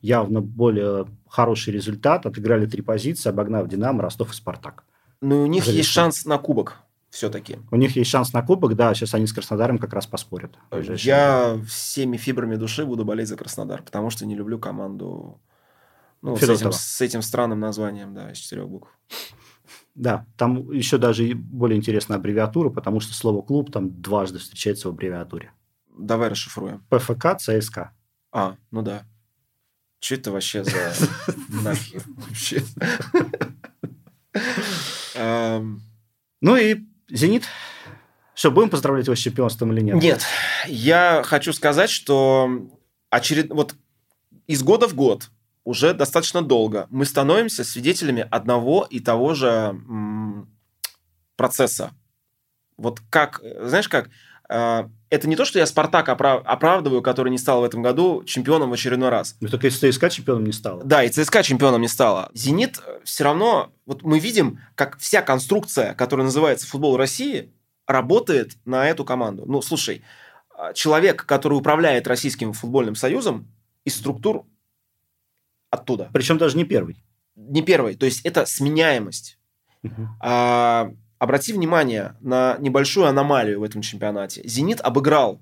явно 0.00 0.40
более 0.40 1.06
хороший 1.28 1.74
результат. 1.74 2.24
Отыграли 2.24 2.66
три 2.66 2.82
позиции, 2.82 3.28
обогнав 3.28 3.68
Динамо, 3.68 4.02
Ростов 4.02 4.30
и 4.30 4.34
Спартак. 4.34 4.84
Ну, 5.20 5.42
у 5.42 5.46
них 5.46 5.64
Залезли. 5.64 5.78
есть 5.78 5.90
шанс 5.90 6.24
на 6.24 6.38
кубок 6.38 6.78
все-таки. 7.10 7.58
У 7.70 7.76
них 7.76 7.96
есть 7.96 8.10
шанс 8.10 8.32
на 8.32 8.42
кубок, 8.42 8.76
да, 8.76 8.94
сейчас 8.94 9.14
они 9.14 9.26
с 9.26 9.32
Краснодаром 9.32 9.78
как 9.78 9.92
раз 9.92 10.06
поспорят. 10.06 10.56
Я 10.70 11.60
всеми 11.66 12.16
фибрами 12.16 12.56
души 12.56 12.86
буду 12.86 13.04
болеть 13.04 13.28
за 13.28 13.36
Краснодар, 13.36 13.82
потому 13.82 14.10
что 14.10 14.24
не 14.24 14.36
люблю 14.36 14.58
команду 14.58 15.40
ну, 16.22 16.36
с, 16.36 16.42
этим, 16.42 16.72
с 16.72 17.00
этим 17.00 17.22
странным 17.22 17.60
названием, 17.60 18.14
да, 18.14 18.30
из 18.30 18.38
четырех 18.38 18.68
букв. 18.68 18.90
Да, 19.94 20.24
там 20.36 20.70
еще 20.70 20.98
даже 20.98 21.34
более 21.34 21.76
интересная 21.76 22.16
аббревиатура, 22.16 22.70
потому 22.70 23.00
что 23.00 23.12
слово 23.12 23.42
«клуб» 23.42 23.72
там 23.72 24.00
дважды 24.00 24.38
встречается 24.38 24.88
в 24.88 24.92
аббревиатуре. 24.92 25.52
Давай 25.98 26.28
расшифруем. 26.28 26.84
ПФК, 26.88 27.36
ЦСК. 27.38 27.90
А, 28.32 28.56
ну 28.70 28.82
да. 28.82 29.04
Что 29.98 30.14
это 30.14 30.30
вообще 30.32 30.64
за 30.64 30.94
нахер 31.48 32.04
вообще? 32.06 32.62
Эм. 35.20 35.82
Ну 36.40 36.56
и 36.56 36.80
«Зенит». 37.08 37.44
Что, 38.34 38.50
будем 38.50 38.70
поздравлять 38.70 39.06
его 39.06 39.14
с 39.14 39.18
чемпионством 39.18 39.72
или 39.72 39.82
нет? 39.82 39.96
Нет. 39.96 40.22
Я 40.66 41.22
хочу 41.26 41.52
сказать, 41.52 41.90
что 41.90 42.48
очеред... 43.10 43.50
вот 43.50 43.74
из 44.46 44.62
года 44.62 44.88
в 44.88 44.94
год 44.94 45.30
уже 45.64 45.92
достаточно 45.92 46.40
долго 46.40 46.86
мы 46.90 47.04
становимся 47.04 47.64
свидетелями 47.64 48.26
одного 48.30 48.86
и 48.88 48.98
того 48.98 49.34
же 49.34 49.46
м- 49.48 50.48
процесса. 51.36 51.90
Вот 52.78 53.00
как, 53.10 53.42
знаешь 53.60 53.90
как, 53.90 54.08
это 54.50 55.28
не 55.28 55.36
то, 55.36 55.44
что 55.44 55.58
я 55.58 55.66
Спартак 55.66 56.08
оправ... 56.08 56.42
оправдываю, 56.44 57.02
который 57.02 57.30
не 57.30 57.38
стал 57.38 57.60
в 57.60 57.64
этом 57.64 57.82
году 57.82 58.24
чемпионом 58.24 58.70
в 58.70 58.72
очередной 58.72 59.08
раз. 59.08 59.36
Ну, 59.40 59.48
только 59.48 59.68
и 59.68 59.70
ЦСКА 59.70 60.10
чемпионом 60.10 60.44
не 60.44 60.52
стало. 60.52 60.82
Да, 60.84 61.04
и 61.04 61.08
ЦСКА 61.08 61.42
чемпионом 61.42 61.82
не 61.82 61.88
стало. 61.88 62.30
Зенит 62.34 62.80
все 63.04 63.24
равно... 63.24 63.72
Вот 63.86 64.02
мы 64.02 64.18
видим, 64.18 64.60
как 64.74 64.98
вся 64.98 65.22
конструкция, 65.22 65.94
которая 65.94 66.24
называется 66.24 66.66
футбол 66.66 66.96
России, 66.96 67.52
работает 67.86 68.56
на 68.64 68.88
эту 68.88 69.04
команду. 69.04 69.44
Ну, 69.46 69.62
слушай, 69.62 70.02
а, 70.56 70.72
человек, 70.72 71.24
который 71.26 71.54
управляет 71.54 72.06
Российским 72.06 72.52
футбольным 72.52 72.94
союзом, 72.94 73.48
из 73.84 73.96
структур 73.96 74.44
оттуда. 75.70 76.10
Причем 76.12 76.38
даже 76.38 76.56
не 76.56 76.64
первый. 76.64 77.02
Не 77.36 77.62
первый. 77.62 77.94
То 77.94 78.06
есть 78.06 78.24
это 78.24 78.46
сменяемость. 78.46 79.38
Угу. 79.82 80.08
А, 80.20 80.90
обрати 81.20 81.52
внимание 81.52 82.16
на 82.20 82.56
небольшую 82.58 83.06
аномалию 83.06 83.60
в 83.60 83.62
этом 83.62 83.82
чемпионате. 83.82 84.40
«Зенит» 84.44 84.80
обыграл 84.80 85.40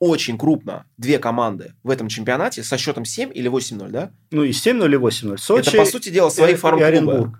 очень 0.00 0.38
крупно 0.38 0.86
две 0.96 1.18
команды 1.18 1.74
в 1.82 1.90
этом 1.90 2.08
чемпионате 2.08 2.62
со 2.62 2.76
счетом 2.76 3.04
7 3.04 3.30
или 3.34 3.50
8-0, 3.50 3.88
да? 3.88 4.12
Ну 4.30 4.44
и 4.44 4.50
7-0 4.50 4.84
или 4.86 4.98
8-0. 4.98 5.36
Сочи 5.38 5.68
это, 5.68 5.78
по 5.78 5.84
сути 5.84 6.10
дела, 6.10 6.30
свои 6.30 6.54
форм 6.54 6.78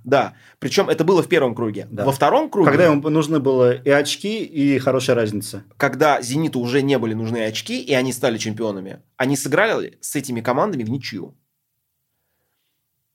Да. 0.04 0.34
Причем 0.58 0.88
это 0.88 1.04
было 1.04 1.22
в 1.22 1.28
первом 1.28 1.54
круге. 1.54 1.86
Да. 1.90 2.04
Во 2.04 2.12
втором 2.12 2.50
круге... 2.50 2.70
Когда 2.70 2.86
ему 2.86 3.08
нужны 3.10 3.38
было 3.38 3.72
и 3.72 3.90
очки, 3.90 4.44
и 4.44 4.78
хорошая 4.78 5.14
разница. 5.14 5.64
Когда 5.76 6.20
«Зениту» 6.20 6.58
уже 6.58 6.82
не 6.82 6.98
были 6.98 7.14
нужны 7.14 7.44
очки, 7.44 7.80
и 7.80 7.92
они 7.94 8.12
стали 8.12 8.38
чемпионами, 8.38 9.02
они 9.16 9.36
сыграли 9.36 9.98
с 10.00 10.16
этими 10.16 10.40
командами 10.40 10.82
в 10.82 10.90
ничью. 10.90 11.36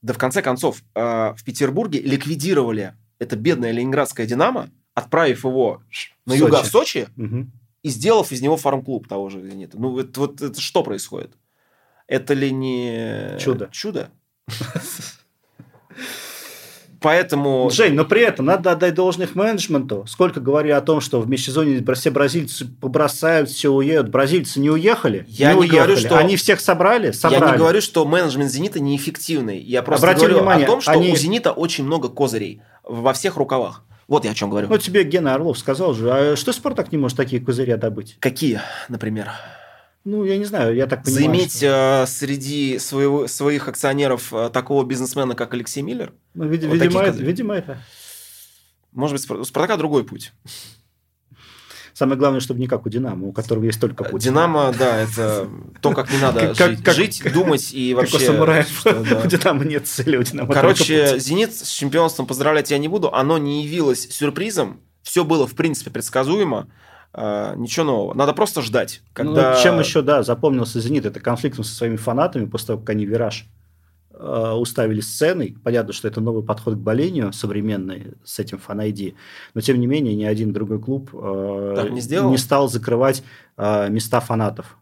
Да 0.00 0.12
в 0.14 0.18
конце 0.18 0.40
концов, 0.42 0.82
э, 0.94 1.00
в 1.36 1.44
Петербурге 1.44 2.00
ликвидировали 2.00 2.94
это 3.24 3.36
бедное 3.36 3.72
ленинградское 3.72 4.26
«Динамо», 4.26 4.70
отправив 4.94 5.44
его 5.44 5.82
на 6.26 6.34
юга 6.34 6.62
в 6.62 6.66
Сочи 6.66 7.08
угу. 7.16 7.46
и 7.82 7.88
сделав 7.88 8.30
из 8.32 8.40
него 8.40 8.56
фарм-клуб 8.56 9.08
того 9.08 9.28
же 9.30 9.42
«Зенита». 9.42 9.78
Ну, 9.78 9.98
это, 9.98 10.20
вот 10.20 10.40
это 10.40 10.60
что 10.60 10.82
происходит? 10.82 11.32
Это 12.06 12.34
ли 12.34 12.52
не... 12.52 13.36
Чудо. 13.40 13.68
Чудо? 13.72 14.10
Поэтому... 17.00 17.68
Жень, 17.70 17.92
но 17.92 18.06
при 18.06 18.22
этом 18.22 18.46
надо 18.46 18.72
отдать 18.72 18.94
должных 18.94 19.34
менеджменту. 19.34 20.06
Сколько 20.08 20.40
говорили 20.40 20.72
о 20.72 20.80
том, 20.80 21.02
что 21.02 21.20
в 21.20 21.28
межсезонье 21.28 21.84
все 21.94 22.10
бразильцы 22.10 22.64
побросают, 22.66 23.50
все 23.50 23.70
уедут. 23.70 24.10
Бразильцы 24.10 24.58
не 24.58 24.70
уехали? 24.70 25.26
Я 25.28 25.52
не, 25.52 25.54
не 25.54 25.60
уехали. 25.60 25.78
говорю, 25.78 25.96
что... 25.98 26.16
Они 26.16 26.36
всех 26.36 26.60
собрали? 26.60 27.10
собрали? 27.10 27.44
Я 27.44 27.52
не 27.52 27.58
говорю, 27.58 27.82
что 27.82 28.06
менеджмент 28.06 28.50
«Зенита» 28.50 28.80
неэффективный. 28.80 29.58
Я 29.58 29.82
просто 29.82 30.06
Обрати 30.06 30.20
говорю 30.20 30.38
внимание, 30.38 30.64
о 30.64 30.70
том, 30.70 30.80
что 30.80 30.92
они... 30.92 31.12
у 31.12 31.16
«Зенита» 31.16 31.52
очень 31.52 31.84
много 31.84 32.08
козырей 32.08 32.62
во 32.84 33.12
всех 33.12 33.36
рукавах. 33.36 33.84
Вот 34.06 34.24
я 34.24 34.32
о 34.32 34.34
чем 34.34 34.50
говорю. 34.50 34.68
Ну, 34.68 34.78
тебе 34.78 35.04
Гена 35.04 35.34
Орлов 35.34 35.58
сказал 35.58 35.94
же. 35.94 36.10
А 36.12 36.36
что 36.36 36.52
«Спартак» 36.52 36.92
не 36.92 36.98
может 36.98 37.16
такие 37.16 37.40
козыря 37.42 37.76
добыть? 37.76 38.16
Какие, 38.20 38.60
например? 38.88 39.30
Ну, 40.04 40.24
я 40.24 40.36
не 40.36 40.44
знаю, 40.44 40.74
я 40.74 40.86
так 40.86 41.02
понимаю. 41.02 41.24
Заиметь 41.24 41.56
что... 41.56 42.02
э, 42.04 42.06
среди 42.06 42.78
своего, 42.78 43.26
своих 43.26 43.68
акционеров 43.68 44.34
э, 44.34 44.50
такого 44.52 44.84
бизнесмена, 44.84 45.34
как 45.34 45.54
Алексей 45.54 45.80
Миллер? 45.80 46.12
Ну, 46.34 46.44
вид- 46.46 46.64
вот 46.64 46.74
видимо, 46.74 47.00
это, 47.00 47.16
видимо, 47.16 47.54
это. 47.54 47.78
Может 48.92 49.16
быть, 49.18 49.30
у 49.30 49.44
Спартака 49.44 49.78
другой 49.78 50.04
путь. 50.04 50.32
Самое 51.94 52.18
главное, 52.18 52.40
чтобы 52.40 52.58
не 52.58 52.66
как 52.66 52.86
у 52.86 52.88
Динамо, 52.88 53.28
у 53.28 53.32
которого 53.32 53.64
есть 53.64 53.80
только 53.80 54.02
путь. 54.02 54.20
Динамо, 54.20 54.74
да, 54.76 54.98
это 54.98 55.48
то, 55.80 55.92
как 55.92 56.12
не 56.12 56.18
надо 56.18 56.52
жить, 56.92 57.22
думать 57.32 57.72
и 57.72 57.94
вообще... 57.94 58.18
Как 58.18 58.22
у 58.22 58.32
самураев. 58.32 58.86
У 58.86 59.28
Динамо 59.28 59.64
нет 59.64 59.86
цели, 59.86 60.16
у 60.16 60.22
Динамо 60.24 60.52
Короче, 60.52 61.20
«Зенит» 61.20 61.54
с 61.54 61.70
чемпионством 61.70 62.26
поздравлять 62.26 62.72
я 62.72 62.78
не 62.78 62.88
буду. 62.88 63.14
Оно 63.14 63.38
не 63.38 63.62
явилось 63.62 64.08
сюрпризом. 64.10 64.80
Все 65.02 65.22
было, 65.24 65.46
в 65.46 65.54
принципе, 65.54 65.90
предсказуемо. 65.90 66.68
Uh, 67.12 67.56
ничего 67.56 67.86
нового. 67.86 68.14
Надо 68.14 68.32
просто 68.32 68.60
ждать. 68.60 69.00
Ну, 69.04 69.10
когда... 69.12 69.54
Ну, 69.54 69.62
чем 69.62 69.78
еще, 69.78 70.02
да, 70.02 70.24
запомнился 70.24 70.80
«Зенит», 70.80 71.06
это 71.06 71.20
конфликтом 71.20 71.62
со 71.62 71.72
своими 71.72 71.94
фанатами 71.94 72.46
после 72.46 72.66
того, 72.66 72.80
как 72.80 72.90
они 72.90 73.06
«Вираж» 73.06 73.46
uh, 74.18 74.54
уставили 74.54 75.00
сценой. 75.00 75.56
Понятно, 75.62 75.92
что 75.92 76.08
это 76.08 76.20
новый 76.20 76.42
подход 76.42 76.74
к 76.74 76.78
болению 76.78 77.32
современный 77.32 78.14
с 78.24 78.38
этим 78.38 78.58
фан-айди. 78.58 79.14
Но, 79.54 79.60
тем 79.60 79.80
не 79.80 79.86
менее, 79.86 80.14
ни 80.14 80.24
один 80.24 80.52
другой 80.52 80.80
клуб 80.80 81.10
uh, 81.12 81.90
не, 81.90 82.30
не 82.30 82.38
стал 82.38 82.68
закрывать 82.68 83.22
места 83.56 84.20
фанатов. 84.20 84.76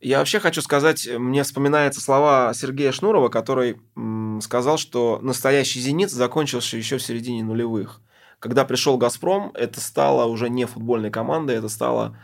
Я 0.00 0.18
вообще 0.18 0.40
хочу 0.40 0.62
сказать, 0.62 1.08
мне 1.18 1.42
вспоминаются 1.42 2.00
слова 2.00 2.52
Сергея 2.54 2.92
Шнурова, 2.92 3.28
который 3.28 3.80
м, 3.96 4.40
сказал, 4.40 4.78
что 4.78 5.18
настоящий 5.22 5.80
«Зенит» 5.80 6.10
закончился 6.10 6.76
еще 6.76 6.98
в 6.98 7.02
середине 7.02 7.42
нулевых 7.42 8.00
когда 8.40 8.64
пришел 8.64 8.96
«Газпром», 8.96 9.50
это 9.54 9.80
стало 9.80 10.26
уже 10.26 10.48
не 10.48 10.64
футбольной 10.64 11.10
командой, 11.10 11.56
это 11.56 11.68
стало 11.68 12.16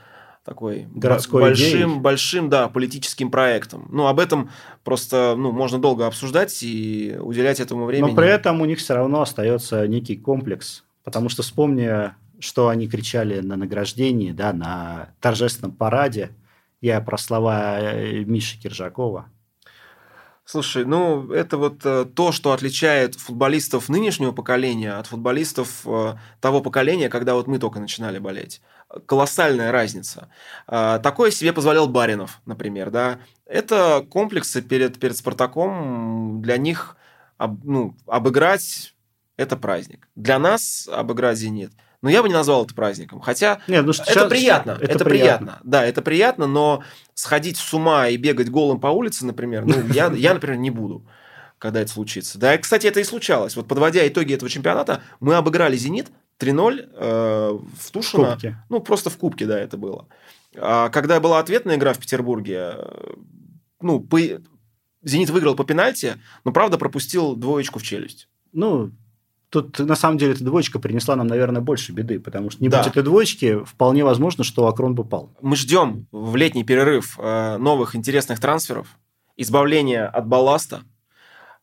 такой 0.44 0.86
Городской 0.94 1.42
большим, 1.42 1.66
идеей. 1.66 2.00
большим, 2.00 2.50
да, 2.50 2.68
политическим 2.68 3.30
проектом. 3.30 3.88
Ну, 3.90 4.06
об 4.06 4.20
этом 4.20 4.50
просто, 4.84 5.34
ну, 5.36 5.52
можно 5.52 5.78
долго 5.78 6.06
обсуждать 6.06 6.62
и 6.62 7.16
уделять 7.18 7.60
этому 7.60 7.86
времени. 7.86 8.10
Но 8.10 8.16
при 8.16 8.28
этом 8.28 8.60
у 8.60 8.64
них 8.66 8.78
все 8.78 8.94
равно 8.94 9.22
остается 9.22 9.88
некий 9.88 10.16
комплекс, 10.16 10.84
потому 11.02 11.28
что 11.28 11.42
вспомни, 11.42 12.12
что 12.38 12.68
они 12.68 12.88
кричали 12.88 13.40
на 13.40 13.56
награждении, 13.56 14.32
да, 14.32 14.52
на 14.52 15.08
торжественном 15.20 15.72
параде. 15.72 16.30
Я 16.80 17.00
про 17.00 17.16
слова 17.16 17.80
э, 17.80 18.24
Миши 18.24 18.60
Киржакова. 18.60 19.26
Слушай, 20.46 20.84
ну 20.84 21.32
это 21.32 21.56
вот 21.56 21.86
э, 21.86 22.04
то, 22.04 22.30
что 22.30 22.52
отличает 22.52 23.14
футболистов 23.14 23.88
нынешнего 23.88 24.32
поколения 24.32 24.92
от 24.92 25.06
футболистов 25.06 25.80
э, 25.86 26.16
того 26.40 26.60
поколения, 26.60 27.08
когда 27.08 27.34
вот 27.34 27.46
мы 27.46 27.58
только 27.58 27.80
начинали 27.80 28.18
болеть. 28.18 28.60
Колоссальная 29.06 29.72
разница. 29.72 30.28
Э, 30.68 31.00
такое 31.02 31.30
себе 31.30 31.54
позволял 31.54 31.88
Баринов, 31.88 32.42
например, 32.44 32.90
да. 32.90 33.20
Это 33.46 34.06
комплексы 34.10 34.60
перед, 34.60 35.00
перед 35.00 35.16
Спартаком, 35.16 36.42
для 36.42 36.58
них 36.58 36.98
об, 37.38 37.64
ну, 37.64 37.96
обыграть– 38.06 38.94
это 39.38 39.56
праздник. 39.56 40.08
Для 40.14 40.38
нас 40.38 40.86
обыграть 40.92 41.38
«Зенит»– 41.38 41.72
но 42.04 42.10
я 42.10 42.22
бы 42.22 42.28
не 42.28 42.34
назвал 42.34 42.66
это 42.66 42.74
праздником. 42.74 43.18
Хотя 43.20 43.60
Нет, 43.66 43.82
ну, 43.86 43.92
это 43.92 44.04
сейчас, 44.04 44.28
приятно. 44.28 44.72
Это, 44.72 44.92
это 44.92 45.04
приятно. 45.06 45.46
приятно. 45.46 45.60
Да, 45.64 45.86
это 45.86 46.02
приятно, 46.02 46.46
но 46.46 46.84
сходить 47.14 47.56
с 47.56 47.72
ума 47.72 48.08
и 48.08 48.18
бегать 48.18 48.50
голым 48.50 48.78
по 48.78 48.88
улице, 48.88 49.24
например, 49.24 49.64
ну, 49.64 49.74
я, 49.94 50.12
я, 50.12 50.34
например, 50.34 50.58
не 50.58 50.70
буду 50.70 51.04
когда 51.58 51.80
это 51.80 51.90
случится. 51.90 52.38
Да, 52.38 52.58
кстати, 52.58 52.86
это 52.86 53.00
и 53.00 53.04
случалось. 53.04 53.56
Вот 53.56 53.66
подводя 53.66 54.06
итоги 54.06 54.34
этого 54.34 54.50
чемпионата, 54.50 55.00
мы 55.20 55.34
обыграли 55.34 55.78
«Зенит» 55.78 56.10
3-0 56.38 56.90
э, 56.92 57.58
в 57.80 57.90
Тушино. 57.90 58.24
В 58.24 58.30
кубке. 58.32 58.58
Ну, 58.68 58.80
просто 58.80 59.08
в 59.08 59.16
Кубке, 59.16 59.46
да, 59.46 59.58
это 59.58 59.78
было. 59.78 60.06
А 60.56 60.90
когда 60.90 61.20
была 61.20 61.38
ответная 61.38 61.76
игра 61.76 61.94
в 61.94 61.98
Петербурге, 61.98 62.74
э, 62.76 63.14
ну, 63.80 64.00
по... 64.00 64.18
«Зенит» 65.04 65.30
выиграл 65.30 65.54
по 65.54 65.64
пенальти, 65.64 66.16
но, 66.44 66.52
правда, 66.52 66.76
пропустил 66.76 67.34
двоечку 67.34 67.78
в 67.78 67.82
челюсть. 67.82 68.28
Ну, 68.52 68.90
тут 69.54 69.78
на 69.78 69.94
самом 69.94 70.18
деле 70.18 70.32
эта 70.32 70.42
двоечка 70.42 70.80
принесла 70.80 71.14
нам, 71.14 71.28
наверное, 71.28 71.62
больше 71.62 71.92
беды, 71.92 72.18
потому 72.18 72.50
что 72.50 72.60
не 72.62 72.68
да. 72.68 72.78
будь 72.78 72.88
этой 72.88 73.02
двоечки, 73.04 73.64
вполне 73.64 74.04
возможно, 74.04 74.42
что 74.42 74.66
Акрон 74.66 74.94
бы 74.94 75.04
пал. 75.04 75.30
Мы 75.40 75.54
ждем 75.54 76.06
в 76.10 76.34
летний 76.34 76.64
перерыв 76.64 77.16
э, 77.18 77.56
новых 77.58 77.94
интересных 77.94 78.40
трансферов, 78.40 78.88
избавления 79.36 80.06
от 80.06 80.26
балласта, 80.26 80.82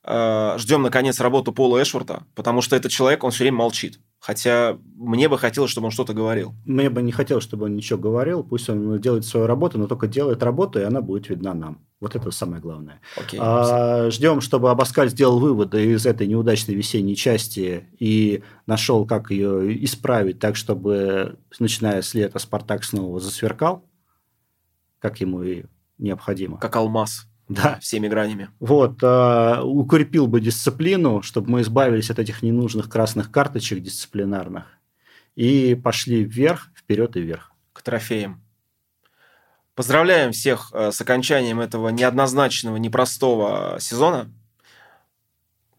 э, 0.06 0.56
ждем, 0.58 0.84
наконец, 0.84 1.20
работу 1.20 1.52
Пола 1.52 1.82
Эшворта, 1.82 2.24
потому 2.34 2.62
что 2.62 2.78
этот 2.78 2.92
человек, 2.92 3.24
он 3.26 3.32
все 3.32 3.44
время 3.44 3.58
молчит. 3.58 4.00
Хотя 4.22 4.78
мне 4.98 5.28
бы 5.28 5.40
хотелось, 5.40 5.72
чтобы 5.72 5.86
он 5.86 5.92
что-то 5.92 6.14
говорил. 6.14 6.54
Мне 6.64 6.92
бы 6.92 7.02
не 7.02 7.12
хотелось, 7.12 7.44
чтобы 7.44 7.66
он 7.66 7.76
ничего 7.76 7.98
говорил. 7.98 8.44
Пусть 8.44 8.70
он 8.70 9.02
делает 9.02 9.26
свою 9.26 9.48
работу, 9.48 9.80
но 9.80 9.88
только 9.88 10.06
делает 10.06 10.44
работу, 10.44 10.80
и 10.80 10.84
она 10.84 11.02
будет 11.02 11.28
видна 11.30 11.56
нам. 11.56 11.80
Вот 12.00 12.16
это 12.16 12.30
самое 12.30 12.62
главное. 12.62 13.02
Okay, 13.18 13.38
а, 13.40 14.12
ждем, 14.12 14.42
чтобы 14.42 14.70
Абаскаль 14.70 15.10
сделал 15.10 15.40
выводы 15.40 15.94
из 15.94 16.06
этой 16.06 16.28
неудачной 16.28 16.76
весенней 16.76 17.16
части 17.16 17.88
и 17.98 18.44
нашел, 18.68 19.08
как 19.08 19.32
ее 19.32 19.84
исправить 19.84 20.38
так, 20.38 20.56
чтобы, 20.56 21.40
начиная 21.58 22.04
с 22.04 22.14
лета, 22.14 22.38
Спартак 22.38 22.84
снова 22.84 23.20
засверкал, 23.20 23.84
как 25.00 25.20
ему 25.20 25.42
и 25.42 25.64
необходимо. 25.98 26.60
Как 26.60 26.76
алмаз 26.76 27.28
да. 27.52 27.80
всеми 27.80 28.08
гранями. 28.08 28.50
Вот, 28.60 29.02
э, 29.02 29.62
укрепил 29.62 30.28
бы 30.28 30.40
дисциплину, 30.40 31.22
чтобы 31.22 31.52
мы 31.52 31.62
избавились 31.62 32.10
от 32.10 32.20
этих 32.20 32.42
ненужных 32.42 32.90
красных 32.90 33.32
карточек 33.32 33.82
дисциплинарных 33.82 34.66
и 35.36 35.76
пошли 35.76 36.24
вверх, 36.24 36.70
вперед 36.76 37.16
и 37.18 37.22
вверх. 37.22 37.52
К 37.74 37.82
трофеям. 37.82 38.42
Поздравляем 39.76 40.32
всех 40.32 40.72
э, 40.74 40.92
с 40.92 41.02
окончанием 41.02 41.60
этого 41.60 41.90
неоднозначного, 41.90 42.78
непростого 42.78 43.78
сезона. 43.80 44.30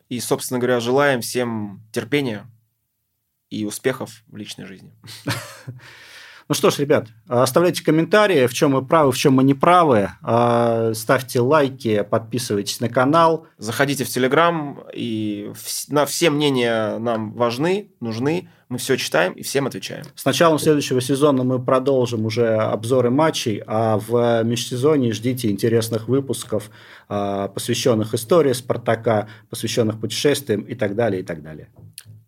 И, 0.09 0.21
собственно 0.21 0.61
говоря, 0.61 0.81
желаем 0.81 1.21
всем 1.21 1.83
терпения 1.93 2.47
и 3.51 3.65
успехов 3.65 4.23
в 4.27 4.37
личной 4.37 4.67
жизни. 4.67 4.93
Ну 6.53 6.55
что 6.55 6.69
ж, 6.69 6.81
ребят, 6.81 7.09
оставляйте 7.29 7.83
комментарии, 7.83 8.47
в 8.47 8.53
чем 8.53 8.73
мы 8.73 8.85
правы, 8.85 9.11
в 9.11 9.17
чем 9.17 9.33
мы 9.33 9.43
не 9.43 9.55
правы. 9.55 10.11
А, 10.21 10.93
ставьте 10.93 11.41
лайки, 11.41 12.03
подписывайтесь 12.03 12.79
на 12.79 12.91
канал. 12.91 13.47
Заходите 13.57 14.05
в 14.05 14.11
Телеграм, 14.11 14.85
и 14.93 15.51
на 15.89 16.05
все 16.05 16.29
мнения 16.29 16.99
нам 16.99 17.33
важны, 17.33 17.89
нужны. 18.01 18.51
Мы 18.69 18.77
все 18.77 18.99
читаем 18.99 19.33
и 19.33 19.43
всем 19.43 19.67
отвечаем. 19.67 20.05
С 20.15 20.27
началом 20.27 20.59
следующего 20.59 21.01
сезона 21.01 21.43
мы 21.43 21.59
продолжим 21.59 22.27
уже 22.27 22.55
обзоры 22.55 23.09
матчей, 23.09 23.63
а 23.67 23.97
в 23.97 24.43
межсезонье 24.45 25.15
ждите 25.15 25.51
интересных 25.51 26.07
выпусков, 26.07 26.71
а, 27.09 27.49
посвященных 27.49 28.13
истории 28.13 28.53
Спартака, 28.53 29.27
посвященных 29.49 29.99
путешествиям 29.99 30.61
и 30.61 30.75
так 30.75 30.97
далее, 30.97 31.23
и 31.23 31.25
так 31.25 31.43
далее. 31.43 31.71